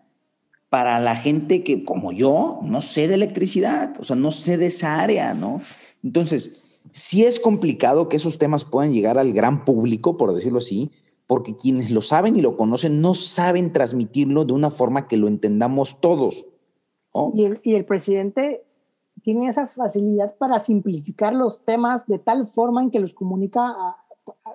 para 0.70 1.00
la 1.00 1.16
gente 1.16 1.64
que, 1.64 1.84
como 1.84 2.12
yo, 2.12 2.60
no 2.62 2.82
sé 2.82 3.08
de 3.08 3.16
electricidad, 3.16 4.00
o 4.00 4.04
sea, 4.04 4.16
no 4.16 4.30
sé 4.30 4.58
de 4.58 4.68
esa 4.68 5.02
área, 5.02 5.34
¿no? 5.34 5.60
Entonces, 6.04 6.62
sí 6.92 7.26
es 7.26 7.40
complicado 7.40 8.10
que 8.10 8.18
esos 8.18 8.38
temas 8.38 8.64
puedan 8.64 8.94
llegar 8.94 9.18
al 9.18 9.34
gran 9.34 9.66
público, 9.66 10.18
por 10.18 10.36
decirlo 10.36 10.60
así, 10.60 10.92
porque 11.26 11.56
quienes 11.56 11.90
lo 11.90 12.04
saben 12.04 12.36
y 12.36 12.42
lo 12.42 12.58
conocen 12.58 13.02
no 13.02 13.16
saben 13.16 13.72
transmitirlo 13.72 14.46
de 14.46 14.54
una 14.54 14.70
forma 14.70 15.08
que 15.08 15.18
lo 15.18 15.28
entendamos 15.28 16.00
todos. 16.00 16.46
Y, 17.34 17.74
el, 17.74 17.86
presidente 17.86 18.64
tiene 19.24 19.48
esa 19.48 19.68
facilidad 19.68 20.36
para 20.38 20.60
simplificar 20.60 21.34
los 21.34 21.66
temas 21.66 22.06
de 22.06 22.20
tal 22.20 22.48
forma 22.48 22.84
en 22.84 22.92
que 22.92 23.00
los 23.00 23.16
comunica 23.16 23.76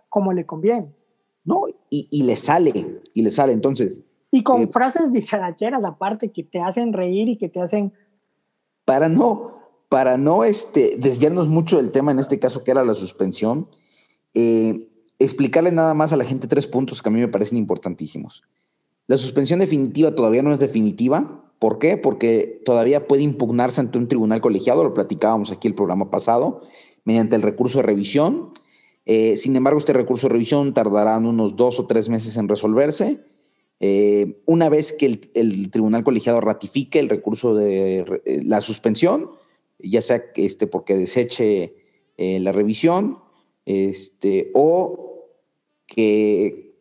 como 0.08 0.32
le 0.32 0.46
conviene. 0.46 0.97
No, 1.48 1.64
y, 1.88 2.22
le 2.22 2.36
sale, 2.36 3.00
y 3.14 3.22
le 3.22 3.30
sale. 3.30 3.54
Entonces. 3.54 4.02
Y 4.30 4.42
con 4.42 4.62
eh, 4.62 4.66
frases 4.68 5.10
dicharacheras 5.10 5.82
aparte 5.82 6.30
que 6.30 6.42
te 6.42 6.60
hacen 6.60 6.92
reír 6.92 7.26
y 7.30 7.38
que 7.38 7.48
te 7.48 7.58
hacen. 7.58 7.94
Para 8.84 9.08
no, 9.08 9.58
para 9.88 10.18
no 10.18 10.44
este, 10.44 10.96
desviarnos 10.98 11.48
mucho 11.48 11.78
del 11.78 11.90
tema, 11.90 12.12
en 12.12 12.18
este 12.18 12.38
caso 12.38 12.64
que 12.64 12.70
era 12.70 12.84
la 12.84 12.92
suspensión, 12.92 13.66
eh, 14.34 14.90
explicarle 15.18 15.72
nada 15.72 15.94
más 15.94 16.12
a 16.12 16.18
la 16.18 16.24
gente 16.24 16.48
tres 16.48 16.66
puntos 16.66 17.00
que 17.00 17.08
a 17.08 17.12
mí 17.12 17.18
me 17.18 17.28
parecen 17.28 17.56
importantísimos. 17.56 18.42
La 19.06 19.16
suspensión 19.16 19.60
definitiva 19.60 20.14
todavía 20.14 20.42
no 20.42 20.52
es 20.52 20.58
definitiva. 20.58 21.50
¿Por 21.58 21.78
qué? 21.78 21.96
Porque 21.96 22.60
todavía 22.66 23.06
puede 23.06 23.22
impugnarse 23.22 23.80
ante 23.80 23.96
un 23.96 24.06
tribunal 24.06 24.42
colegiado, 24.42 24.84
lo 24.84 24.92
platicábamos 24.92 25.50
aquí 25.50 25.66
el 25.66 25.74
programa 25.74 26.10
pasado, 26.10 26.60
mediante 27.04 27.36
el 27.36 27.42
recurso 27.42 27.78
de 27.78 27.84
revisión. 27.84 28.52
Eh, 29.10 29.38
sin 29.38 29.56
embargo, 29.56 29.78
este 29.78 29.94
recurso 29.94 30.28
de 30.28 30.34
revisión 30.34 30.74
tardará 30.74 31.16
unos 31.16 31.56
dos 31.56 31.80
o 31.80 31.86
tres 31.86 32.10
meses 32.10 32.36
en 32.36 32.46
resolverse. 32.46 33.18
Eh, 33.80 34.42
una 34.44 34.68
vez 34.68 34.92
que 34.92 35.06
el, 35.06 35.70
tribunal 35.70 36.04
colegiado 36.04 36.42
ratifique 36.42 36.98
el 36.98 37.08
recurso 37.08 37.54
de 37.54 38.20
la 38.44 38.60
suspensión, 38.60 39.30
ya 39.78 40.02
sea 40.02 40.22
este, 40.36 40.66
porque 40.66 40.94
deseche 40.98 41.74
eh, 42.18 42.38
la 42.40 42.52
revisión 42.52 43.18
este, 43.64 44.50
o 44.52 45.30
que 45.86 46.76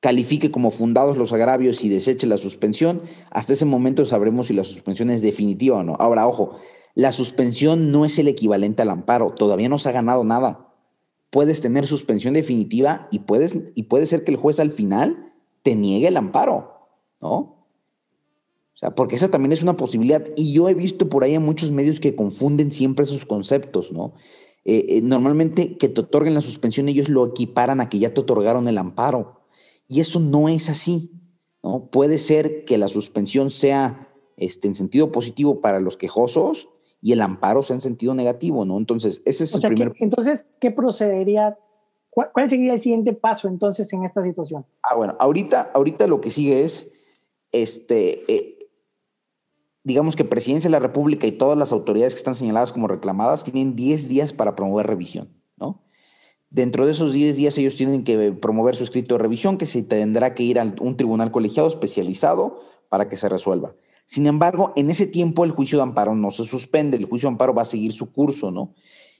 califique 0.00 0.50
como 0.50 0.72
fundados 0.72 1.16
los 1.16 1.32
agravios 1.32 1.84
y 1.84 1.88
deseche 1.88 2.26
la 2.26 2.36
suspensión, 2.36 3.02
hasta 3.30 3.52
ese 3.52 3.64
momento 3.64 4.04
sabremos 4.06 4.48
si 4.48 4.54
la 4.54 4.64
suspensión 4.64 5.10
es 5.10 5.22
definitiva 5.22 5.76
o 5.76 5.82
no. 5.84 5.94
Ahora, 6.00 6.26
ojo, 6.26 6.56
la 6.96 7.12
suspensión 7.12 7.92
no 7.92 8.04
es 8.04 8.18
el 8.18 8.26
equivalente 8.26 8.82
al 8.82 8.90
amparo, 8.90 9.30
todavía 9.30 9.68
no 9.68 9.78
se 9.78 9.88
ha 9.88 9.92
ganado 9.92 10.24
nada. 10.24 10.69
Puedes 11.30 11.60
tener 11.60 11.86
suspensión 11.86 12.34
definitiva 12.34 13.08
y, 13.10 13.20
puedes, 13.20 13.56
y 13.74 13.84
puede 13.84 14.06
ser 14.06 14.24
que 14.24 14.32
el 14.32 14.36
juez 14.36 14.60
al 14.60 14.72
final 14.72 15.32
te 15.62 15.74
niegue 15.74 16.08
el 16.08 16.16
amparo, 16.16 16.88
¿no? 17.20 17.60
sea, 18.80 18.94
porque 18.94 19.16
esa 19.16 19.30
también 19.30 19.52
es 19.52 19.62
una 19.62 19.76
posibilidad. 19.76 20.24
Y 20.36 20.52
yo 20.54 20.68
he 20.68 20.74
visto 20.74 21.08
por 21.08 21.22
ahí 21.22 21.34
en 21.34 21.42
muchos 21.42 21.70
medios 21.70 22.00
que 22.00 22.16
confunden 22.16 22.72
siempre 22.72 23.04
esos 23.04 23.26
conceptos, 23.26 23.92
¿no? 23.92 24.14
Eh, 24.64 24.86
eh, 24.88 25.00
normalmente 25.02 25.76
que 25.76 25.88
te 25.88 26.00
otorguen 26.00 26.34
la 26.34 26.40
suspensión, 26.40 26.88
ellos 26.88 27.08
lo 27.08 27.26
equiparan 27.26 27.80
a 27.80 27.88
que 27.88 27.98
ya 27.98 28.14
te 28.14 28.20
otorgaron 28.20 28.68
el 28.68 28.78
amparo. 28.78 29.42
Y 29.86 30.00
eso 30.00 30.18
no 30.18 30.48
es 30.48 30.70
así, 30.70 31.20
¿no? 31.62 31.90
Puede 31.90 32.18
ser 32.18 32.64
que 32.64 32.78
la 32.78 32.88
suspensión 32.88 33.50
sea 33.50 34.08
este, 34.36 34.68
en 34.68 34.74
sentido 34.74 35.12
positivo 35.12 35.60
para 35.60 35.80
los 35.80 35.96
quejosos 35.96 36.68
y 37.00 37.12
el 37.12 37.22
amparo 37.22 37.62
sea 37.62 37.74
en 37.74 37.80
sentido 37.80 38.14
negativo, 38.14 38.64
¿no? 38.64 38.76
Entonces, 38.76 39.22
ese 39.24 39.44
es 39.44 39.54
el 39.54 39.74
primer... 39.74 39.94
entonces, 39.98 40.46
¿qué 40.60 40.70
procedería? 40.70 41.58
¿Cuál, 42.10 42.50
sería 42.50 42.74
el 42.74 42.82
siguiente 42.82 43.12
paso 43.12 43.48
entonces 43.48 43.92
en 43.92 44.04
esta 44.04 44.22
situación? 44.22 44.66
Ah, 44.82 44.96
bueno, 44.96 45.16
ahorita, 45.18 45.70
ahorita 45.74 46.06
lo 46.06 46.20
que 46.20 46.30
sigue 46.30 46.62
es, 46.64 46.92
este, 47.52 48.24
eh, 48.32 48.58
digamos 49.84 50.16
que 50.16 50.24
Presidencia 50.24 50.68
de 50.68 50.72
la 50.72 50.80
República 50.80 51.26
y 51.26 51.32
todas 51.32 51.56
las 51.56 51.72
autoridades 51.72 52.14
que 52.14 52.18
están 52.18 52.34
señaladas 52.34 52.72
como 52.72 52.88
reclamadas 52.88 53.44
tienen 53.44 53.76
10 53.76 54.08
días 54.08 54.32
para 54.32 54.56
promover 54.56 54.86
revisión, 54.86 55.28
¿no? 55.56 55.82
Dentro 56.50 56.84
de 56.84 56.90
esos 56.90 57.12
10 57.12 57.36
días 57.36 57.56
ellos 57.58 57.76
tienen 57.76 58.02
que 58.02 58.32
promover 58.32 58.74
su 58.74 58.82
escrito 58.82 59.14
de 59.14 59.22
revisión 59.22 59.56
que 59.56 59.66
se 59.66 59.84
tendrá 59.84 60.34
que 60.34 60.42
ir 60.42 60.58
a 60.58 60.66
un 60.80 60.96
tribunal 60.96 61.30
colegiado 61.30 61.68
especializado 61.68 62.58
para 62.88 63.08
que 63.08 63.16
se 63.16 63.28
resuelva. 63.28 63.76
Sin 64.10 64.26
embargo, 64.26 64.72
en 64.74 64.90
ese 64.90 65.06
tiempo 65.06 65.44
el 65.44 65.52
juicio 65.52 65.78
de 65.78 65.84
amparo 65.84 66.16
no 66.16 66.32
se 66.32 66.42
suspende, 66.42 66.96
el 66.96 67.04
juicio 67.04 67.28
de 67.28 67.34
amparo 67.34 67.54
va 67.54 67.62
a 67.62 67.64
seguir 67.64 67.92
su 67.92 68.10
curso, 68.10 68.50
¿no? 68.50 68.74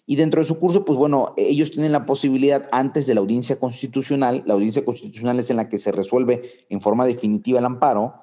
Y 0.04 0.16
dentro 0.16 0.40
de 0.40 0.44
su 0.44 0.58
curso, 0.58 0.84
pues 0.84 0.98
bueno, 0.98 1.32
ellos 1.36 1.70
tienen 1.70 1.92
la 1.92 2.06
posibilidad 2.06 2.68
antes 2.72 3.06
de 3.06 3.14
la 3.14 3.20
audiencia 3.20 3.60
constitucional, 3.60 4.42
la 4.46 4.54
audiencia 4.54 4.84
constitucional 4.84 5.38
es 5.38 5.48
en 5.48 5.58
la 5.58 5.68
que 5.68 5.78
se 5.78 5.92
resuelve 5.92 6.42
en 6.70 6.80
forma 6.80 7.06
definitiva 7.06 7.60
el 7.60 7.66
amparo, 7.66 8.14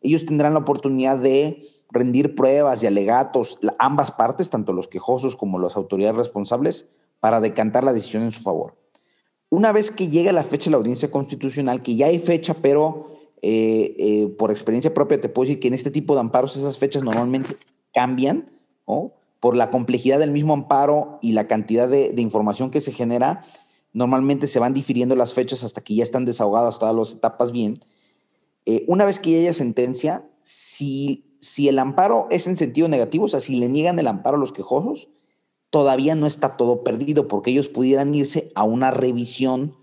ellos 0.00 0.24
tendrán 0.24 0.54
la 0.54 0.60
oportunidad 0.60 1.18
de 1.18 1.68
rendir 1.90 2.34
pruebas 2.34 2.82
y 2.82 2.86
alegatos, 2.86 3.58
ambas 3.78 4.10
partes, 4.10 4.48
tanto 4.48 4.72
los 4.72 4.88
quejosos 4.88 5.36
como 5.36 5.58
las 5.58 5.76
autoridades 5.76 6.16
responsables, 6.16 6.88
para 7.20 7.38
decantar 7.38 7.84
la 7.84 7.92
decisión 7.92 8.22
en 8.22 8.32
su 8.32 8.40
favor. 8.40 8.78
Una 9.50 9.72
vez 9.72 9.90
que 9.90 10.08
llega 10.08 10.32
la 10.32 10.42
fecha 10.42 10.64
de 10.64 10.70
la 10.70 10.78
audiencia 10.78 11.10
constitucional, 11.10 11.82
que 11.82 11.96
ya 11.96 12.06
hay 12.06 12.18
fecha, 12.18 12.54
pero 12.62 13.13
eh, 13.46 13.94
eh, 13.98 14.28
por 14.38 14.50
experiencia 14.50 14.94
propia 14.94 15.20
te 15.20 15.28
puedo 15.28 15.46
decir 15.46 15.60
que 15.60 15.68
en 15.68 15.74
este 15.74 15.90
tipo 15.90 16.14
de 16.14 16.20
amparos 16.20 16.56
esas 16.56 16.78
fechas 16.78 17.02
normalmente 17.02 17.56
cambian, 17.92 18.50
por 19.40 19.54
la 19.54 19.70
complejidad 19.70 20.18
del 20.18 20.30
mismo 20.30 20.54
amparo 20.54 21.18
y 21.20 21.32
la 21.32 21.46
cantidad 21.46 21.86
de, 21.88 22.14
información 22.16 22.70
que 22.70 22.80
se 22.80 22.92
genera, 22.92 23.44
normalmente 23.92 24.46
se 24.46 24.58
van 24.58 24.72
difiriendo 24.72 25.14
las 25.14 25.34
fechas 25.34 25.62
hasta 25.62 25.82
que 25.82 25.94
ya 25.94 26.02
están 26.02 26.24
desahogadas 26.24 26.78
todas 26.78 26.94
las 26.94 27.12
etapas 27.12 27.52
bien. 27.52 27.80
Eh, 28.64 28.84
una 28.88 29.04
vez 29.04 29.18
que 29.18 29.32
ya 29.32 29.38
haya 29.38 29.52
sentencia, 29.52 30.26
si 30.42 31.24
si 31.44 31.68
el 31.68 31.78
amparo 31.78 32.26
es 32.30 32.46
en 32.46 32.56
sentido 32.56 32.88
negativo, 32.88 33.26
o 33.26 33.28
sea, 33.28 33.40
si 33.40 33.56
le 33.56 33.68
niegan 33.68 33.98
el 33.98 34.06
amparo 34.06 34.38
a 34.38 34.40
los 34.40 34.52
quejosos, 34.52 35.08
todavía 35.68 36.14
no 36.14 36.26
está 36.26 36.56
todo 36.56 36.82
perdido, 36.82 37.28
porque 37.28 37.50
ellos 37.50 37.68
pudieran 37.68 38.14
irse 38.14 38.50
a 38.54 38.64
una 38.64 38.90
revisión 38.90 39.76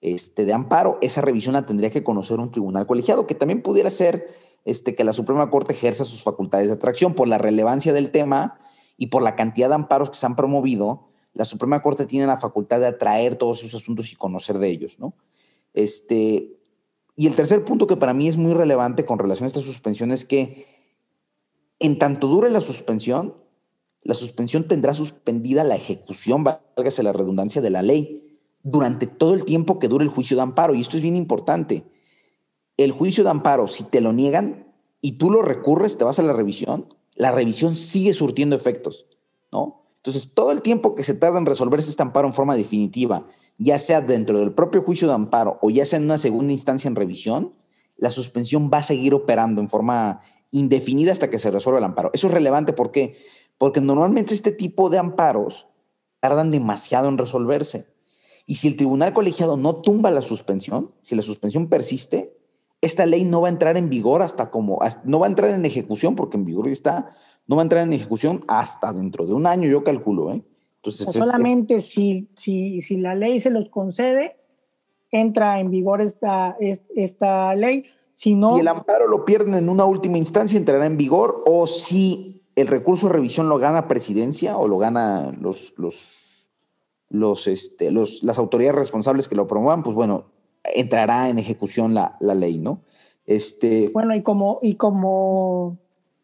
este, 0.00 0.44
de 0.44 0.52
amparo. 0.52 0.98
Esa 1.02 1.20
revisión 1.20 1.54
la 1.54 1.66
tendría 1.66 1.90
que 1.90 2.04
conocer 2.04 2.38
un 2.38 2.50
tribunal 2.50 2.86
colegiado, 2.86 3.26
que 3.26 3.34
también 3.34 3.62
pudiera 3.62 3.90
ser 3.90 4.28
este, 4.64 4.94
que 4.94 5.04
la 5.04 5.12
Suprema 5.12 5.50
Corte 5.50 5.72
ejerza 5.72 6.04
sus 6.04 6.22
facultades 6.22 6.68
de 6.68 6.74
atracción 6.74 7.14
por 7.14 7.28
la 7.28 7.38
relevancia 7.38 7.92
del 7.92 8.10
tema 8.10 8.58
y 8.96 9.08
por 9.08 9.22
la 9.22 9.36
cantidad 9.36 9.68
de 9.68 9.76
amparos 9.76 10.10
que 10.10 10.16
se 10.16 10.26
han 10.26 10.36
promovido. 10.36 11.06
La 11.32 11.44
Suprema 11.44 11.80
Corte 11.80 12.06
tiene 12.06 12.26
la 12.26 12.38
facultad 12.38 12.80
de 12.80 12.86
atraer 12.86 13.36
todos 13.36 13.62
esos 13.62 13.80
asuntos 13.80 14.12
y 14.12 14.16
conocer 14.16 14.58
de 14.58 14.68
ellos, 14.68 14.98
¿no? 14.98 15.14
Este, 15.74 16.58
y 17.16 17.26
el 17.26 17.34
tercer 17.34 17.64
punto 17.64 17.86
que 17.86 17.96
para 17.96 18.14
mí 18.14 18.28
es 18.28 18.36
muy 18.36 18.52
relevante 18.52 19.04
con 19.04 19.18
relación 19.18 19.44
a 19.44 19.48
esta 19.48 19.60
suspensión 19.60 20.10
es 20.12 20.24
que 20.24 20.66
en 21.78 21.98
tanto 21.98 22.26
dure 22.26 22.50
la 22.50 22.60
suspensión, 22.60 23.34
la 24.02 24.14
suspensión 24.14 24.66
tendrá 24.66 24.94
suspendida 24.94 25.64
la 25.64 25.76
ejecución, 25.76 26.44
válgase 26.44 27.02
la 27.02 27.12
redundancia 27.12 27.62
de 27.62 27.70
la 27.70 27.82
ley. 27.82 28.27
Durante 28.62 29.06
todo 29.06 29.34
el 29.34 29.44
tiempo 29.44 29.78
que 29.78 29.88
dure 29.88 30.04
el 30.04 30.10
juicio 30.10 30.36
de 30.36 30.42
amparo. 30.42 30.74
Y 30.74 30.80
esto 30.80 30.96
es 30.96 31.02
bien 31.02 31.16
importante. 31.16 31.84
El 32.76 32.92
juicio 32.92 33.24
de 33.24 33.30
amparo, 33.30 33.66
si 33.68 33.84
te 33.84 34.00
lo 34.00 34.12
niegan 34.12 34.72
y 35.00 35.12
tú 35.12 35.30
lo 35.30 35.42
recurres, 35.42 35.98
te 35.98 36.04
vas 36.04 36.18
a 36.18 36.22
la 36.22 36.32
revisión, 36.32 36.86
la 37.14 37.32
revisión 37.32 37.76
sigue 37.76 38.14
surtiendo 38.14 38.54
efectos, 38.54 39.06
¿no? 39.52 39.82
Entonces, 39.96 40.32
todo 40.32 40.52
el 40.52 40.62
tiempo 40.62 40.94
que 40.94 41.02
se 41.02 41.14
tarda 41.14 41.38
en 41.38 41.46
resolverse 41.46 41.90
este 41.90 42.02
amparo 42.02 42.28
en 42.28 42.32
forma 42.32 42.56
definitiva, 42.56 43.26
ya 43.58 43.78
sea 43.78 44.00
dentro 44.00 44.38
del 44.38 44.52
propio 44.52 44.82
juicio 44.82 45.08
de 45.08 45.14
amparo 45.14 45.58
o 45.60 45.70
ya 45.70 45.84
sea 45.84 45.98
en 45.98 46.04
una 46.04 46.18
segunda 46.18 46.52
instancia 46.52 46.88
en 46.88 46.94
revisión, 46.94 47.52
la 47.96 48.12
suspensión 48.12 48.70
va 48.72 48.78
a 48.78 48.82
seguir 48.82 49.12
operando 49.12 49.60
en 49.60 49.68
forma 49.68 50.20
indefinida 50.52 51.10
hasta 51.10 51.28
que 51.28 51.38
se 51.38 51.50
resuelva 51.50 51.78
el 51.78 51.84
amparo. 51.84 52.10
Eso 52.14 52.28
es 52.28 52.32
relevante 52.32 52.72
¿por 52.72 52.92
qué? 52.92 53.16
porque 53.58 53.80
normalmente 53.80 54.34
este 54.34 54.52
tipo 54.52 54.88
de 54.88 54.98
amparos 54.98 55.66
tardan 56.20 56.50
demasiado 56.50 57.08
en 57.08 57.18
resolverse. 57.18 57.86
Y 58.48 58.54
si 58.54 58.66
el 58.66 58.76
tribunal 58.76 59.12
colegiado 59.12 59.58
no 59.58 59.76
tumba 59.76 60.10
la 60.10 60.22
suspensión, 60.22 60.90
si 61.02 61.14
la 61.14 61.20
suspensión 61.20 61.68
persiste, 61.68 62.34
esta 62.80 63.04
ley 63.04 63.26
no 63.26 63.42
va 63.42 63.48
a 63.48 63.50
entrar 63.50 63.76
en 63.76 63.90
vigor 63.90 64.22
hasta 64.22 64.50
como, 64.50 64.78
no 65.04 65.18
va 65.18 65.26
a 65.26 65.28
entrar 65.28 65.50
en 65.50 65.66
ejecución, 65.66 66.16
porque 66.16 66.38
en 66.38 66.46
vigor 66.46 66.66
está, 66.68 67.14
no 67.46 67.56
va 67.56 67.62
a 67.62 67.64
entrar 67.64 67.82
en 67.82 67.92
ejecución 67.92 68.40
hasta 68.48 68.94
dentro 68.94 69.26
de 69.26 69.34
un 69.34 69.46
año, 69.46 69.68
yo 69.68 69.84
calculo. 69.84 70.32
¿eh? 70.32 70.42
Entonces, 70.76 71.12
solamente 71.12 71.82
Si, 71.82 72.30
si, 72.36 72.80
si 72.80 72.96
la 72.96 73.14
ley 73.14 73.38
se 73.38 73.50
los 73.50 73.68
concede, 73.68 74.38
entra 75.10 75.60
en 75.60 75.70
vigor 75.70 76.00
esta, 76.00 76.56
esta 76.58 77.54
ley. 77.54 77.84
Si, 78.14 78.34
no, 78.34 78.54
si 78.54 78.60
el 78.60 78.68
amparo 78.68 79.08
lo 79.08 79.26
pierden 79.26 79.56
en 79.56 79.68
una 79.68 79.84
última 79.84 80.16
instancia, 80.16 80.56
entrará 80.56 80.86
en 80.86 80.96
vigor, 80.96 81.44
o 81.46 81.66
si 81.66 82.44
el 82.56 82.66
recurso 82.66 83.08
de 83.08 83.12
revisión 83.12 83.50
lo 83.50 83.58
gana 83.58 83.88
presidencia 83.88 84.56
o 84.56 84.66
lo 84.66 84.78
gana 84.78 85.36
los, 85.38 85.74
los, 85.76 86.27
los, 87.10 87.46
este, 87.46 87.90
los, 87.90 88.22
las 88.22 88.38
autoridades 88.38 88.76
responsables 88.76 89.28
que 89.28 89.36
lo 89.36 89.46
promuevan, 89.46 89.82
pues 89.82 89.94
bueno, 89.94 90.26
entrará 90.64 91.28
en 91.28 91.38
ejecución 91.38 91.94
la, 91.94 92.16
la 92.20 92.34
ley, 92.34 92.58
¿no? 92.58 92.82
Este, 93.26 93.90
bueno, 93.92 94.14
y 94.14 94.22
como, 94.22 94.58
y 94.62 94.74
como 94.74 95.78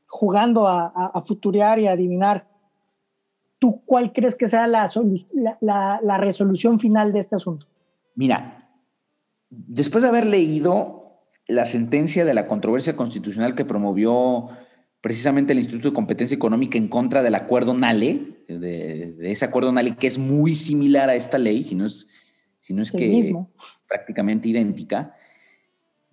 jugando 0.06 0.68
a, 0.68 0.86
a, 0.86 1.20
futurear 1.22 1.78
y 1.78 1.86
adivinar, 1.86 2.48
¿tú 3.58 3.82
cuál 3.84 4.12
crees 4.12 4.36
que 4.36 4.46
sea 4.46 4.66
la, 4.66 4.90
la, 5.60 6.00
la 6.02 6.16
resolución 6.18 6.78
final 6.78 7.12
de 7.12 7.18
este 7.18 7.36
asunto? 7.36 7.66
Mira, 8.14 8.70
después 9.50 10.02
de 10.02 10.08
haber 10.08 10.26
leído 10.26 11.20
la 11.46 11.66
sentencia 11.66 12.24
de 12.24 12.32
la 12.32 12.46
controversia 12.46 12.96
constitucional 12.96 13.54
que 13.54 13.64
promovió 13.64 14.48
precisamente 15.04 15.52
el 15.52 15.58
Instituto 15.58 15.90
de 15.90 15.94
Competencia 15.94 16.34
Económica 16.34 16.78
en 16.78 16.88
contra 16.88 17.22
del 17.22 17.34
acuerdo 17.34 17.74
NALE, 17.74 18.20
de, 18.48 19.14
ese 19.20 19.44
acuerdo 19.44 19.70
NALE 19.70 19.96
que 19.96 20.06
es 20.06 20.16
muy 20.16 20.54
similar 20.54 21.10
a 21.10 21.14
esta 21.14 21.36
ley, 21.36 21.62
si 21.62 21.74
no 21.74 21.84
es, 21.84 22.08
si 22.60 22.72
no 22.72 22.80
es 22.80 22.90
que 22.90 23.34
prácticamente 23.86 24.48
idéntica. 24.48 25.14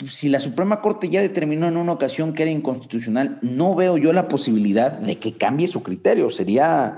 Si 0.09 0.27
la 0.27 0.41
Suprema 0.41 0.81
Corte 0.81 1.07
ya 1.07 1.21
determinó 1.21 1.69
en 1.69 1.77
una 1.77 1.93
ocasión 1.93 2.33
que 2.33 2.43
era 2.43 2.51
inconstitucional, 2.51 3.39
no 3.41 3.75
veo 3.75 3.97
yo 3.97 4.11
la 4.11 4.27
posibilidad 4.27 4.91
de 4.91 5.15
que 5.15 5.37
cambie 5.37 5.69
su 5.69 5.83
criterio. 5.83 6.29
Sería 6.29 6.97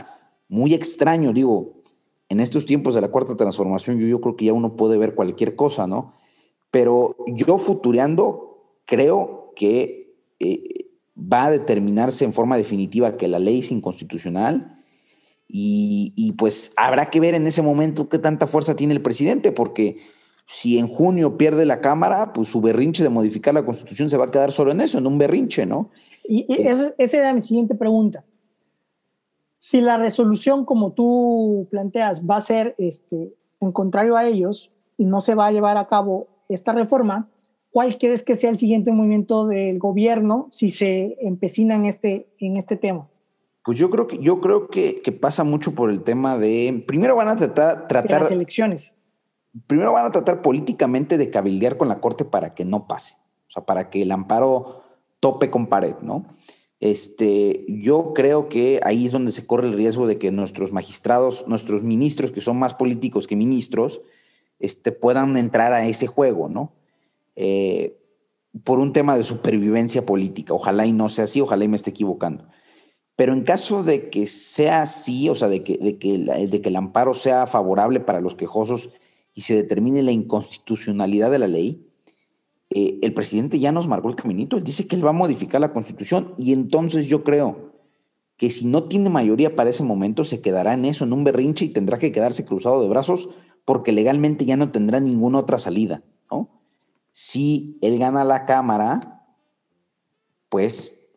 muy 0.49 0.73
extraño, 0.73 1.31
digo, 1.31 1.83
en 2.27 2.39
estos 2.39 2.65
tiempos 2.65 2.95
de 2.95 3.01
la 3.01 3.09
cuarta 3.09 3.35
transformación, 3.35 3.99
yo, 3.99 4.07
yo 4.07 4.19
creo 4.19 4.35
que 4.35 4.45
ya 4.45 4.53
uno 4.53 4.75
puede 4.75 4.97
ver 4.97 5.13
cualquier 5.13 5.55
cosa, 5.55 5.85
¿no? 5.85 6.15
Pero 6.71 7.17
yo 7.27 7.59
futureando, 7.59 8.79
creo 8.87 9.53
que 9.55 10.15
eh, 10.39 10.82
va 11.15 11.45
a 11.45 11.51
determinarse 11.51 12.25
en 12.25 12.33
forma 12.33 12.57
definitiva 12.57 13.17
que 13.17 13.27
la 13.27 13.39
ley 13.39 13.59
es 13.59 13.71
inconstitucional 13.71 14.79
y, 15.55 16.33
pues 16.39 16.73
habrá 16.77 17.11
que 17.11 17.19
ver 17.19 17.35
en 17.35 17.45
ese 17.45 17.61
momento 17.61 18.09
qué 18.09 18.17
tanta 18.17 18.47
fuerza 18.47 18.75
tiene 18.75 18.93
el 18.93 19.03
presidente, 19.03 19.51
porque 19.51 19.97
si 20.47 20.79
en 20.79 20.87
junio 20.87 21.37
pierde 21.37 21.65
la 21.65 21.79
Cámara, 21.79 22.33
pues 22.33 22.49
su 22.49 22.59
berrinche 22.59 23.03
de 23.03 23.09
modificar 23.09 23.53
la 23.53 23.63
Constitución 23.63 24.09
se 24.09 24.17
va 24.17 24.25
a 24.25 24.31
quedar 24.31 24.51
solo 24.51 24.71
en 24.71 24.81
eso, 24.81 24.97
en 24.97 25.05
un 25.05 25.19
berrinche, 25.19 25.67
¿no? 25.67 25.91
Y, 26.23 26.51
eh, 26.51 26.93
esa, 26.97 27.17
era 27.17 27.33
mi 27.33 27.41
siguiente 27.41 27.75
pregunta. 27.75 28.25
Si 29.59 29.79
la 29.79 29.97
resolución, 29.97 30.65
como 30.65 30.93
tú 30.93 31.67
planteas, 31.69 32.25
va 32.25 32.37
a 32.37 32.41
ser 32.41 32.73
este, 32.79 33.35
en 33.61 33.71
contrario 33.71 34.17
a 34.17 34.25
ellos 34.25 34.71
y 34.97 35.05
no 35.05 35.21
se 35.21 35.35
va 35.35 35.47
a 35.47 35.51
llevar 35.51 35.77
a 35.77 35.87
cabo 35.87 36.29
esta 36.49 36.73
reforma, 36.73 37.29
¿cuál 37.73 37.97
crees 37.97 38.23
que 38.23 38.35
sea 38.35 38.51
el 38.51 38.59
siguiente 38.59 38.91
movimiento 38.91 39.47
del 39.47 39.79
gobierno 39.79 40.47
si 40.51 40.69
se 40.69 41.17
empecina 41.19 41.75
en 41.75 41.85
este, 41.85 42.27
en 42.39 42.55
este 42.55 42.77
tema? 42.77 43.09
Pues 43.65 43.77
yo 43.77 43.89
creo 43.89 44.07
que, 44.07 44.19
yo 44.19 44.39
creo 44.39 44.69
que, 44.69 45.01
pasa 45.19 45.43
mucho 45.43 45.73
por 45.73 45.89
el 45.89 46.03
tema 46.03 46.37
de. 46.37 46.83
Primero 46.87 47.15
van 47.15 47.29
a 47.29 47.35
tratar. 47.35 47.87
tratar 47.87 48.21
las 48.21 48.31
elecciones. 48.31 48.93
Primero 49.67 49.91
van 49.91 50.05
a 50.05 50.11
tratar 50.11 50.41
políticamente 50.41 51.17
de 51.17 51.29
cabildear 51.29 51.77
con 51.77 51.89
la 51.89 51.99
Corte 51.99 52.25
para 52.25 52.53
que 52.53 52.63
no 52.63 52.87
pase. 52.87 53.15
O 53.47 53.51
sea, 53.51 53.65
para 53.65 53.89
que 53.89 54.01
el 54.01 54.11
amparo 54.11 54.83
tope 55.19 55.49
con 55.49 55.67
pared, 55.67 55.95
¿no? 56.01 56.25
Este, 56.79 57.65
yo 57.69 58.13
creo 58.13 58.49
que 58.49 58.81
ahí 58.83 59.05
es 59.05 59.11
donde 59.11 59.31
se 59.31 59.47
corre 59.47 59.67
el 59.67 59.73
riesgo 59.73 60.05
de 60.05 60.17
que 60.17 60.31
nuestros 60.31 60.73
magistrados, 60.73 61.47
nuestros 61.47 61.81
ministros, 61.81 62.31
que 62.31 62.41
son 62.41 62.59
más 62.59 62.73
políticos 62.73 63.25
que 63.25 63.35
ministros, 63.35 64.01
este, 64.59 64.91
puedan 64.91 65.37
entrar 65.37 65.71
a 65.73 65.85
ese 65.85 66.07
juego, 66.07 66.49
¿no? 66.49 66.73
Eh, 67.35 67.99
por 68.63 68.79
un 68.79 68.93
tema 68.93 69.17
de 69.17 69.23
supervivencia 69.23 70.05
política. 70.05 70.53
Ojalá 70.53 70.85
y 70.85 70.91
no 70.91 71.09
sea 71.09 71.25
así, 71.25 71.41
ojalá 71.41 71.63
y 71.65 71.67
me 71.67 71.75
esté 71.75 71.89
equivocando. 71.89 72.45
Pero 73.15 73.33
en 73.33 73.43
caso 73.43 73.83
de 73.83 74.09
que 74.09 74.27
sea 74.27 74.83
así, 74.83 75.29
o 75.29 75.35
sea, 75.35 75.47
de 75.47 75.63
que, 75.63 75.77
de 75.77 75.97
que, 75.97 76.17
de 76.17 76.61
que 76.61 76.69
el 76.69 76.75
amparo 76.75 77.13
sea 77.13 77.47
favorable 77.47 77.99
para 77.99 78.21
los 78.21 78.35
quejosos 78.35 78.89
y 79.33 79.41
se 79.41 79.55
determine 79.55 80.03
la 80.03 80.11
inconstitucionalidad 80.11 81.31
de 81.31 81.39
la 81.39 81.47
ley, 81.47 81.87
eh, 82.69 82.99
el 83.01 83.13
presidente 83.13 83.59
ya 83.59 83.71
nos 83.71 83.87
marcó 83.87 84.09
el 84.09 84.15
caminito. 84.15 84.57
Él 84.57 84.63
dice 84.63 84.87
que 84.87 84.95
él 84.95 85.05
va 85.05 85.11
a 85.11 85.13
modificar 85.13 85.61
la 85.61 85.73
constitución 85.73 86.33
y 86.37 86.53
entonces 86.53 87.07
yo 87.07 87.23
creo 87.23 87.73
que 88.37 88.49
si 88.49 88.65
no 88.65 88.83
tiene 88.83 89.09
mayoría 89.09 89.55
para 89.55 89.69
ese 89.69 89.83
momento, 89.83 90.23
se 90.23 90.41
quedará 90.41 90.73
en 90.73 90.85
eso, 90.85 91.05
en 91.05 91.13
un 91.13 91.23
berrinche 91.23 91.65
y 91.65 91.69
tendrá 91.69 91.99
que 91.99 92.11
quedarse 92.11 92.45
cruzado 92.45 92.81
de 92.81 92.89
brazos 92.89 93.29
porque 93.63 93.91
legalmente 93.91 94.45
ya 94.45 94.57
no 94.57 94.71
tendrá 94.71 94.99
ninguna 94.99 95.39
otra 95.39 95.59
salida. 95.59 96.03
Si 97.13 97.77
él 97.81 97.99
gana 97.99 98.23
la 98.23 98.43
Cámara, 98.43 99.23
pues 100.49 101.07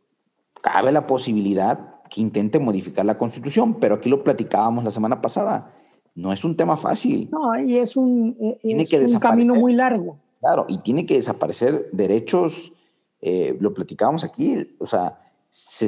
cabe 0.62 0.92
la 0.92 1.06
posibilidad 1.06 2.02
que 2.10 2.20
intente 2.20 2.58
modificar 2.58 3.04
la 3.06 3.18
Constitución, 3.18 3.80
pero 3.80 3.96
aquí 3.96 4.10
lo 4.10 4.22
platicábamos 4.22 4.84
la 4.84 4.90
semana 4.90 5.22
pasada. 5.22 5.72
No 6.14 6.32
es 6.32 6.44
un 6.44 6.56
tema 6.56 6.76
fácil. 6.76 7.28
No, 7.32 7.58
y 7.58 7.78
es 7.78 7.96
un, 7.96 8.36
eh, 8.62 8.86
un 9.10 9.18
camino 9.18 9.54
muy 9.54 9.74
largo. 9.74 10.18
Claro, 10.40 10.66
y 10.68 10.78
tiene 10.78 11.06
que 11.06 11.14
desaparecer 11.14 11.88
derechos, 11.92 12.74
eh, 13.22 13.56
lo 13.58 13.72
platicábamos 13.72 14.22
aquí, 14.22 14.76
o 14.78 14.86
sea, 14.86 15.18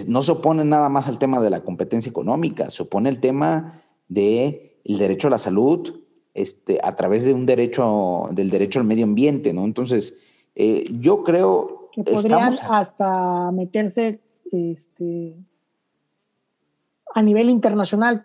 no 0.07 0.23
se 0.23 0.33
opone 0.33 0.65
nada 0.65 0.89
más 0.89 1.07
al 1.07 1.19
tema 1.19 1.39
de 1.41 1.51
la 1.51 1.63
competencia 1.63 2.09
económica, 2.09 2.71
se 2.71 2.83
opone 2.83 3.11
el 3.11 3.21
tema 3.21 3.83
del 4.09 4.73
derecho 4.85 5.29
a 5.29 5.33
la 5.33 5.39
salud, 5.39 6.01
este, 6.39 6.79
a 6.83 6.95
través 6.95 7.25
de 7.25 7.35
un 7.35 7.47
derecho, 7.47 8.29
del 8.31 8.49
derecho 8.49 8.79
al 8.79 8.87
medio 8.87 9.05
ambiente, 9.05 9.53
¿no? 9.53 9.65
Entonces, 9.65 10.15
eh, 10.55 10.85
yo 10.93 11.25
creo... 11.25 11.91
Que 11.93 12.05
podrían 12.05 12.55
hasta 12.71 13.51
meterse 13.51 14.21
este, 14.53 15.35
a 17.13 17.23
nivel 17.23 17.51
internacional 17.51 18.25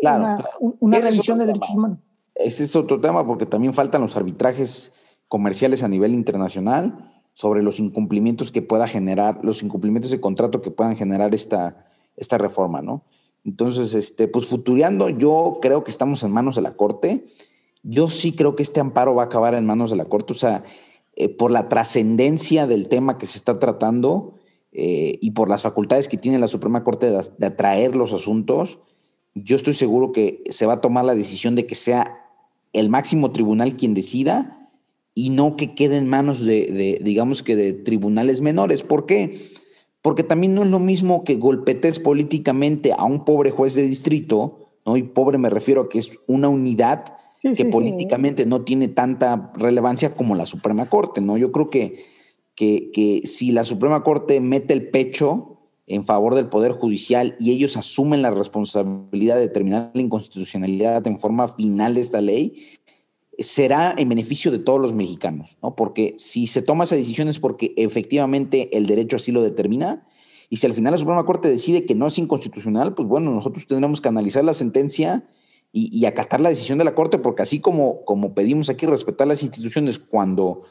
claro, 0.00 0.44
una, 0.80 1.00
revisión 1.00 1.38
de 1.38 1.46
derechos 1.46 1.74
humanos. 1.74 1.98
Ese 2.34 2.64
es 2.64 2.76
otro 2.76 3.00
tema 3.00 3.26
porque 3.26 3.46
también 3.46 3.72
faltan 3.72 4.02
los 4.02 4.14
arbitrajes 4.14 4.92
comerciales 5.28 5.82
a 5.82 5.88
nivel 5.88 6.12
internacional 6.12 7.12
sobre 7.32 7.62
los 7.62 7.80
incumplimientos 7.80 8.52
que 8.52 8.60
pueda 8.60 8.86
generar, 8.86 9.40
los 9.42 9.62
incumplimientos 9.62 10.10
de 10.10 10.20
contrato 10.20 10.60
que 10.60 10.70
puedan 10.70 10.96
generar 10.96 11.34
esta, 11.34 11.86
esta 12.16 12.36
reforma, 12.36 12.82
¿no? 12.82 13.04
Entonces, 13.42 13.94
este, 13.94 14.28
pues 14.28 14.46
futureando, 14.46 15.08
yo 15.08 15.60
creo 15.62 15.82
que 15.82 15.90
estamos 15.90 16.22
en 16.22 16.30
manos 16.30 16.56
de 16.56 16.62
la 16.62 16.76
Corte 16.76 17.26
yo 17.84 18.08
sí 18.08 18.32
creo 18.32 18.56
que 18.56 18.62
este 18.62 18.80
amparo 18.80 19.14
va 19.14 19.22
a 19.22 19.26
acabar 19.26 19.54
en 19.54 19.66
manos 19.66 19.90
de 19.90 19.96
la 19.96 20.06
Corte, 20.06 20.32
o 20.32 20.36
sea, 20.36 20.64
eh, 21.14 21.28
por 21.28 21.50
la 21.50 21.68
trascendencia 21.68 22.66
del 22.66 22.88
tema 22.88 23.18
que 23.18 23.26
se 23.26 23.38
está 23.38 23.60
tratando 23.60 24.34
eh, 24.72 25.18
y 25.20 25.30
por 25.32 25.48
las 25.48 25.62
facultades 25.62 26.08
que 26.08 26.16
tiene 26.16 26.38
la 26.38 26.48
Suprema 26.48 26.82
Corte 26.82 27.10
de, 27.10 27.46
atraer 27.46 27.94
los 27.94 28.12
asuntos, 28.12 28.78
yo 29.34 29.54
estoy 29.54 29.74
seguro 29.74 30.12
que 30.12 30.42
se 30.50 30.66
va 30.66 30.74
a 30.74 30.80
tomar 30.80 31.04
la 31.04 31.14
decisión 31.14 31.54
de 31.54 31.66
que 31.66 31.74
sea 31.74 32.26
el 32.72 32.88
máximo 32.88 33.30
tribunal 33.30 33.76
quien 33.76 33.94
decida 33.94 34.70
y 35.14 35.30
no 35.30 35.56
que 35.56 35.74
quede 35.74 35.98
en 35.98 36.08
manos 36.08 36.40
de, 36.40 36.98
digamos 37.02 37.42
que 37.42 37.54
de 37.54 37.72
tribunales 37.72 38.40
menores. 38.40 38.82
¿Por 38.82 39.06
qué? 39.06 39.52
Porque 40.02 40.24
también 40.24 40.54
no 40.54 40.64
es 40.64 40.70
lo 40.70 40.80
mismo 40.80 41.22
que 41.22 41.36
golpetes 41.36 42.00
políticamente 42.00 42.92
a 42.92 43.04
un 43.04 43.24
pobre 43.24 43.50
juez 43.50 43.74
de 43.74 43.82
distrito, 43.82 44.70
¿no? 44.84 44.96
Y 44.96 45.04
pobre 45.04 45.38
me 45.38 45.50
refiero 45.50 45.82
a 45.82 45.88
que 45.88 45.98
es 45.98 46.18
una 46.26 46.48
unidad 46.48 47.14
que 47.52 47.64
políticamente 47.66 48.46
no 48.46 48.62
tiene 48.62 48.88
tanta 48.88 49.52
relevancia 49.54 50.14
como 50.14 50.34
la 50.34 50.46
Suprema 50.46 50.88
Corte, 50.88 51.20
¿no? 51.20 51.36
Yo 51.36 51.52
creo 51.52 51.68
que, 51.68 52.04
que, 52.54 52.90
que, 52.92 53.22
si 53.26 53.52
la 53.52 53.64
Suprema 53.64 54.02
Corte 54.02 54.40
mete 54.40 54.72
el 54.72 54.88
pecho 54.88 55.58
en 55.86 56.04
favor 56.04 56.34
del 56.34 56.48
Poder 56.48 56.72
Judicial 56.72 57.36
y 57.38 57.50
ellos 57.50 57.76
asumen 57.76 58.22
la 58.22 58.30
responsabilidad 58.30 59.36
de 59.36 59.42
determinar 59.42 59.90
la 59.92 60.00
inconstitucionalidad 60.00 61.06
en 61.06 61.18
forma 61.18 61.48
final 61.48 61.94
de 61.94 62.00
esta 62.00 62.22
ley, 62.22 62.54
será 63.38 63.94
en 63.98 64.08
beneficio 64.08 64.50
de 64.50 64.58
todos 64.58 64.80
los 64.80 64.94
mexicanos, 64.94 65.58
¿no? 65.62 65.74
Porque 65.74 66.14
si 66.16 66.46
se 66.46 66.62
toma 66.62 66.84
esa 66.84 66.96
decisión 66.96 67.28
es 67.28 67.38
porque 67.38 67.74
efectivamente 67.76 68.76
el 68.76 68.86
derecho 68.86 69.16
así 69.16 69.32
lo 69.32 69.42
determina. 69.42 70.06
Y 70.48 70.56
si 70.56 70.66
al 70.66 70.72
final 70.72 70.92
la 70.92 70.98
Suprema 70.98 71.26
Corte 71.26 71.48
decide 71.48 71.84
que 71.84 71.94
no 71.94 72.06
es 72.06 72.18
inconstitucional, 72.18 72.94
pues 72.94 73.08
bueno, 73.08 73.30
nosotros 73.32 73.66
tendremos 73.66 74.00
que 74.00 74.08
analizar 74.08 74.44
la 74.44 74.54
sentencia 74.54 75.24
y, 75.76 76.06
acatar 76.06 76.40
la 76.40 76.50
decisión 76.50 76.78
de 76.78 76.84
la 76.84 76.94
Corte, 76.94 77.18
porque 77.18 77.42
así 77.42 77.60
como, 77.60 78.04
como 78.04 78.32
pedimos 78.32 78.70
aquí 78.70 78.86
respetar 78.86 79.26
las 79.26 79.42
instituciones 79.42 79.98
cuando 79.98 80.62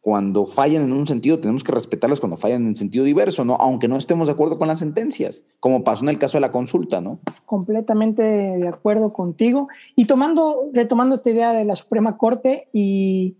cuando 0.00 0.46
fallan 0.46 0.84
en 0.84 0.92
un 0.94 1.06
sentido, 1.06 1.40
tenemos 1.40 1.62
que 1.62 1.72
respetarlas 1.72 2.20
cuando 2.20 2.38
fallan 2.38 2.66
en 2.66 2.74
sentido 2.74 3.04
diverso, 3.04 3.44
¿no? 3.44 3.56
Aunque 3.56 3.86
no 3.86 3.98
estemos 3.98 4.28
de 4.28 4.32
acuerdo 4.32 4.56
con 4.56 4.66
las 4.66 4.78
sentencias, 4.78 5.44
como 5.60 5.84
pasó 5.84 6.06
en 6.06 6.08
el 6.08 6.18
caso 6.18 6.38
de 6.38 6.40
la 6.40 6.52
consulta, 6.52 7.02
¿no? 7.02 7.20
Completamente 7.44 8.22
de 8.22 8.66
acuerdo 8.66 9.12
contigo. 9.12 9.68
Y 9.96 10.06
tomando, 10.06 10.70
retomando 10.72 11.14
esta 11.14 11.28
idea 11.28 11.52
de 11.52 11.66
la 11.66 11.76
Suprema 11.76 12.16
Corte 12.16 12.68
y 12.72 13.36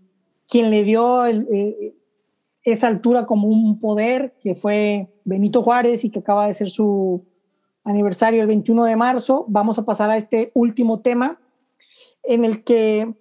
quien 0.47 0.69
le 0.69 0.83
dio 0.83 1.25
eh, 1.25 1.95
esa 2.61 2.89
altura 2.89 3.25
como 3.25 3.47
un 3.47 3.79
poder, 3.79 4.35
que 4.39 4.53
fue 4.53 5.09
Benito 5.25 5.63
Juárez 5.63 6.05
y 6.05 6.11
que 6.11 6.19
acaba 6.19 6.45
de 6.45 6.53
ser 6.53 6.69
su 6.69 7.25
aniversario 7.85 8.41
el 8.41 8.47
21 8.47 8.85
de 8.85 8.95
marzo, 8.95 9.45
vamos 9.47 9.79
a 9.79 9.85
pasar 9.85 10.11
a 10.11 10.17
este 10.17 10.51
último 10.53 11.01
tema 11.01 11.39
en 12.23 12.45
el 12.45 12.63
que 12.63 13.15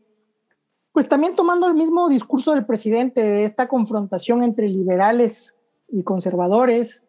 pues 0.93 1.09
también 1.09 1.37
tomando 1.37 1.69
el 1.69 1.75
mismo 1.75 2.09
discurso 2.09 2.53
del 2.53 2.67
presidente 2.67 3.23
de 3.23 3.45
esta 3.45 3.69
confrontación 3.69 4.43
entre 4.43 4.69
liberales 4.69 5.59
y 5.89 6.03
conservadores, 6.03 7.05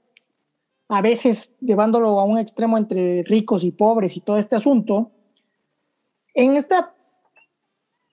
a 0.88 1.02
veces 1.02 1.56
llevándolo 1.62 2.20
a 2.20 2.24
un 2.24 2.38
extremo 2.38 2.78
entre 2.78 3.24
ricos 3.24 3.64
y 3.64 3.72
pobres 3.72 4.18
y 4.18 4.22
todo 4.22 4.38
este 4.38 4.56
asunto, 4.56 5.12
en 6.34 6.58
esta, 6.58 6.94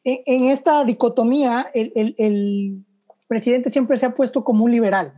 en 0.04 0.44
esta 0.44 0.84
dicotomía 0.84 1.68
el, 1.74 2.84
presidente 3.26 3.70
siempre 3.70 3.98
se 3.98 4.06
ha 4.06 4.14
puesto 4.14 4.42
como 4.42 4.64
un 4.64 4.72
liberal. 4.72 5.12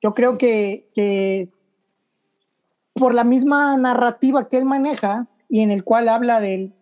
Yo 0.00 0.14
creo 0.14 0.38
que, 0.38 0.88
por 3.00 3.14
la 3.14 3.24
misma 3.24 3.78
narrativa 3.78 4.46
que 4.48 4.58
él 4.58 4.66
maneja 4.66 5.26
y 5.48 5.60
en 5.60 5.70
el 5.70 5.84
cual 5.84 6.08
habla 6.10 6.38
de 6.38 6.72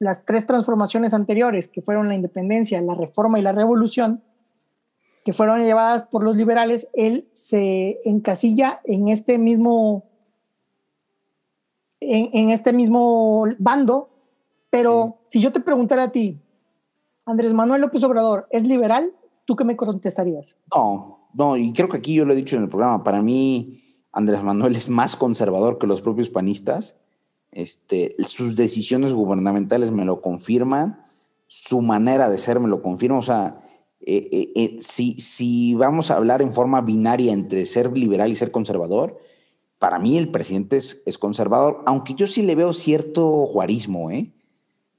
las 0.00 0.24
tres 0.24 0.44
transformaciones 0.44 1.14
anteriores, 1.14 1.68
que 1.68 1.82
fueron 1.82 2.08
la 2.08 2.16
independencia, 2.16 2.82
la 2.82 2.96
reforma 2.96 3.38
y 3.38 3.42
la 3.42 3.52
revolución, 3.52 4.24
que 5.24 5.32
fueron 5.32 5.62
llevadas 5.62 6.02
por 6.02 6.24
los 6.24 6.36
liberales, 6.36 6.88
él 6.94 7.28
se 7.30 8.00
encasilla 8.04 8.80
en 8.84 9.08
este 9.08 9.38
mismo, 9.38 10.04
en, 12.00 12.50
este 12.50 12.72
mismo 12.72 13.44
bando. 13.58 14.10
Pero 14.68 15.18
si 15.28 15.40
yo 15.40 15.52
te 15.52 15.60
preguntara 15.60 16.04
a 16.04 16.12
ti, 16.12 16.40
Andrés 17.24 17.52
Manuel 17.52 17.82
López 17.82 18.02
Obrador, 18.02 18.48
¿es 18.50 18.64
liberal? 18.64 19.12
¿Tú 19.44 19.54
qué 19.54 19.62
me 19.62 19.76
contestarías? 19.76 20.56
No, 20.74 21.28
no, 21.34 21.56
y 21.56 21.72
creo 21.72 21.88
que 21.88 21.98
aquí 21.98 22.14
yo 22.14 22.24
lo 22.24 22.32
he 22.32 22.36
dicho 22.36 22.56
en 22.56 22.64
el 22.64 22.68
programa, 22.68 23.04
para 23.04 23.22
mí 23.22 23.89
Andrés 24.12 24.42
Manuel 24.42 24.76
es 24.76 24.88
más 24.88 25.16
conservador 25.16 25.78
que 25.78 25.86
los 25.86 26.00
propios 26.00 26.30
panistas 26.30 26.96
este, 27.52 28.14
sus 28.26 28.54
decisiones 28.54 29.12
gubernamentales 29.12 29.90
me 29.90 30.04
lo 30.04 30.20
confirman, 30.20 31.04
su 31.48 31.82
manera 31.82 32.28
de 32.28 32.38
ser 32.38 32.60
me 32.60 32.68
lo 32.68 32.82
confirma. 32.82 33.18
O 33.18 33.22
sea, 33.22 33.60
eh, 34.00 34.28
eh, 34.30 34.52
eh, 34.54 34.76
si, 34.80 35.14
si 35.18 35.74
vamos 35.74 36.10
a 36.10 36.16
hablar 36.16 36.42
en 36.42 36.52
forma 36.52 36.80
binaria 36.80 37.32
entre 37.32 37.66
ser 37.66 37.96
liberal 37.96 38.30
y 38.30 38.36
ser 38.36 38.50
conservador, 38.50 39.18
para 39.78 39.98
mí 39.98 40.16
el 40.16 40.30
presidente 40.30 40.76
es, 40.76 41.18
conservador, 41.18 41.82
aunque 41.86 42.14
yo 42.14 42.26
sí 42.26 42.42
le 42.42 42.54
veo 42.54 42.72
cierto 42.72 43.46
juarismo. 43.46 44.10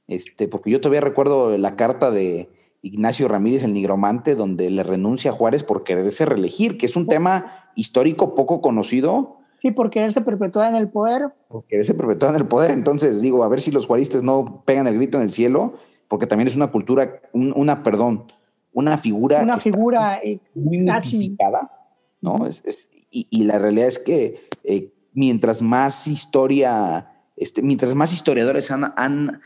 Este, 0.07 0.47
porque 0.47 0.71
yo 0.71 0.81
todavía 0.81 1.01
recuerdo 1.01 1.57
la 1.57 1.75
carta 1.75 2.11
de 2.11 2.49
Ignacio 2.81 3.27
Ramírez, 3.27 3.63
el 3.63 3.73
nigromante, 3.73 4.35
donde 4.35 4.69
le 4.69 4.83
renuncia 4.83 5.31
a 5.31 5.33
Juárez 5.33 5.63
por 5.63 5.83
quererse 5.83 6.25
reelegir, 6.25 6.77
que 6.77 6.87
es 6.87 6.95
un 6.95 7.07
tema 7.07 7.69
histórico 7.75 8.35
poco 8.35 8.61
conocido, 8.61 9.41
Sí, 9.61 9.69
por 9.69 9.91
quererse 9.91 10.21
perpetuar 10.21 10.69
en 10.69 10.75
el 10.75 10.89
poder. 10.89 11.35
Por 11.47 11.67
quererse 11.67 11.93
perpetuar 11.93 12.33
en 12.33 12.41
el 12.41 12.47
poder. 12.47 12.71
Entonces, 12.71 13.21
digo, 13.21 13.43
a 13.43 13.47
ver 13.47 13.61
si 13.61 13.69
los 13.69 13.85
juaristas 13.85 14.23
no 14.23 14.63
pegan 14.65 14.87
el 14.87 14.95
grito 14.95 15.19
en 15.19 15.25
el 15.25 15.31
cielo, 15.31 15.75
porque 16.07 16.25
también 16.25 16.47
es 16.47 16.55
una 16.55 16.71
cultura, 16.71 17.21
una, 17.31 17.83
perdón, 17.83 18.25
una 18.73 18.97
figura. 18.97 19.43
Una 19.43 19.59
figura 19.59 20.17
eh, 20.17 20.39
muy 20.55 20.79
mitificada, 20.79 21.71
¿no? 22.21 22.47
Es, 22.47 22.89
y, 23.11 23.43
la 23.43 23.59
realidad 23.59 23.87
es 23.87 23.99
que 23.99 24.43
eh, 24.63 24.91
mientras 25.13 25.61
más 25.61 26.07
historia, 26.07 27.11
este, 27.37 27.61
mientras 27.61 27.93
más 27.93 28.13
historiadores 28.13 28.71
han, 28.71 28.91
han, 28.95 29.41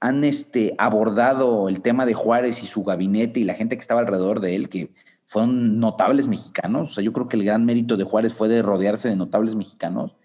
han 0.00 0.24
este, 0.24 0.74
abordado 0.78 1.68
el 1.68 1.82
tema 1.82 2.06
de 2.06 2.14
Juárez 2.14 2.62
y 2.62 2.66
su 2.66 2.82
gabinete 2.82 3.40
y 3.40 3.44
la 3.44 3.54
gente 3.54 3.76
que 3.76 3.80
estaba 3.80 4.00
alrededor 4.00 4.40
de 4.40 4.56
él, 4.56 4.68
que 4.68 4.90
fueron 5.24 5.78
notables 5.78 6.26
mexicanos. 6.26 6.90
O 6.90 6.94
sea, 6.94 7.04
yo 7.04 7.12
creo 7.12 7.28
que 7.28 7.36
el 7.36 7.44
gran 7.44 7.64
mérito 7.64 7.96
de 7.96 8.04
Juárez 8.04 8.32
fue 8.32 8.48
de 8.48 8.62
rodearse 8.62 9.08
de 9.08 9.16
notables 9.16 9.54
mexicanos. 9.54 10.16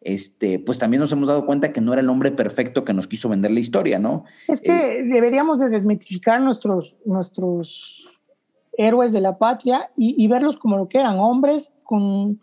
Este, 0.00 0.58
pues 0.58 0.78
también 0.78 1.00
nos 1.00 1.12
hemos 1.12 1.28
dado 1.28 1.44
cuenta 1.44 1.72
que 1.72 1.82
no 1.82 1.92
era 1.92 2.00
el 2.00 2.08
hombre 2.08 2.30
perfecto 2.30 2.84
que 2.84 2.94
nos 2.94 3.06
quiso 3.06 3.28
vender 3.28 3.50
la 3.50 3.60
historia, 3.60 3.98
¿no? 3.98 4.24
Es 4.48 4.62
que 4.62 5.00
eh, 5.00 5.02
deberíamos 5.04 5.58
de 5.58 5.68
desmitificar 5.68 6.40
nuestros, 6.40 6.96
nuestros 7.04 8.08
héroes 8.72 9.12
de 9.12 9.20
la 9.20 9.36
patria 9.36 9.90
y, 9.94 10.26
verlos 10.28 10.56
como 10.56 10.78
lo 10.78 10.88
que 10.88 10.98
eran, 10.98 11.18
hombres 11.18 11.74
con, 11.82 12.40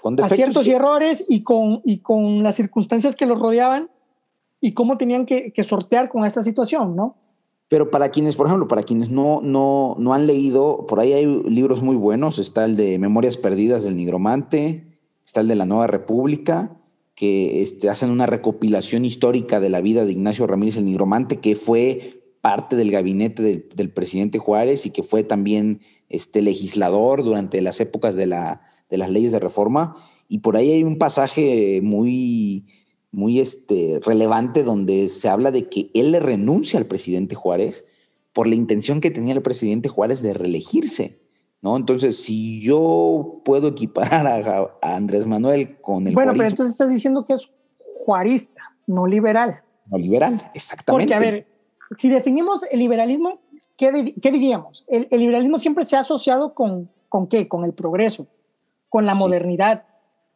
con 0.00 0.20
aciertos 0.20 0.66
y 0.66 0.72
errores 0.72 1.24
y 1.28 1.44
con, 1.44 1.80
y 1.84 1.98
con 1.98 2.42
las 2.42 2.56
circunstancias 2.56 3.14
que 3.14 3.26
los 3.26 3.38
rodeaban 3.38 3.88
y 4.64 4.72
cómo 4.72 4.96
tenían 4.96 5.26
que, 5.26 5.52
sortear 5.64 6.08
con 6.08 6.24
esta 6.24 6.40
situación, 6.40 6.94
¿no? 6.94 7.16
Pero 7.68 7.90
para 7.90 8.10
quienes, 8.10 8.36
por 8.36 8.46
ejemplo, 8.46 8.68
para 8.68 8.84
quienes 8.84 9.10
no, 9.10 9.40
no, 9.42 9.96
no 9.98 10.14
han 10.14 10.28
leído, 10.28 10.86
por 10.86 11.00
ahí 11.00 11.12
hay 11.12 11.26
libros 11.26 11.82
muy 11.82 11.96
buenos. 11.96 12.38
Está 12.38 12.64
el 12.64 12.76
de 12.76 12.98
Memorias 12.98 13.36
Perdidas 13.36 13.82
del 13.82 13.96
Nigromante, 13.96 14.98
está 15.24 15.40
el 15.40 15.48
de 15.48 15.56
La 15.56 15.66
Nueva 15.66 15.88
República, 15.88 16.76
que 17.16 17.62
este, 17.62 17.90
hacen 17.90 18.10
una 18.10 18.26
recopilación 18.26 19.04
histórica 19.04 19.58
de 19.58 19.68
la 19.68 19.80
vida 19.80 20.04
de 20.04 20.12
Ignacio 20.12 20.46
Ramírez 20.46 20.76
el 20.76 20.84
Nigromante, 20.84 21.40
que 21.40 21.56
fue 21.56 22.22
parte 22.40 22.76
del 22.76 22.92
gabinete 22.92 23.68
del, 23.74 23.90
presidente 23.90 24.38
Juárez 24.38 24.86
y 24.86 24.90
que 24.90 25.02
fue 25.02 25.24
también 25.24 25.80
este, 26.08 26.40
legislador 26.40 27.24
durante 27.24 27.60
las 27.62 27.80
épocas 27.80 28.14
de 28.14 28.26
las 28.26 29.10
leyes 29.10 29.32
de 29.32 29.40
reforma. 29.40 29.96
Y 30.28 30.38
por 30.38 30.56
ahí 30.56 30.70
hay 30.70 30.84
un 30.84 30.98
pasaje 30.98 31.80
muy, 31.82 32.66
muy 33.12 33.40
este, 33.40 34.00
relevante 34.04 34.64
donde 34.64 35.08
se 35.10 35.28
habla 35.28 35.50
de 35.50 35.68
que 35.68 35.90
él 35.94 36.12
le 36.12 36.20
renuncia 36.20 36.78
al 36.78 36.86
presidente 36.86 37.34
Juárez 37.34 37.84
por 38.32 38.46
la 38.46 38.54
intención 38.54 39.00
que 39.00 39.10
tenía 39.10 39.34
el 39.34 39.42
presidente 39.42 39.90
Juárez 39.90 40.22
de 40.22 40.34
reelegirse. 40.34 41.20
¿no? 41.60 41.76
Entonces, 41.76 42.22
si 42.22 42.60
yo 42.62 43.40
puedo 43.44 43.68
equiparar 43.68 44.26
a, 44.26 44.78
Andrés 44.82 45.26
Manuel 45.26 45.78
con 45.80 46.06
el 46.06 46.14
Bueno, 46.14 46.32
pero 46.32 46.48
entonces 46.48 46.72
estás 46.72 46.90
diciendo 46.90 47.22
que 47.22 47.34
es 47.34 47.48
juarista, 48.04 48.74
no 48.86 49.06
liberal. 49.06 49.62
No 49.86 49.98
liberal, 49.98 50.50
exactamente. 50.54 51.04
Porque, 51.04 51.14
a 51.14 51.18
ver, 51.18 51.46
si 51.96 52.08
definimos 52.08 52.64
el 52.70 52.80
liberalismo, 52.80 53.38
¿qué, 53.76 53.92
diríamos? 53.92 54.84
El, 54.88 55.06
liberalismo 55.10 55.58
siempre 55.58 55.86
se 55.86 55.96
ha 55.96 56.00
asociado 56.00 56.54
con, 56.54 56.90
¿con 57.08 57.26
qué? 57.26 57.46
Con 57.46 57.64
el 57.64 57.74
progreso, 57.74 58.26
con 58.88 59.06
la 59.06 59.14
modernidad, 59.14 59.84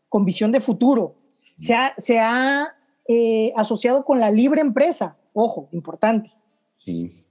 con 0.08 0.24
visión 0.24 0.52
de 0.52 0.60
futuro, 0.60 1.15
se 1.60 2.18
ha, 2.18 2.74
eh, 3.08 3.52
asociado 3.56 4.04
con 4.04 4.20
la 4.20 4.30
libre 4.30 4.60
empresa, 4.60 5.16
ojo, 5.32 5.68
importante. 5.72 6.32
Sí. 6.78 7.24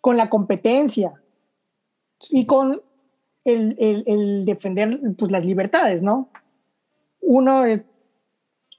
Con 0.00 0.16
la 0.16 0.28
competencia 0.28 1.14
y 2.30 2.46
con 2.46 2.82
el, 3.44 4.44
defender 4.44 5.00
pues, 5.16 5.32
las 5.32 5.44
libertades, 5.44 6.02
¿no? 6.02 6.30
Uno 7.20 7.64
es 7.64 7.82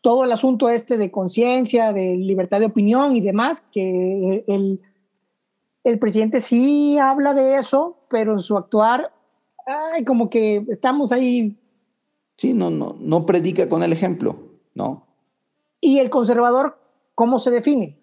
todo 0.01 0.23
el 0.23 0.31
asunto 0.31 0.69
este 0.69 0.97
de 0.97 1.09
conciencia, 1.09 1.91
de 1.91 2.15
libertad 2.15 2.59
de 2.59 2.67
opinión 2.67 3.15
y 3.15 3.21
demás, 3.21 3.61
que 3.71 4.43
el, 4.47 4.81
el 5.83 5.99
presidente 5.99 6.41
sí 6.41 6.97
habla 6.99 7.33
de 7.33 7.57
eso, 7.57 7.97
pero 8.09 8.33
en 8.33 8.39
su 8.39 8.55
actuar, 8.55 9.11
ay, 9.65 10.03
como 10.05 10.29
que 10.29 10.63
estamos 10.69 11.11
ahí 11.11 11.57
Sí, 12.37 12.53
no, 12.53 12.69
no, 12.69 12.97
no 12.99 13.25
predica 13.25 13.69
con 13.69 13.81
el 13.81 13.93
ejemplo, 13.93 14.37
¿no? 14.75 15.07
¿Y 15.81 15.99
el 15.99 16.09
conservador 16.09 16.79
cómo 17.15 17.39
se 17.39 17.49
define? 17.49 17.97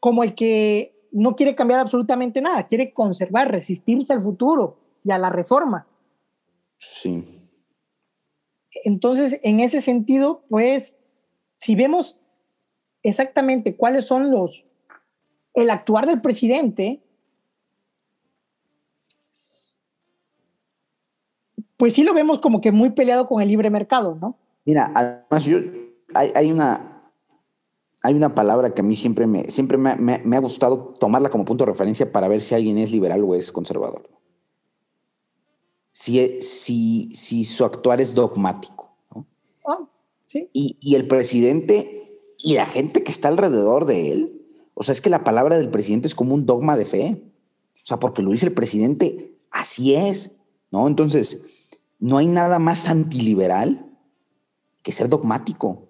Como 0.00 0.22
el 0.22 0.34
que 0.34 1.08
no 1.12 1.36
quiere 1.36 1.54
cambiar 1.54 1.80
absolutamente 1.80 2.40
nada, 2.40 2.66
quiere 2.66 2.92
conservar, 2.92 3.50
resistirse 3.50 4.12
al 4.12 4.20
futuro 4.20 4.78
y 5.04 5.10
a 5.10 5.18
la 5.18 5.30
reforma. 5.30 5.86
Sí. 6.78 7.24
Entonces, 8.84 9.40
en 9.42 9.60
ese 9.60 9.80
sentido, 9.80 10.42
pues, 10.48 10.98
si 11.52 11.74
vemos 11.74 12.20
exactamente 13.02 13.76
cuáles 13.76 14.06
son 14.06 14.30
los, 14.30 14.64
el 15.54 15.70
actuar 15.70 16.06
del 16.06 16.20
presidente, 16.20 17.02
pues 21.76 21.94
sí 21.94 22.04
lo 22.04 22.12
vemos 22.12 22.38
como 22.38 22.60
que 22.60 22.72
muy 22.72 22.90
peleado 22.90 23.26
con 23.26 23.40
el 23.40 23.48
libre 23.48 23.70
mercado, 23.70 24.16
¿no? 24.20 24.36
Mira, 24.68 24.92
además 24.94 25.46
yo, 25.46 25.60
hay, 26.12 26.52
una, 26.52 27.10
hay 28.02 28.14
una 28.14 28.34
palabra 28.34 28.74
que 28.74 28.82
a 28.82 28.84
mí 28.84 28.96
siempre 28.96 29.26
me, 29.26 29.48
siempre 29.48 29.78
me, 29.78 30.36
ha 30.36 30.40
gustado 30.40 30.92
tomarla 31.00 31.30
como 31.30 31.46
punto 31.46 31.64
de 31.64 31.70
referencia 31.70 32.12
para 32.12 32.28
ver 32.28 32.42
si 32.42 32.54
alguien 32.54 32.76
es 32.76 32.92
liberal 32.92 33.24
o 33.24 33.34
es 33.34 33.50
conservador. 33.50 34.06
Si, 35.90 36.42
si, 36.42 37.08
si 37.14 37.46
su 37.46 37.64
actuar 37.64 38.02
es 38.02 38.14
dogmático. 38.14 38.94
Ah, 39.66 39.88
sí. 40.26 40.50
y, 40.52 40.76
y 40.80 40.96
el 40.96 41.08
presidente 41.08 42.20
y 42.36 42.52
la 42.52 42.66
gente 42.66 43.02
que 43.02 43.10
está 43.10 43.28
alrededor 43.28 43.86
de 43.86 44.12
él, 44.12 44.42
o 44.74 44.82
sea, 44.82 44.92
es 44.92 45.00
que 45.00 45.08
la 45.08 45.24
palabra 45.24 45.56
del 45.56 45.70
presidente 45.70 46.08
es 46.08 46.14
como 46.14 46.34
un 46.34 46.44
dogma 46.44 46.76
de 46.76 46.84
fe. 46.84 47.22
O 47.72 47.86
sea, 47.86 47.98
porque 47.98 48.20
lo 48.20 48.32
dice 48.32 48.44
el 48.44 48.52
presidente, 48.52 49.32
así 49.50 49.94
es, 49.94 50.36
¿no? 50.70 50.86
Entonces, 50.86 51.40
no 51.98 52.18
hay 52.18 52.26
nada 52.26 52.58
más 52.58 52.86
antiliberal 52.86 53.87
que 54.82 54.92
ser 54.92 55.08
dogmático. 55.08 55.88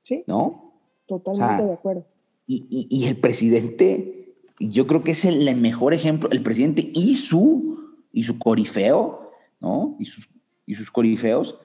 Sí. 0.00 0.24
¿No? 0.26 0.74
Totalmente 1.06 1.64
de 1.64 1.72
acuerdo. 1.72 2.06
Y, 2.50 3.06
el 3.06 3.16
presidente, 3.16 4.34
yo 4.58 4.86
creo 4.86 5.04
que 5.04 5.10
es 5.10 5.26
el, 5.26 5.54
mejor 5.56 5.92
ejemplo, 5.92 6.30
el 6.30 6.42
presidente 6.42 6.90
y 6.94 7.16
su, 7.16 7.94
y 8.10 8.22
su 8.22 8.38
corifeo, 8.38 9.32
¿no? 9.60 9.96
Y 9.98 10.06
sus, 10.06 10.30
y 10.64 10.74
sus 10.74 10.90
corifeos, 10.90 11.58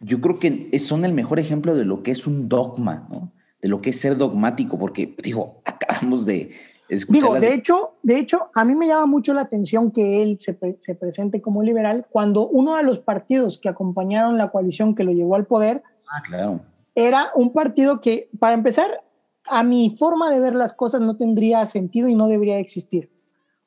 yo 0.00 0.22
creo 0.22 0.38
que 0.38 0.78
son 0.78 1.04
el 1.04 1.12
mejor 1.12 1.38
ejemplo 1.38 1.74
de 1.74 1.84
lo 1.84 2.02
que 2.02 2.12
es 2.12 2.26
un 2.26 2.48
dogma, 2.48 3.06
¿no? 3.10 3.30
De 3.60 3.68
lo 3.68 3.82
que 3.82 3.90
es 3.90 4.00
ser 4.00 4.16
dogmático, 4.16 4.78
porque, 4.78 5.14
digo, 5.22 5.60
acabamos 5.66 6.24
de 6.24 6.50
escuchar. 6.88 7.22
Digo, 7.22 7.38
de 7.38 7.52
hecho, 7.52 7.92
de 8.02 8.18
hecho, 8.18 8.50
a 8.54 8.64
mí 8.64 8.74
me 8.74 8.86
llama 8.86 9.04
mucho 9.04 9.34
la 9.34 9.42
atención 9.42 9.90
que 9.90 10.22
él 10.22 10.38
se, 10.40 10.58
se 10.80 10.94
presente 10.94 11.42
como 11.42 11.62
liberal 11.62 12.06
cuando 12.08 12.48
uno 12.48 12.76
de 12.76 12.84
los 12.84 13.00
partidos 13.00 13.58
que 13.58 13.68
acompañaron 13.68 14.38
la 14.38 14.50
coalición 14.50 14.94
que 14.94 15.04
lo 15.04 15.12
llevó 15.12 15.34
al 15.34 15.44
poder, 15.44 15.82
ah, 16.12 16.22
claro 16.22 16.60
era 16.94 17.30
un 17.34 17.52
partido 17.52 18.00
que, 18.00 18.28
para 18.38 18.54
empezar, 18.54 19.02
a 19.46 19.62
mi 19.62 19.90
forma 19.90 20.30
de 20.30 20.40
ver 20.40 20.54
las 20.54 20.72
cosas 20.72 21.00
no 21.00 21.16
tendría 21.16 21.64
sentido 21.66 22.08
y 22.08 22.14
no 22.14 22.28
debería 22.28 22.58
existir. 22.58 23.10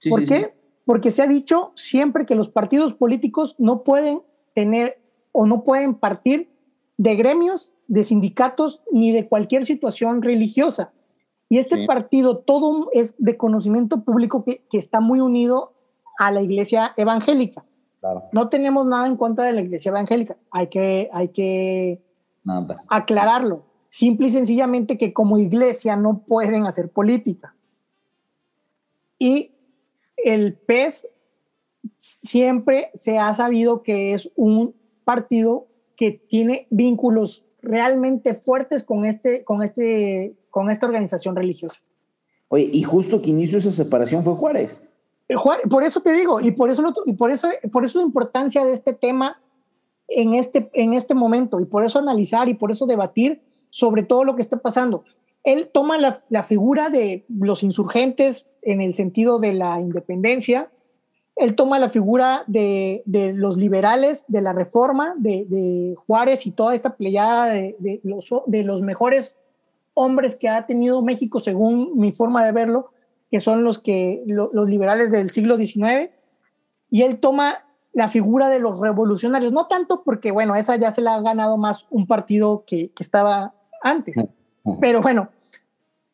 ¿Por 0.10 0.26
qué? 0.26 0.54
Porque 0.86 1.12
se 1.12 1.24
ha 1.24 1.28
dicho 1.28 1.72
siempre 1.76 2.26
que 2.26 2.36
los 2.36 2.50
partidos 2.50 2.94
políticos 2.94 3.56
no 3.58 3.84
pueden 3.84 4.22
tener 4.54 5.00
o 5.32 5.46
no 5.46 5.64
pueden 5.64 5.96
partir 5.96 6.50
de 6.98 7.16
gremios, 7.16 7.76
de 7.88 8.04
sindicatos, 8.04 8.82
ni 8.92 9.12
de 9.12 9.28
cualquier 9.28 9.66
situación 9.66 10.22
religiosa. 10.22 10.94
Y 11.50 11.58
este 11.58 11.86
partido 11.86 12.38
todo 12.38 12.90
es 12.94 13.16
de 13.18 13.38
conocimiento 13.38 14.04
público 14.04 14.44
que, 14.44 14.64
que, 14.70 14.78
está 14.78 15.00
muy 15.00 15.20
unido 15.20 15.74
a 16.18 16.32
la 16.32 16.42
iglesia 16.42 16.94
evangélica. 16.98 17.66
No 18.32 18.50
tenemos 18.50 18.86
nada 18.86 19.08
en 19.08 19.18
contra 19.18 19.46
de 19.46 19.54
la 19.54 19.62
iglesia 19.62 19.90
evangélica. 19.90 20.38
Hay 20.52 20.68
que, 20.68 21.10
hay 21.12 21.30
que 21.30 22.02
aclararlo. 22.90 23.64
Simple 23.88 24.28
y 24.28 24.30
sencillamente 24.32 24.98
que 24.98 25.14
como 25.14 25.38
iglesia 25.38 25.96
no 25.96 26.20
pueden 26.20 26.66
hacer 26.66 26.90
política. 26.90 27.56
Y 29.18 29.52
el 30.18 30.54
PES 30.54 31.08
siempre 31.98 32.90
se 32.94 33.18
ha 33.18 33.34
sabido 33.34 33.84
que 33.84 34.14
es 34.14 34.32
un 34.36 34.76
partido 35.04 35.68
que 35.96 36.12
tiene 36.12 36.68
vínculos 36.70 37.46
realmente 37.62 38.36
fuertes 38.36 38.84
con, 38.84 39.06
este, 39.06 39.44
con, 39.44 39.64
este, 39.64 40.36
con 40.50 40.70
esta 40.70 40.86
organización 40.86 41.36
religiosa. 41.36 41.82
Oye, 42.50 42.70
y 42.72 42.84
justo 42.84 43.22
quien 43.22 43.40
hizo 43.40 43.58
esa 43.58 43.72
separación 43.72 44.24
fue 44.24 44.36
Juárez. 44.36 44.84
Juárez 45.36 45.66
por 45.70 45.84
eso 45.84 46.02
te 46.02 46.12
digo, 46.12 46.40
y 46.40 46.52
por 46.52 46.70
eso, 46.70 46.84
y 47.06 47.14
por 47.14 47.32
eso, 47.32 47.50
por 47.72 47.84
eso 47.84 48.00
la 48.00 48.06
importancia 48.06 48.64
de 48.64 48.74
este 48.74 48.94
tema 48.94 49.42
en 50.08 50.34
este, 50.34 50.70
en 50.74 50.94
este 50.94 51.14
momento 51.14 51.60
y 51.60 51.66
por 51.66 51.86
eso 51.86 52.00
analizar 52.00 52.50
y 52.50 52.54
por 52.54 52.72
eso 52.72 52.86
debatir 52.86 53.42
sobre 53.70 54.04
todo 54.04 54.24
lo 54.24 54.36
que 54.36 54.42
está 54.42 54.58
pasando. 54.58 55.04
Él 55.44 55.70
toma 55.74 55.98
la, 55.98 56.44
figura 56.44 56.90
de 56.90 57.26
los 57.30 57.62
insurgentes 57.64 58.48
en 58.62 58.82
el 58.82 58.94
sentido 58.94 59.38
de 59.40 59.54
la 59.54 59.80
independencia, 59.80 60.72
él 61.36 61.56
toma 61.56 61.80
la 61.80 61.90
figura 61.90 62.44
de, 62.48 63.04
de 63.06 63.34
los 63.34 63.58
liberales, 63.58 64.24
de 64.28 64.42
la 64.42 64.54
reforma, 64.54 65.14
de, 65.18 65.94
Juárez 66.08 66.48
y 66.48 66.52
toda 66.52 66.74
esta 66.74 66.96
pleyada 66.96 67.48
de, 67.48 67.76
de, 67.80 68.00
los, 68.04 68.34
de 68.48 68.64
los 68.64 68.82
mejores 68.82 69.36
hombres 69.94 70.36
que 70.36 70.48
ha 70.48 70.66
tenido 70.66 71.02
México, 71.02 71.40
según 71.40 71.98
mi 71.98 72.12
forma 72.12 72.46
de 72.46 72.54
verlo, 72.54 72.92
que 73.30 73.40
son 73.40 73.64
los, 73.64 73.80
que, 73.80 74.24
los 74.28 74.70
liberales 74.70 75.12
del 75.12 75.30
siglo 75.32 75.58
XIX. 75.58 76.12
Y 76.90 77.02
él 77.02 77.20
toma 77.20 77.65
la 77.96 78.10
figura 78.10 78.50
de 78.50 78.60
los 78.60 78.82
revolucionarios, 78.82 79.54
no 79.54 79.68
tanto 79.68 80.04
porque, 80.04 80.32
bueno, 80.32 80.54
esa 80.56 80.76
ya 80.76 80.92
se 80.92 81.02
la 81.02 81.16
ha 81.16 81.22
ganado 81.22 81.56
más 81.56 81.88
un 81.90 82.08
partido 82.08 82.66
que, 82.68 82.90
que 82.90 83.02
estaba 83.02 83.56
antes, 83.82 84.18
pero 84.82 85.02
bueno, 85.02 85.30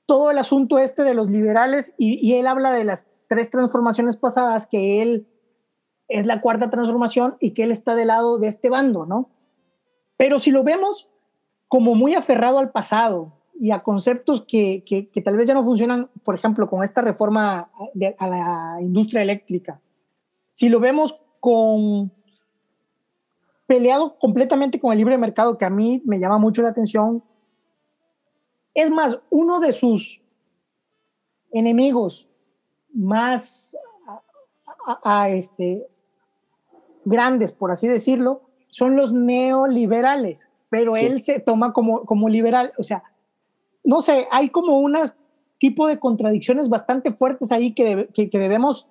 todo 0.05 0.29
el 0.29 0.37
asunto 0.37 0.77
este 0.77 1.03
de 1.03 1.15
los 1.15 1.31
liberales 1.31 1.95
y, 1.97 2.19
y, 2.25 2.35
él 2.35 2.45
habla 2.45 2.71
de 2.71 2.83
las 2.83 3.07
tres 3.25 3.49
transformaciones 3.49 4.15
pasadas, 4.15 4.67
que 4.67 5.01
él 5.01 5.27
es 6.07 6.27
la 6.27 6.39
cuarta 6.41 6.69
transformación 6.69 7.35
y 7.39 7.51
que 7.51 7.63
él 7.63 7.71
está 7.71 7.95
del 7.95 8.09
lado 8.09 8.37
de 8.37 8.47
este 8.47 8.69
bando, 8.69 9.07
¿no? 9.07 9.31
Pero 10.17 10.37
si 10.37 10.51
lo 10.51 10.63
vemos 10.63 11.09
como 11.67 11.95
muy 11.95 12.13
aferrado 12.13 12.59
al 12.59 12.69
pasado 12.69 13.33
y 13.59 13.71
a 13.71 13.81
conceptos 13.81 14.45
que, 14.47 14.83
que, 14.85 15.09
que 15.09 15.21
tal 15.23 15.35
vez 15.35 15.47
ya 15.47 15.55
no 15.55 15.63
funcionan, 15.63 16.11
por 16.23 16.35
ejemplo, 16.35 16.69
con 16.69 16.83
esta 16.83 17.01
reforma 17.01 17.71
de, 17.95 18.15
a 18.19 18.27
la 18.27 18.77
industria 18.81 19.23
eléctrica, 19.23 19.81
si 20.53 20.69
lo 20.69 20.79
vemos 20.79 21.19
con 21.41 22.13
peleado 23.67 24.17
completamente 24.17 24.79
con 24.79 24.91
el 24.91 24.97
libre 24.99 25.17
mercado, 25.17 25.57
que 25.57 25.65
a 25.65 25.69
mí 25.69 26.01
me 26.05 26.19
llama 26.19 26.37
mucho 26.37 26.61
la 26.61 26.69
atención. 26.69 27.23
Es 28.73 28.89
más, 28.91 29.19
uno 29.29 29.59
de 29.59 29.71
sus 29.73 30.21
enemigos 31.51 32.29
más 32.93 33.75
a, 35.03 35.29
este, 35.29 35.87
grandes, 37.05 37.51
por 37.51 37.71
así 37.71 37.87
decirlo, 37.87 38.41
son 38.69 38.95
los 38.95 39.13
neoliberales, 39.13 40.49
pero 40.69 40.95
él 40.95 41.21
se 41.21 41.39
toma 41.39 41.73
como, 41.73 42.05
como 42.05 42.29
liberal. 42.29 42.73
O 42.77 42.83
sea, 42.83 43.03
no 43.83 44.01
sé, 44.01 44.27
hay 44.31 44.49
como 44.49 44.79
unas 44.79 45.15
tipo 45.57 45.87
de 45.87 45.99
contradicciones 45.99 46.69
bastante 46.69 47.13
fuertes 47.13 47.51
ahí 47.51 47.73
que, 47.73 48.09
que, 48.13 48.29
que 48.29 48.39
debemos 48.39 48.87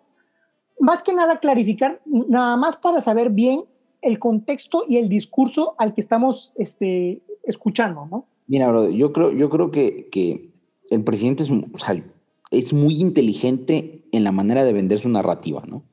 más 0.80 1.02
que 1.02 1.12
nada 1.12 1.38
clarificar, 1.38 2.00
nada 2.06 2.56
más 2.56 2.76
para 2.76 3.00
saber 3.00 3.30
bien 3.30 3.64
el 4.02 4.18
contexto 4.18 4.84
y 4.88 4.96
el 4.96 5.08
discurso 5.08 5.74
al 5.78 5.94
que 5.94 6.00
estamos 6.00 6.54
este, 6.56 7.22
escuchando, 7.44 8.06
¿no? 8.10 8.26
Mira, 8.46 8.88
yo 8.90 9.12
creo, 9.12 9.30
yo 9.32 9.50
creo 9.50 9.70
que, 9.70 10.08
que 10.10 10.50
el 10.90 11.04
presidente 11.04 11.42
es, 11.44 11.50
o 11.50 11.78
sea, 11.78 12.02
es 12.50 12.72
muy 12.72 13.00
inteligente 13.00 14.04
en 14.10 14.24
la 14.24 14.32
manera 14.32 14.64
de 14.64 14.72
vender 14.72 14.98
su 14.98 15.08
narrativa, 15.08 15.62
¿no? 15.66 15.84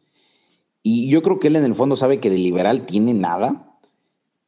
Y 0.81 1.09
yo 1.09 1.21
creo 1.21 1.39
que 1.39 1.49
él 1.49 1.57
en 1.57 1.65
el 1.65 1.75
fondo 1.75 1.95
sabe 1.95 2.19
que 2.19 2.29
de 2.29 2.37
liberal 2.37 2.85
tiene 2.85 3.13
nada, 3.13 3.77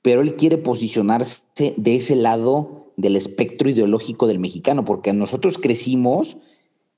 pero 0.02 0.22
él 0.22 0.36
quiere 0.36 0.58
posicionarse 0.58 1.44
de 1.76 1.96
ese 1.96 2.16
lado 2.16 2.94
del 2.96 3.16
espectro 3.16 3.70
ideológico 3.70 4.26
del 4.26 4.40
mexicano, 4.40 4.86
porque 4.86 5.14
nosotros 5.14 5.58
crecimos 5.58 6.38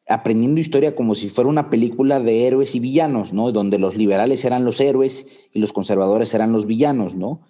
aprendiendo 0.08 0.60
historia 0.60 0.95
como 0.95 1.16
si 1.16 1.30
fuera 1.30 1.49
una 1.49 1.70
película 1.70 2.20
de 2.20 2.47
héroes 2.47 2.76
y 2.76 2.80
villanos, 2.80 3.34
¿no? 3.34 3.52
Donde 3.52 3.80
los 3.80 3.95
liberales 3.95 4.43
eran 4.45 4.66
los 4.66 4.80
héroes 4.80 5.28
y 5.54 5.60
los 5.60 5.74
conservadores 5.74 6.34
eran 6.34 6.52
los 6.52 6.66
villanos, 6.66 7.16
¿no? 7.16 7.41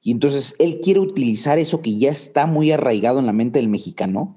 Y 0.00 0.12
entonces 0.12 0.54
él 0.58 0.80
quiere 0.80 1.00
utilizar 1.00 1.58
eso 1.58 1.82
que 1.82 1.96
ya 1.96 2.10
está 2.10 2.46
muy 2.46 2.70
arraigado 2.70 3.18
en 3.18 3.26
la 3.26 3.32
mente 3.32 3.58
del 3.58 3.68
mexicano 3.68 4.36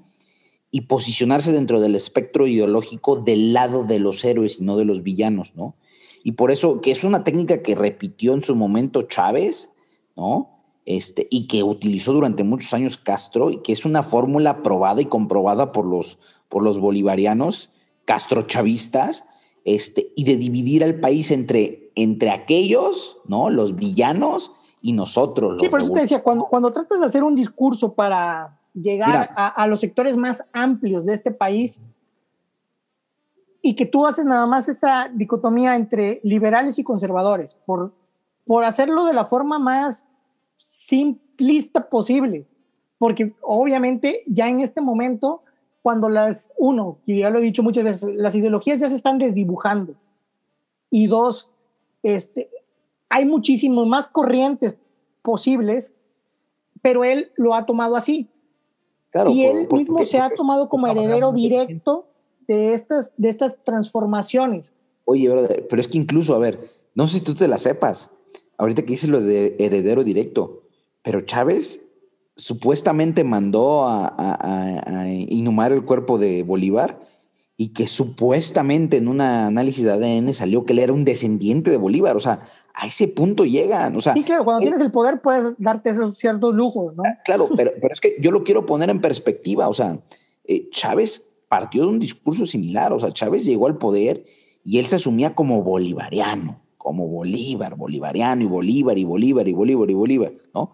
y 0.70 0.82
posicionarse 0.82 1.52
dentro 1.52 1.80
del 1.80 1.94
espectro 1.94 2.46
ideológico 2.46 3.16
del 3.16 3.52
lado 3.52 3.84
de 3.84 3.98
los 3.98 4.24
héroes 4.24 4.58
y 4.58 4.64
no 4.64 4.76
de 4.76 4.84
los 4.84 5.02
villanos, 5.02 5.54
¿no? 5.54 5.76
Y 6.24 6.32
por 6.32 6.50
eso, 6.50 6.80
que 6.80 6.90
es 6.90 7.04
una 7.04 7.24
técnica 7.24 7.62
que 7.62 7.74
repitió 7.74 8.32
en 8.32 8.42
su 8.42 8.54
momento 8.54 9.02
Chávez, 9.02 9.70
¿no? 10.16 10.48
Este, 10.84 11.28
y 11.30 11.46
que 11.46 11.62
utilizó 11.62 12.12
durante 12.12 12.42
muchos 12.42 12.72
años 12.74 12.96
Castro, 12.96 13.50
y 13.50 13.62
que 13.62 13.72
es 13.72 13.84
una 13.84 14.02
fórmula 14.02 14.62
probada 14.62 15.00
y 15.00 15.06
comprobada 15.06 15.72
por 15.72 15.84
los, 15.84 16.18
por 16.52 16.62
los 16.62 16.78
bolivarianos 16.78 17.70
castrochavistas, 18.04 19.26
este, 19.64 20.12
y 20.14 20.24
de 20.24 20.36
dividir 20.36 20.84
al 20.84 21.00
país 21.00 21.30
entre, 21.30 21.90
entre 21.94 22.30
aquellos, 22.30 23.16
¿no? 23.26 23.48
Los 23.48 23.74
villanos 23.74 24.52
y 24.82 24.92
nosotros. 24.92 25.58
sí, 25.58 25.70
por 25.70 25.80
eso 25.80 25.92
te 25.92 26.00
decía, 26.00 26.22
cuando, 26.22 26.44
cuando 26.44 26.70
tratas 26.70 27.00
de 27.00 27.06
hacer 27.06 27.24
un 27.24 27.34
discurso 27.34 27.94
para 27.94 28.60
llegar 28.74 29.30
a, 29.34 29.48
a, 29.48 29.66
los 29.66 29.80
sectores 29.80 30.18
más 30.18 30.46
amplios 30.52 31.06
de 31.06 31.14
este 31.14 31.30
país 31.30 31.80
y 33.62 33.74
que 33.74 33.86
tú 33.86 34.06
haces 34.06 34.26
nada 34.26 34.44
más 34.44 34.68
esta 34.68 35.08
dicotomía 35.08 35.74
entre 35.74 36.20
liberales 36.22 36.78
y 36.78 36.84
conservadores, 36.84 37.54
por, 37.64 37.94
por 38.44 38.64
hacerlo 38.64 39.06
de 39.06 39.14
la 39.14 39.24
forma 39.24 39.58
más 39.58 40.12
simplista 40.56 41.88
posible, 41.88 42.46
porque 42.98 43.34
obviamente 43.40 44.22
ya 44.26 44.48
en 44.48 44.60
este 44.60 44.82
momento 44.82 45.44
cuando 45.82 46.08
las, 46.08 46.48
uno, 46.56 46.98
y 47.04 47.18
ya 47.18 47.30
lo 47.30 47.40
he 47.40 47.42
dicho 47.42 47.62
muchas 47.62 47.84
veces, 47.84 48.14
las 48.14 48.34
ideologías 48.34 48.80
ya 48.80 48.88
se 48.88 48.94
están 48.94 49.18
desdibujando. 49.18 49.94
Y 50.90 51.08
dos, 51.08 51.50
este, 52.02 52.48
hay 53.08 53.24
muchísimos 53.24 53.86
más 53.86 54.06
corrientes 54.06 54.78
posibles, 55.22 55.92
pero 56.82 57.04
él 57.04 57.32
lo 57.36 57.54
ha 57.54 57.66
tomado 57.66 57.96
así. 57.96 58.28
y 59.28 59.44
él 59.44 59.68
mismo 59.70 60.04
se 60.04 60.18
ha 60.18 60.30
tomado 60.30 60.68
como 60.68 60.86
heredero 60.86 61.32
directo 61.32 62.06
de 62.46 62.72
estas, 62.72 63.12
de 63.16 63.28
estas 63.28 63.62
transformaciones. 63.64 64.74
Oye, 65.04 65.28
pero 65.68 65.80
es 65.80 65.88
que 65.88 65.98
incluso, 65.98 66.34
a 66.34 66.38
ver, 66.38 66.70
no 66.94 67.06
sé 67.08 67.18
si 67.18 67.24
tú 67.24 67.34
te 67.34 67.48
la 67.48 67.58
sepas, 67.58 68.10
ahorita 68.56 68.82
que 68.82 68.88
dices 68.88 69.10
lo 69.10 69.20
de 69.20 69.56
heredero 69.58 70.04
directo, 70.04 70.62
pero 71.02 71.20
Chávez 71.22 71.81
supuestamente 72.42 73.22
mandó 73.22 73.84
a, 73.84 74.14
a, 74.18 75.08
inhumar 75.08 75.70
el 75.70 75.84
cuerpo 75.84 76.18
de 76.18 76.42
Bolívar 76.42 77.00
y 77.56 77.68
que 77.68 77.86
supuestamente 77.86 78.96
en 78.96 79.06
un 79.06 79.20
análisis 79.20 79.84
de 79.84 79.92
ADN 79.92 80.34
salió 80.34 80.64
que 80.64 80.72
él 80.72 80.80
era 80.80 80.92
un 80.92 81.04
descendiente 81.04 81.70
de 81.70 81.76
Bolívar. 81.76 82.16
O 82.16 82.20
sea, 82.20 82.40
a 82.74 82.88
ese 82.88 83.06
punto 83.06 83.44
llegan. 83.44 83.94
O 83.94 84.00
sea, 84.00 84.14
sí, 84.14 84.24
claro, 84.24 84.44
cuando 84.44 84.62
tienes 84.62 84.80
el 84.80 84.90
poder 84.90 85.20
puedes 85.20 85.54
darte 85.58 85.90
esos 85.90 86.18
ciertos 86.18 86.52
lujos, 86.56 86.96
¿no? 86.96 87.04
Claro, 87.24 87.48
pero, 87.54 87.70
pero 87.80 87.92
es 87.92 88.00
que 88.00 88.16
yo 88.20 88.32
lo 88.32 88.42
quiero 88.42 88.66
poner 88.66 88.90
en 88.90 89.00
perspectiva. 89.00 89.68
O 89.68 89.72
sea, 89.72 90.00
eh, 90.44 90.68
Chávez 90.70 91.36
partió 91.48 91.82
de 91.82 91.88
un 91.88 92.00
discurso 92.00 92.44
similar. 92.44 92.92
O 92.92 92.98
sea, 92.98 93.12
Chávez 93.12 93.44
llegó 93.44 93.68
al 93.68 93.78
poder 93.78 94.24
y 94.64 94.78
él 94.78 94.86
se 94.86 94.96
asumía 94.96 95.36
como 95.36 95.62
bolivariano, 95.62 96.60
como 96.76 97.06
Bolívar, 97.06 97.76
bolivariano 97.76 98.42
y 98.42 98.46
Bolívar 98.46 98.98
y 98.98 99.04
Bolívar 99.04 99.46
y 99.46 99.52
Bolívar 99.52 99.90
y 99.90 99.94
Bolívar, 99.94 100.32
¿no? 100.52 100.72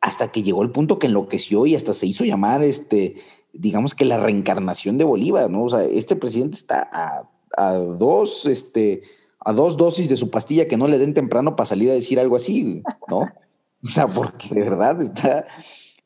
Hasta 0.00 0.28
que 0.28 0.42
llegó 0.42 0.62
el 0.62 0.70
punto 0.70 0.98
que 0.98 1.08
enloqueció 1.08 1.66
y 1.66 1.74
hasta 1.74 1.92
se 1.92 2.06
hizo 2.06 2.24
llamar, 2.24 2.62
este, 2.62 3.16
digamos 3.52 3.94
que 3.94 4.04
la 4.04 4.18
reencarnación 4.18 4.98
de 4.98 5.04
Bolívar, 5.04 5.50
¿no? 5.50 5.64
O 5.64 5.68
sea, 5.68 5.82
este 5.84 6.16
presidente 6.16 6.56
está 6.56 6.88
a, 6.92 7.28
a 7.56 7.74
dos, 7.74 8.46
este, 8.46 9.02
a 9.40 9.52
dos 9.52 9.76
dosis 9.76 10.08
de 10.08 10.16
su 10.16 10.30
pastilla 10.30 10.68
que 10.68 10.76
no 10.76 10.86
le 10.86 10.98
den 10.98 11.14
temprano 11.14 11.56
para 11.56 11.66
salir 11.66 11.90
a 11.90 11.94
decir 11.94 12.20
algo 12.20 12.36
así, 12.36 12.82
¿no? 13.08 13.20
O 13.80 13.86
sea, 13.86 14.08
porque 14.08 14.52
de 14.52 14.62
verdad 14.62 15.00
está, 15.00 15.46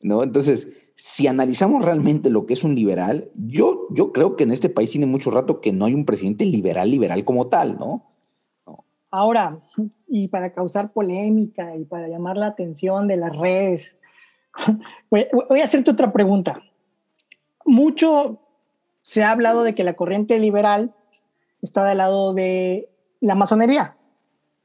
¿no? 0.03 0.21
Entonces, 0.21 0.91
si 0.95 1.25
analizamos 1.25 1.83
realmente 1.83 2.29
lo 2.29 2.45
que 2.45 2.53
es 2.53 2.63
un 2.63 2.75
liberal, 2.75 3.31
yo, 3.35 3.87
yo 3.89 4.11
creo 4.11 4.35
que 4.35 4.43
en 4.43 4.51
este 4.51 4.69
país 4.69 4.91
tiene 4.91 5.07
mucho 5.07 5.31
rato 5.31 5.59
que 5.59 5.73
no 5.73 5.85
hay 5.85 5.95
un 5.95 6.05
presidente 6.05 6.45
liberal, 6.45 6.91
liberal 6.91 7.25
como 7.25 7.47
tal, 7.47 7.79
¿no? 7.79 8.12
Ahora, 9.15 9.59
y 10.07 10.27
para 10.27 10.51
causar 10.53 10.91
polémica 10.91 11.75
y 11.75 11.85
para 11.85 12.07
llamar 12.07 12.35
la 12.35 12.47
atención 12.47 13.07
de 13.07 13.15
las 13.15 13.37
redes, 13.37 13.99
voy, 15.11 15.27
voy 15.47 15.61
a 15.61 15.65
hacerte 15.65 15.91
otra 15.91 16.11
pregunta. 16.11 16.63
Mucho 17.63 18.39
se 19.03 19.21
ha 19.21 19.29
hablado 19.29 19.61
de 19.61 19.75
que 19.75 19.83
la 19.83 19.93
corriente 19.93 20.39
liberal 20.39 20.95
está 21.61 21.85
del 21.85 21.99
lado 21.99 22.33
de 22.33 22.89
la 23.19 23.35
masonería. 23.35 23.95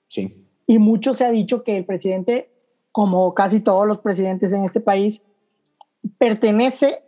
Sí. 0.06 0.46
Y 0.66 0.78
mucho 0.78 1.12
se 1.12 1.26
ha 1.26 1.30
dicho 1.30 1.62
que 1.62 1.76
el 1.76 1.84
presidente, 1.84 2.50
como 2.90 3.34
casi 3.34 3.60
todos 3.60 3.86
los 3.86 3.98
presidentes 3.98 4.50
en 4.52 4.64
este 4.64 4.80
país, 4.80 5.26
pertenece 6.16 7.02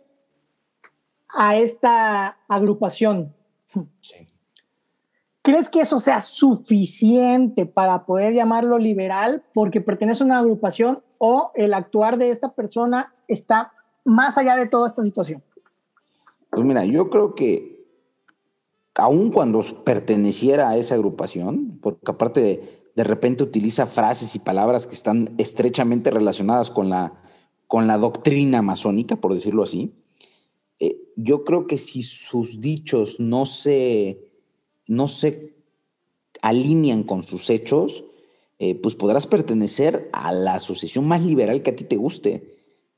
a 1.27 1.55
esta 1.55 2.37
agrupación. 2.47 3.33
¿Crees 5.43 5.69
que 5.69 5.81
eso 5.81 5.99
sea 5.99 6.21
suficiente 6.21 7.65
para 7.65 8.05
poder 8.05 8.33
llamarlo 8.33 8.77
liberal 8.77 9.43
porque 9.53 9.81
pertenece 9.81 10.23
a 10.23 10.27
una 10.27 10.39
agrupación 10.39 11.01
o 11.17 11.51
el 11.55 11.73
actuar 11.73 12.17
de 12.17 12.29
esta 12.29 12.53
persona 12.53 13.13
está 13.27 13.71
más 14.03 14.37
allá 14.37 14.55
de 14.55 14.67
toda 14.67 14.87
esta 14.87 15.01
situación? 15.01 15.41
Pues 16.51 16.63
mira, 16.63 16.85
yo 16.85 17.09
creo 17.09 17.33
que 17.33 17.81
aun 18.95 19.31
cuando 19.31 19.61
perteneciera 19.83 20.69
a 20.69 20.77
esa 20.77 20.95
agrupación, 20.95 21.79
porque 21.81 22.11
aparte 22.11 22.83
de, 22.95 23.03
repente 23.03 23.43
utiliza 23.43 23.87
frases 23.87 24.35
y 24.35 24.39
palabras 24.39 24.85
que 24.85 24.93
están 24.93 25.33
estrechamente 25.37 26.11
relacionadas 26.11 26.69
con 26.69 26.89
la, 26.89 27.13
con 27.67 27.87
la 27.87 27.97
doctrina 27.97 28.61
masónica, 28.61 29.15
por 29.15 29.33
decirlo 29.33 29.63
así, 29.63 29.93
eh, 30.79 30.99
yo 31.15 31.45
creo 31.45 31.67
que 31.67 31.77
si 31.77 32.03
sus 32.03 32.61
dichos 32.61 33.19
no 33.19 33.45
se, 33.45 34.30
no 34.91 35.07
se 35.07 35.53
alinean 36.41 37.03
con 37.03 37.23
sus 37.23 37.49
hechos, 37.49 38.03
eh, 38.59 38.75
pues 38.75 38.93
podrás 38.93 39.25
pertenecer 39.25 40.09
a 40.11 40.33
la 40.33 40.55
asociación 40.55 41.07
más 41.07 41.23
liberal 41.23 41.63
que 41.63 41.71
a 41.71 41.75
ti 41.75 41.85
te 41.85 41.95
guste, 41.95 42.57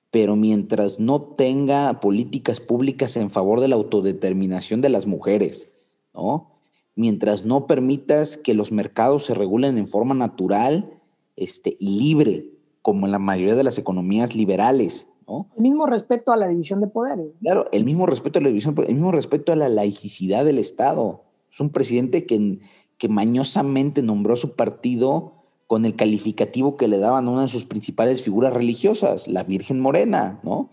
pero 0.10 0.36
mientras 0.36 1.00
no 1.00 1.22
tenga 1.22 2.00
políticas 2.00 2.60
públicas 2.60 3.16
en 3.16 3.30
favor 3.30 3.62
de 3.62 3.68
la 3.68 3.76
autodeterminación 3.76 4.82
de 4.82 4.90
las 4.90 5.06
mujeres, 5.06 5.72
¿no? 6.14 6.52
Mientras 6.96 7.46
no 7.46 7.68
permitas 7.68 8.38
que 8.38 8.56
los 8.56 8.72
mercados 8.72 9.26
se 9.26 9.36
regulen 9.36 9.78
en 9.78 9.88
forma 9.88 10.16
natural 10.16 11.00
este, 11.36 11.78
y 11.80 12.00
libre, 12.00 12.50
como 12.82 13.06
en 13.06 13.12
la 13.12 13.20
mayoría 13.20 13.56
de 13.56 13.64
las 13.64 13.78
economías 13.78 14.36
liberales, 14.36 15.08
¿no? 15.28 15.48
El 15.56 15.62
mismo 15.62 15.86
respeto 15.86 16.32
a 16.32 16.38
la 16.38 16.48
división 16.48 16.82
de 16.82 16.88
poderes. 16.88 17.28
Claro, 17.40 17.68
el 17.72 17.86
mismo 17.86 18.08
respeto 18.08 18.40
a 18.40 18.42
la 18.42 18.50
división, 18.50 18.76
el 18.88 18.96
mismo 18.96 19.12
respeto 19.12 19.54
a 19.54 19.56
la 19.56 19.70
laicidad 19.70 20.44
del 20.44 20.58
Estado. 20.58 21.22
Es 21.54 21.60
un 21.60 21.70
presidente 21.70 22.26
que, 22.26 22.60
que 22.98 23.08
mañosamente 23.08 24.02
nombró 24.02 24.36
su 24.36 24.56
partido 24.56 25.34
con 25.68 25.86
el 25.86 25.96
calificativo 25.96 26.78
que 26.78 26.88
le 26.88 26.98
daban 26.98 27.28
a 27.28 27.32
una 27.32 27.44
de 27.44 27.48
sus 27.48 27.66
principales 27.66 28.24
figuras 28.24 28.54
religiosas, 28.54 29.28
la 29.28 29.44
Virgen 29.44 29.80
Morena, 29.80 30.40
¿no? 30.44 30.72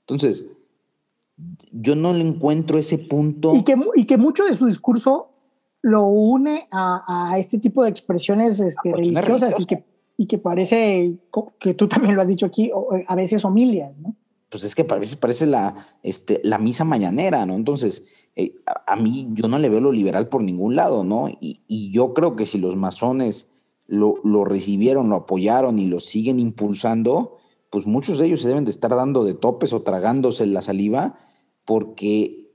Entonces, 0.00 0.44
yo 1.72 1.96
no 1.96 2.12
le 2.14 2.22
encuentro 2.22 2.78
ese 2.78 2.98
punto. 2.98 3.54
Y 3.54 3.64
que, 3.64 3.76
y 3.96 4.04
que 4.04 4.16
mucho 4.16 4.44
de 4.44 4.54
su 4.54 4.66
discurso 4.66 5.30
lo 5.82 6.06
une 6.06 6.68
a, 6.70 7.30
a 7.32 7.38
este 7.38 7.58
tipo 7.58 7.82
de 7.82 7.90
expresiones 7.90 8.60
este, 8.60 8.92
religiosas 8.92 9.54
y 9.58 9.66
que 9.66 9.84
y 10.20 10.26
que 10.26 10.36
parece, 10.36 11.14
que 11.58 11.72
tú 11.72 11.88
también 11.88 12.14
lo 12.14 12.20
has 12.20 12.28
dicho 12.28 12.44
aquí, 12.44 12.70
a 13.06 13.14
veces 13.14 13.42
homilias, 13.42 13.96
¿no? 13.96 14.14
Pues 14.50 14.64
es 14.64 14.74
que 14.74 14.84
a 14.86 14.96
veces 14.96 15.16
parece 15.16 15.46
la, 15.46 15.74
este, 16.02 16.42
la 16.44 16.58
misa 16.58 16.84
mañanera, 16.84 17.46
¿no? 17.46 17.54
Entonces, 17.54 18.04
eh, 18.40 18.54
a, 18.86 18.96
mí 18.96 19.28
yo 19.32 19.48
no 19.48 19.58
le 19.58 19.68
veo 19.68 19.80
lo 19.80 19.92
liberal 19.92 20.28
por 20.28 20.42
ningún 20.42 20.74
lado, 20.74 21.04
¿no? 21.04 21.28
Y, 21.40 21.90
yo 21.92 22.14
creo 22.14 22.36
que 22.36 22.46
si 22.46 22.58
los 22.58 22.76
masones 22.76 23.50
lo, 23.86 24.14
lo, 24.24 24.44
recibieron, 24.44 25.10
lo 25.10 25.16
apoyaron 25.16 25.78
y 25.78 25.86
lo 25.86 26.00
siguen 26.00 26.40
impulsando, 26.40 27.36
pues 27.68 27.86
muchos 27.86 28.18
de 28.18 28.26
ellos 28.26 28.40
se 28.40 28.48
deben 28.48 28.64
de 28.64 28.70
estar 28.70 28.90
dando 28.90 29.24
de 29.24 29.34
topes 29.34 29.72
o 29.72 29.82
tragándose 29.82 30.46
la 30.46 30.62
saliva 30.62 31.18
porque 31.64 32.50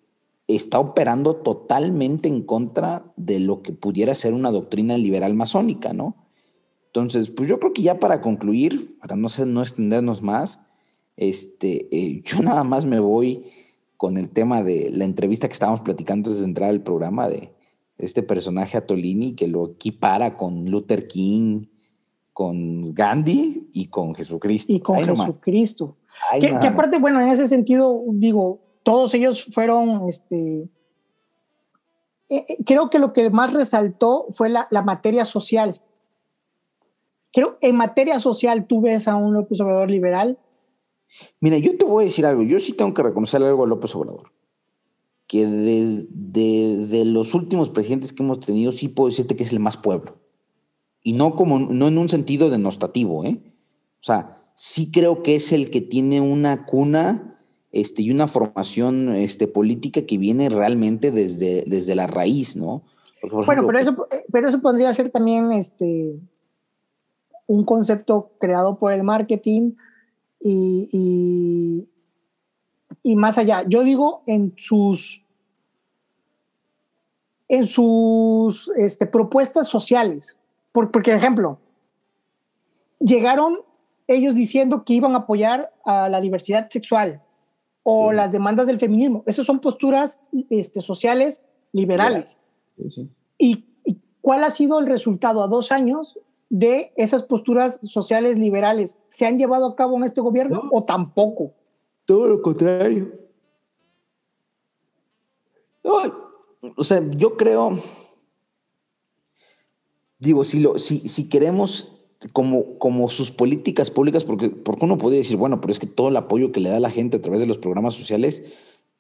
está 0.47 0.79
operando 0.79 1.35
totalmente 1.35 2.29
en 2.29 2.41
contra 2.41 3.13
de 3.15 3.39
lo 3.39 3.61
que 3.61 3.73
pudiera 3.73 4.15
ser 4.15 4.33
una 4.33 4.51
doctrina 4.51 4.97
liberal 4.97 5.33
masónica, 5.33 5.93
¿no? 5.93 6.15
Entonces, 6.87 7.29
pues 7.29 7.49
yo 7.49 7.59
creo 7.59 7.73
que 7.73 7.81
ya 7.81 7.99
para 7.99 8.21
concluir, 8.21 8.97
para 8.99 9.15
no, 9.15 9.29
ser, 9.29 9.47
no 9.47 9.61
extendernos 9.61 10.21
más, 10.21 10.59
este, 11.17 11.87
eh, 11.95 12.21
yo 12.25 12.41
nada 12.41 12.63
más 12.63 12.85
me 12.85 12.99
voy 12.99 13.45
con 13.97 14.17
el 14.17 14.29
tema 14.29 14.63
de 14.63 14.89
la 14.91 15.05
entrevista 15.05 15.47
que 15.47 15.53
estábamos 15.53 15.81
platicando 15.81 16.29
antes 16.29 16.39
de 16.39 16.45
entrar 16.45 16.69
al 16.69 16.81
programa 16.81 17.27
de 17.27 17.53
este 17.97 18.23
personaje 18.23 18.77
Atolini 18.77 19.35
que 19.35 19.47
lo 19.47 19.71
equipara 19.71 20.35
con 20.35 20.69
Luther 20.69 21.07
King, 21.07 21.67
con 22.33 22.93
Gandhi 22.93 23.69
y 23.73 23.87
con 23.87 24.13
Jesucristo. 24.13 24.73
Y 24.73 24.79
con 24.81 24.97
Jesucristo. 24.97 25.97
Que, 26.39 26.47
que, 26.47 26.67
aparte, 26.67 26.99
bueno, 26.99 27.21
en 27.21 27.29
ese 27.29 27.47
sentido, 27.47 28.01
digo, 28.13 28.59
todos 28.83 29.13
ellos 29.13 29.45
fueron, 29.45 30.07
este, 30.07 30.69
eh, 32.29 32.45
eh, 32.47 32.57
creo 32.65 32.89
que 32.89 32.99
lo 32.99 33.13
que 33.13 33.29
más 33.29 33.53
resaltó 33.53 34.27
fue 34.31 34.49
la, 34.49 34.67
la 34.71 34.81
materia 34.81 35.25
social 35.25 35.81
Creo, 37.35 37.57
en 37.59 37.75
materia 37.75 38.17
social, 38.17 38.65
¿tú 38.65 38.79
ves 38.79 39.09
a 39.09 39.17
un 39.17 39.33
López 39.33 39.59
Obrador 39.59 39.91
liberal? 39.91 40.39
Mira, 41.39 41.57
yo 41.57 41.77
te 41.77 41.85
voy 41.85 42.03
a 42.03 42.05
decir 42.05 42.25
algo. 42.25 42.43
Yo 42.43 42.59
sí 42.59 42.73
tengo 42.73 42.93
que 42.93 43.03
reconocer 43.03 43.41
algo 43.41 43.63
a 43.63 43.67
López 43.67 43.95
Obrador. 43.95 44.31
Que 45.27 45.45
de, 45.47 47.05
los 47.05 47.33
últimos 47.33 47.69
presidentes 47.69 48.13
que 48.13 48.23
hemos 48.23 48.39
tenido, 48.39 48.71
sí 48.71 48.89
puedo 48.89 49.09
decirte 49.09 49.35
que 49.35 49.43
es 49.43 49.53
el 49.53 49.59
más 49.59 49.77
pueblo. 49.77 50.17
Y 51.01 51.13
no, 51.13 51.35
como, 51.35 51.59
no 51.59 51.87
en 51.87 51.97
un 51.97 52.09
sentido 52.09 52.49
denostativo, 52.49 53.23
¿eh? 53.25 53.41
O 54.01 54.03
sea, 54.03 54.43
sí 54.55 54.91
creo 54.91 55.23
que 55.23 55.35
es 55.35 55.51
el 55.51 55.69
que 55.69 55.81
tiene 55.81 56.21
una 56.21 56.65
cuna 56.65 57.39
este, 57.71 58.01
y 58.03 58.11
una 58.11 58.27
formación 58.27 59.09
este, 59.09 59.47
política 59.47 60.03
que 60.03 60.17
viene 60.17 60.49
realmente 60.49 61.11
desde, 61.11 61.63
desde 61.67 61.95
la 61.95 62.07
raíz, 62.07 62.55
¿no? 62.55 62.83
bueno, 63.45 63.65
pero 63.65 63.79
eso, 63.79 64.07
pero 64.31 64.47
eso 64.47 64.61
podría 64.61 64.93
ser 64.93 65.09
también 65.09 65.51
este, 65.51 66.19
un 67.47 67.65
concepto 67.65 68.31
creado 68.39 68.77
por 68.77 68.93
el 68.93 69.03
marketing 69.03 69.73
y, 70.47 71.87
y, 73.03 73.15
más 73.15 73.37
allá. 73.37 73.63
Yo 73.67 73.83
digo 73.83 74.21
en 74.27 74.53
sus, 74.57 75.23
en 77.47 77.65
sus 77.65 78.71
este, 78.75 79.07
propuestas 79.07 79.67
sociales. 79.67 80.37
Por, 80.71 80.91
porque, 80.91 81.13
ejemplo, 81.13 81.57
llegaron 82.99 83.59
ellos 84.07 84.35
diciendo 84.35 84.83
que 84.85 84.93
iban 84.93 85.15
a 85.15 85.19
apoyar 85.19 85.73
a 85.83 86.09
la 86.09 86.21
diversidad 86.21 86.69
sexual 86.69 87.23
o 87.81 88.11
las 88.11 88.31
demandas 88.31 88.67
del 88.67 88.77
feminismo. 88.77 89.23
Esas 89.25 89.45
son 89.45 89.59
posturas 89.59 90.21
este, 90.49 90.79
sociales 90.81 91.45
liberales. 91.71 92.39
¿Y, 93.37 93.65
¿Y 93.83 93.97
cuál 94.21 94.43
ha 94.43 94.49
sido 94.51 94.79
el 94.79 94.85
resultado 94.85 95.43
a 95.43 95.47
dos 95.47 95.71
años? 95.71 96.19
De 96.49 96.93
esas 96.95 97.23
posturas 97.23 97.79
sociales 97.83 98.37
liberales 98.37 98.99
se 99.09 99.25
han 99.25 99.37
llevado 99.37 99.67
a 99.67 99.75
cabo 99.75 99.97
en 99.97 100.03
este 100.03 100.21
gobierno 100.21 100.69
o 100.71 100.83
tampoco? 100.83 101.53
Todo 102.05 102.27
lo 102.27 102.41
contrario. 102.41 103.11
o 105.83 106.83
sea, 106.83 107.01
yo 107.11 107.37
creo, 107.37 107.79
digo, 110.19 110.43
si, 110.43 110.59
lo, 110.59 110.79
si, 110.79 111.07
si 111.07 111.29
queremos 111.29 111.95
como, 112.33 112.77
como 112.79 113.09
sus 113.09 113.31
políticas 113.31 113.91
públicas, 113.91 114.23
porque, 114.23 114.49
porque 114.49 114.85
uno 114.85 114.97
podría 114.97 115.19
decir, 115.19 115.37
bueno, 115.37 115.61
pero 115.61 115.71
es 115.71 115.79
que 115.79 115.87
todo 115.87 116.09
el 116.09 116.17
apoyo 116.17 116.51
que 116.51 116.59
le 116.59 116.69
da 116.69 116.79
la 116.79 116.89
gente 116.89 117.17
a 117.17 117.21
través 117.21 117.39
de 117.39 117.45
los 117.45 117.57
programas 117.57 117.95
sociales, 117.95 118.43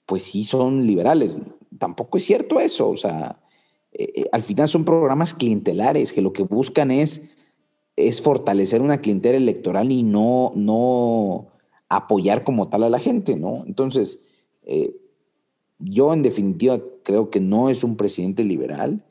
pues 0.05 0.23
sí 0.23 0.43
son 0.43 0.85
liberales. 0.85 1.37
Tampoco 1.79 2.17
es 2.17 2.25
cierto 2.25 2.59
eso. 2.59 2.89
O 2.89 2.97
sea, 2.97 3.41
eh, 3.97 4.25
al 4.31 4.41
final 4.41 4.67
son 4.67 4.85
programas 4.85 5.33
clientelares 5.33 6.13
que 6.13 6.21
lo 6.21 6.33
que 6.33 6.43
buscan 6.43 6.91
es, 6.91 7.29
es 7.95 8.21
fortalecer 8.21 8.81
una 8.81 9.01
clientela 9.01 9.37
electoral 9.37 9.91
y 9.91 10.03
no, 10.03 10.51
no 10.55 11.47
apoyar 11.89 12.43
como 12.43 12.67
tal 12.67 12.83
a 12.83 12.89
la 12.89 12.99
gente, 12.99 13.35
¿no? 13.35 13.63
Entonces, 13.67 14.21
eh, 14.63 14.95
yo 15.79 16.13
en 16.13 16.23
definitiva 16.23 16.81
creo 17.03 17.29
que 17.29 17.39
no 17.39 17.69
es 17.69 17.83
un 17.83 17.95
presidente 17.95 18.43
liberal 18.43 19.03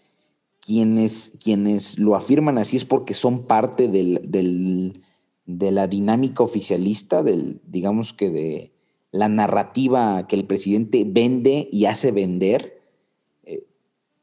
quienes, 0.64 1.32
quienes 1.43 1.99
lo 1.99 2.16
afirman 2.16 2.59
así 2.59 2.76
es 2.76 2.85
porque 2.85 3.12
son 3.12 3.45
parte 3.45 3.89
del, 3.89 5.03
de 5.47 5.72
la 5.72 5.87
dinámica 5.87 6.43
oficialista, 6.43 7.22
del, 7.22 7.61
digamos 7.66 8.14
que 8.14 8.30
de 8.30 8.72
la 9.11 9.28
narrativa 9.28 10.26
que 10.26 10.37
el 10.37 10.47
presidente 10.47 11.05
vende 11.07 11.68
y 11.70 11.85
hace 11.85 12.12
vender. 12.12 12.74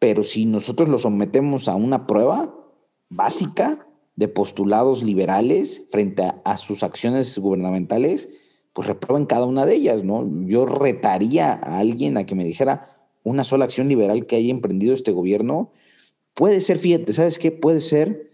Pero 0.02 0.24
si 0.24 0.46
nosotros 0.46 0.90
lo 0.90 0.98
sometemos 0.98 1.70
a 1.70 1.76
una 1.76 2.08
prueba 2.08 2.54
básica 3.08 3.88
de 4.18 4.28
postulados 4.28 5.04
liberales 5.04 5.86
frente 5.92 6.24
a, 6.44 6.58
sus 6.58 6.84
acciones 6.84 7.38
gubernamentales, 7.38 8.28
pues 8.74 8.88
reprueben 8.90 9.28
cada 9.28 9.46
una 9.46 9.66
de 9.66 9.76
ellas, 9.76 10.04
¿no? 10.04 10.28
Yo 10.46 10.66
retaría 10.66 11.54
a 11.54 11.78
alguien 11.78 12.18
a 12.18 12.26
que 12.26 12.36
me 12.36 12.44
dijera 12.44 12.98
una 13.24 13.46
sola 13.46 13.66
acción 13.66 13.88
liberal 13.88 14.26
que 14.26 14.36
haya 14.36 14.52
emprendido 14.52 14.94
este 14.94 15.12
gobierno 15.12 15.72
Puede 16.34 16.62
ser, 16.62 16.78
fíjate, 16.78 17.14
¿sabes 17.14 17.40
qué? 17.40 17.52
Puede 17.52 17.82
ser, 17.82 18.32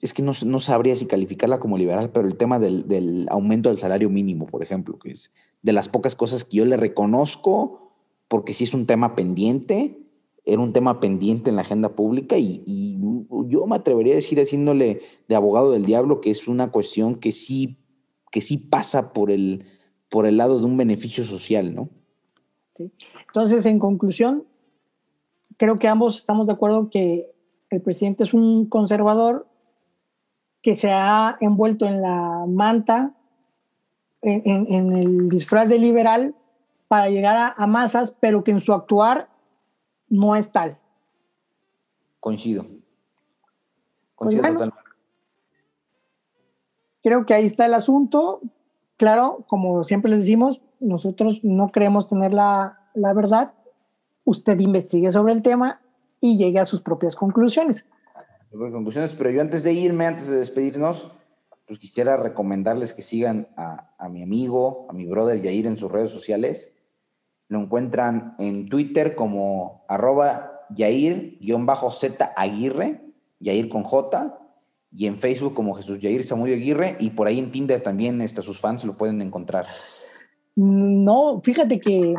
es 0.00 0.14
que 0.14 0.22
no, 0.22 0.32
sabría 0.32 0.96
si 0.96 1.06
calificarla 1.06 1.58
como 1.58 1.76
liberal, 1.76 2.10
pero 2.12 2.26
el 2.26 2.36
tema 2.36 2.58
del, 2.58 3.26
aumento 3.30 3.68
del 3.68 3.78
salario 3.78 4.08
mínimo, 4.10 4.46
por 4.46 4.62
ejemplo, 4.62 4.98
que 4.98 5.10
es 5.10 5.32
de 5.62 5.72
las 5.72 5.88
pocas 5.88 6.14
cosas 6.14 6.44
que 6.44 6.58
yo 6.58 6.64
le 6.64 6.76
reconozco, 6.76 7.92
porque 8.28 8.54
sí 8.54 8.64
es 8.64 8.74
un 8.74 8.86
tema 8.86 9.16
pendiente, 9.16 9.98
era 10.44 10.60
un 10.60 10.72
tema 10.72 11.00
pendiente 11.00 11.50
en 11.50 11.56
la 11.56 11.62
agenda 11.62 11.94
pública 11.94 12.36
y, 12.38 12.98
yo 13.46 13.66
me 13.66 13.76
atrevería 13.76 14.12
a 14.12 14.16
decir 14.16 14.38
haciéndole 14.40 15.00
de 15.28 15.34
abogado 15.34 15.72
del 15.72 15.84
diablo 15.84 16.20
que 16.20 16.30
es 16.30 16.46
una 16.46 16.70
cuestión 16.70 17.16
que 17.16 17.32
sí, 17.32 17.78
que 18.30 18.40
sí 18.40 18.58
pasa 18.58 19.12
por 19.12 19.30
el, 19.30 19.64
por 20.08 20.26
el 20.26 20.36
lado 20.36 20.58
de 20.58 20.66
un 20.66 20.76
beneficio 20.76 21.24
social, 21.24 21.74
¿no? 21.74 21.88
Entonces, 23.26 23.66
en 23.66 23.78
conclusión, 23.78 24.44
creo 25.56 25.78
que 25.78 25.88
ambos 25.88 26.16
estamos 26.16 26.46
de 26.46 26.52
acuerdo 26.52 26.90
que 26.90 27.30
el 27.70 27.82
presidente 27.82 28.24
es 28.24 28.34
un 28.34 28.66
conservador 28.66 29.46
que 30.62 30.74
se 30.74 30.90
ha 30.90 31.36
envuelto 31.40 31.86
en 31.86 32.02
la 32.02 32.44
manta, 32.46 33.14
en, 34.22 34.92
el 34.92 35.28
disfraz 35.30 35.68
de 35.68 35.78
liberal 35.78 36.34
para 36.88 37.08
llegar 37.08 37.54
a, 37.56 37.66
masas, 37.66 38.16
pero 38.20 38.44
que 38.44 38.50
en 38.50 38.58
su 38.58 38.74
actuar 38.74 39.29
no 40.10 40.36
es 40.36 40.52
tal. 40.52 40.78
Coincido. 42.18 42.64
Pues 42.64 42.82
Coincido 44.16 44.42
totalmente. 44.42 44.80
Creo 47.02 47.24
que 47.24 47.32
ahí 47.32 47.44
está 47.46 47.64
el 47.64 47.72
asunto. 47.72 48.42
Claro, 48.98 49.46
como 49.48 49.82
siempre 49.82 50.10
les 50.10 50.20
decimos, 50.20 50.60
nosotros 50.80 51.40
no 51.42 51.70
creemos 51.72 52.06
tener 52.06 52.34
la, 52.34 52.90
la 52.92 53.14
verdad, 53.14 53.54
usted 54.24 54.58
investigue 54.60 55.10
sobre 55.10 55.32
el 55.32 55.40
tema 55.40 55.80
y 56.20 56.36
llegue 56.36 56.58
a 56.58 56.66
sus 56.66 56.82
propias 56.82 57.16
conclusiones. 57.16 57.86
Conclusiones, 58.50 59.14
pero 59.14 59.30
yo 59.30 59.40
antes 59.40 59.62
de 59.64 59.72
irme, 59.72 60.06
antes 60.06 60.26
de 60.26 60.36
despedirnos, 60.36 61.10
pues 61.66 61.78
quisiera 61.78 62.16
recomendarles 62.16 62.92
que 62.92 63.00
sigan 63.00 63.48
a, 63.56 63.94
a 63.96 64.08
mi 64.10 64.22
amigo, 64.22 64.86
a 64.90 64.92
mi 64.92 65.06
brother 65.06 65.40
Yair 65.40 65.66
en 65.66 65.78
sus 65.78 65.90
redes 65.90 66.10
sociales. 66.10 66.74
Lo 67.50 67.58
encuentran 67.58 68.36
en 68.38 68.68
Twitter 68.68 69.14
como 69.14 69.84
arroba 69.88 70.52
Yair-Z 70.70 72.32
Aguirre, 72.36 73.02
Yair 73.40 73.68
con 73.68 73.82
J, 73.82 74.38
y 74.92 75.06
en 75.06 75.18
Facebook 75.18 75.52
como 75.52 75.74
Jesús 75.74 75.98
Yair 75.98 76.24
Samudio 76.24 76.54
Aguirre, 76.54 76.96
y 77.00 77.10
por 77.10 77.26
ahí 77.26 77.40
en 77.40 77.50
Tinder 77.50 77.82
también 77.82 78.22
hasta 78.22 78.40
sus 78.40 78.60
fans 78.60 78.84
lo 78.84 78.96
pueden 78.96 79.20
encontrar. 79.20 79.66
No, 80.54 81.40
fíjate 81.42 81.80
que 81.80 82.14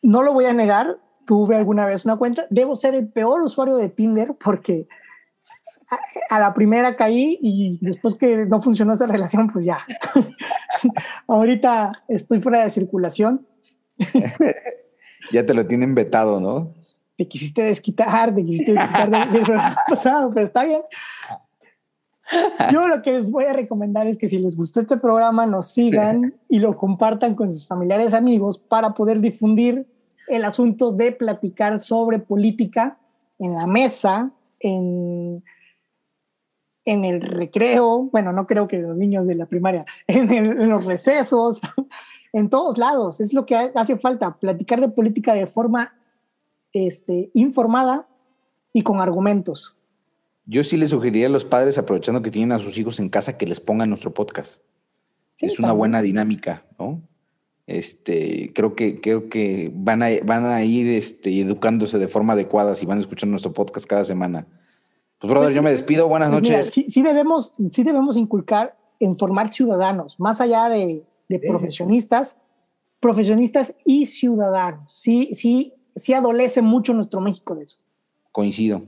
no 0.00 0.22
lo 0.22 0.32
voy 0.32 0.44
a 0.44 0.52
negar, 0.52 0.96
tuve 1.26 1.56
alguna 1.56 1.84
vez 1.84 2.04
una 2.04 2.16
cuenta. 2.16 2.46
Debo 2.50 2.76
ser 2.76 2.94
el 2.94 3.08
peor 3.08 3.42
usuario 3.42 3.76
de 3.76 3.88
Tinder 3.88 4.36
porque 4.42 4.86
a, 6.28 6.38
la 6.38 6.54
primera 6.54 6.94
caí 6.94 7.36
y 7.42 7.78
después 7.80 8.14
que 8.14 8.46
no 8.46 8.60
funcionó 8.60 8.92
esa 8.92 9.06
relación, 9.06 9.48
pues 9.48 9.64
ya. 9.64 9.78
Ahorita 11.26 12.04
estoy 12.06 12.40
fuera 12.40 12.62
de 12.62 12.70
circulación. 12.70 13.46
ya 15.32 15.46
te 15.46 15.54
lo 15.54 15.66
tienen 15.66 15.94
vetado, 15.94 16.40
¿no? 16.40 16.74
Te 17.16 17.28
quisiste 17.28 17.62
desquitar, 17.62 18.34
te 18.34 18.44
quisiste 18.44 18.72
desquitar 18.72 19.10
del, 19.10 19.42
pasado, 19.88 20.30
pero 20.32 20.46
está 20.46 20.64
bien. 20.64 20.82
Yo 22.72 22.86
lo 22.86 23.02
que 23.02 23.12
les 23.12 23.30
voy 23.30 23.44
a 23.44 23.52
recomendar 23.52 24.06
es 24.06 24.16
que 24.16 24.28
si 24.28 24.38
les 24.38 24.56
gustó 24.56 24.80
este 24.80 24.96
programa, 24.96 25.46
nos 25.46 25.68
sigan 25.68 26.34
y 26.48 26.60
lo 26.60 26.76
compartan 26.76 27.34
con 27.34 27.50
sus 27.50 27.66
familiares 27.66 28.14
amigos 28.14 28.58
para 28.58 28.94
poder 28.94 29.20
difundir 29.20 29.86
el 30.28 30.44
asunto 30.44 30.92
de 30.92 31.12
platicar 31.12 31.80
sobre 31.80 32.20
política 32.20 32.98
en 33.38 33.54
la 33.54 33.66
mesa, 33.66 34.30
en, 34.60 35.42
en 36.84 37.04
el 37.04 37.20
recreo, 37.20 38.08
bueno, 38.10 38.32
no 38.32 38.46
creo 38.46 38.66
que 38.66 38.78
los 38.78 38.96
niños 38.96 39.26
de 39.26 39.34
la 39.34 39.46
primaria, 39.46 39.84
en, 40.06 40.68
los 40.68 40.86
recesos, 40.86 41.60
en 42.32 42.48
todos 42.48 42.78
lados. 42.78 43.20
Es 43.20 43.32
lo 43.32 43.46
que 43.46 43.56
hace 43.56 43.96
falta, 43.96 44.38
platicar 44.38 44.80
de 44.80 44.88
política 44.88 45.34
de 45.34 45.46
forma 45.46 45.94
este, 46.72 47.30
informada 47.34 48.08
y 48.72 48.82
con 48.82 49.00
argumentos. 49.00 49.76
Yo 50.46 50.64
sí 50.64 50.76
les 50.76 50.90
sugeriría 50.90 51.26
a 51.26 51.30
los 51.30 51.44
padres, 51.44 51.78
aprovechando 51.78 52.22
que 52.22 52.30
tienen 52.30 52.52
a 52.52 52.58
sus 52.58 52.76
hijos 52.78 52.98
en 53.00 53.08
casa, 53.08 53.36
que 53.36 53.46
les 53.46 53.60
pongan 53.60 53.88
nuestro 53.88 54.12
podcast. 54.12 54.60
es 55.38 55.58
una 55.58 55.72
buena 55.72 56.02
dinámica, 56.02 56.64
¿no? 56.78 57.02
Este, 57.66 58.52
creo 58.52 58.74
que, 58.74 59.00
creo 59.00 59.28
que 59.28 59.70
van 59.72 60.02
a, 60.02 60.08
van 60.24 60.44
a 60.44 60.64
ir 60.64 60.88
este, 60.88 61.40
educándose 61.40 62.00
de 62.00 62.08
forma 62.08 62.32
adecuada 62.32 62.74
si 62.74 62.84
van 62.84 62.98
a 62.98 63.00
escuchar 63.00 63.28
nuestro 63.28 63.52
podcast 63.52 63.86
cada 63.86 64.04
semana. 64.04 64.46
Pues, 65.20 65.30
brother, 65.30 65.52
yo 65.52 65.62
me 65.62 65.70
despido. 65.70 66.08
Buenas 66.08 66.30
pues 66.30 66.42
noches. 66.42 66.72
sí, 66.88 67.02
debemos, 67.02 67.54
sí 67.70 67.84
debemos 67.84 68.16
inculcar 68.16 68.76
en 68.98 69.16
formar 69.16 69.52
ciudadanos, 69.52 70.18
más 70.18 70.40
allá 70.40 70.68
de, 70.68 71.04
profesionistas, 71.38 72.38
profesionistas 72.98 73.74
y 73.84 74.06
ciudadanos. 74.06 74.92
Sí, 74.98 75.30
sí, 75.32 75.74
sí 75.94 76.12
adolece 76.14 76.62
mucho 76.62 76.92
nuestro 76.94 77.20
México 77.20 77.54
de 77.54 77.64
eso. 77.64 77.78
Coincido, 78.32 78.82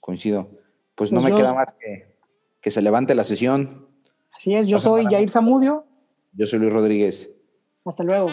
coincido. 0.00 0.48
Pues, 0.94 1.12
no 1.12 1.20
pues 1.20 1.32
me 1.32 1.38
queda 1.38 1.54
más 1.54 1.72
que, 1.72 2.16
que 2.60 2.70
se 2.70 2.82
levante 2.82 3.14
la 3.14 3.24
sesión. 3.24 3.88
Así 4.36 4.54
es, 4.54 4.66
yo 4.66 4.78
soy 4.78 5.04
Jair 5.06 5.30
Zamudio. 5.30 5.84
Yo 6.32 6.46
soy 6.46 6.58
Luis 6.58 6.72
Rodríguez. 6.72 7.34
Hasta 7.84 8.04
luego. 8.04 8.28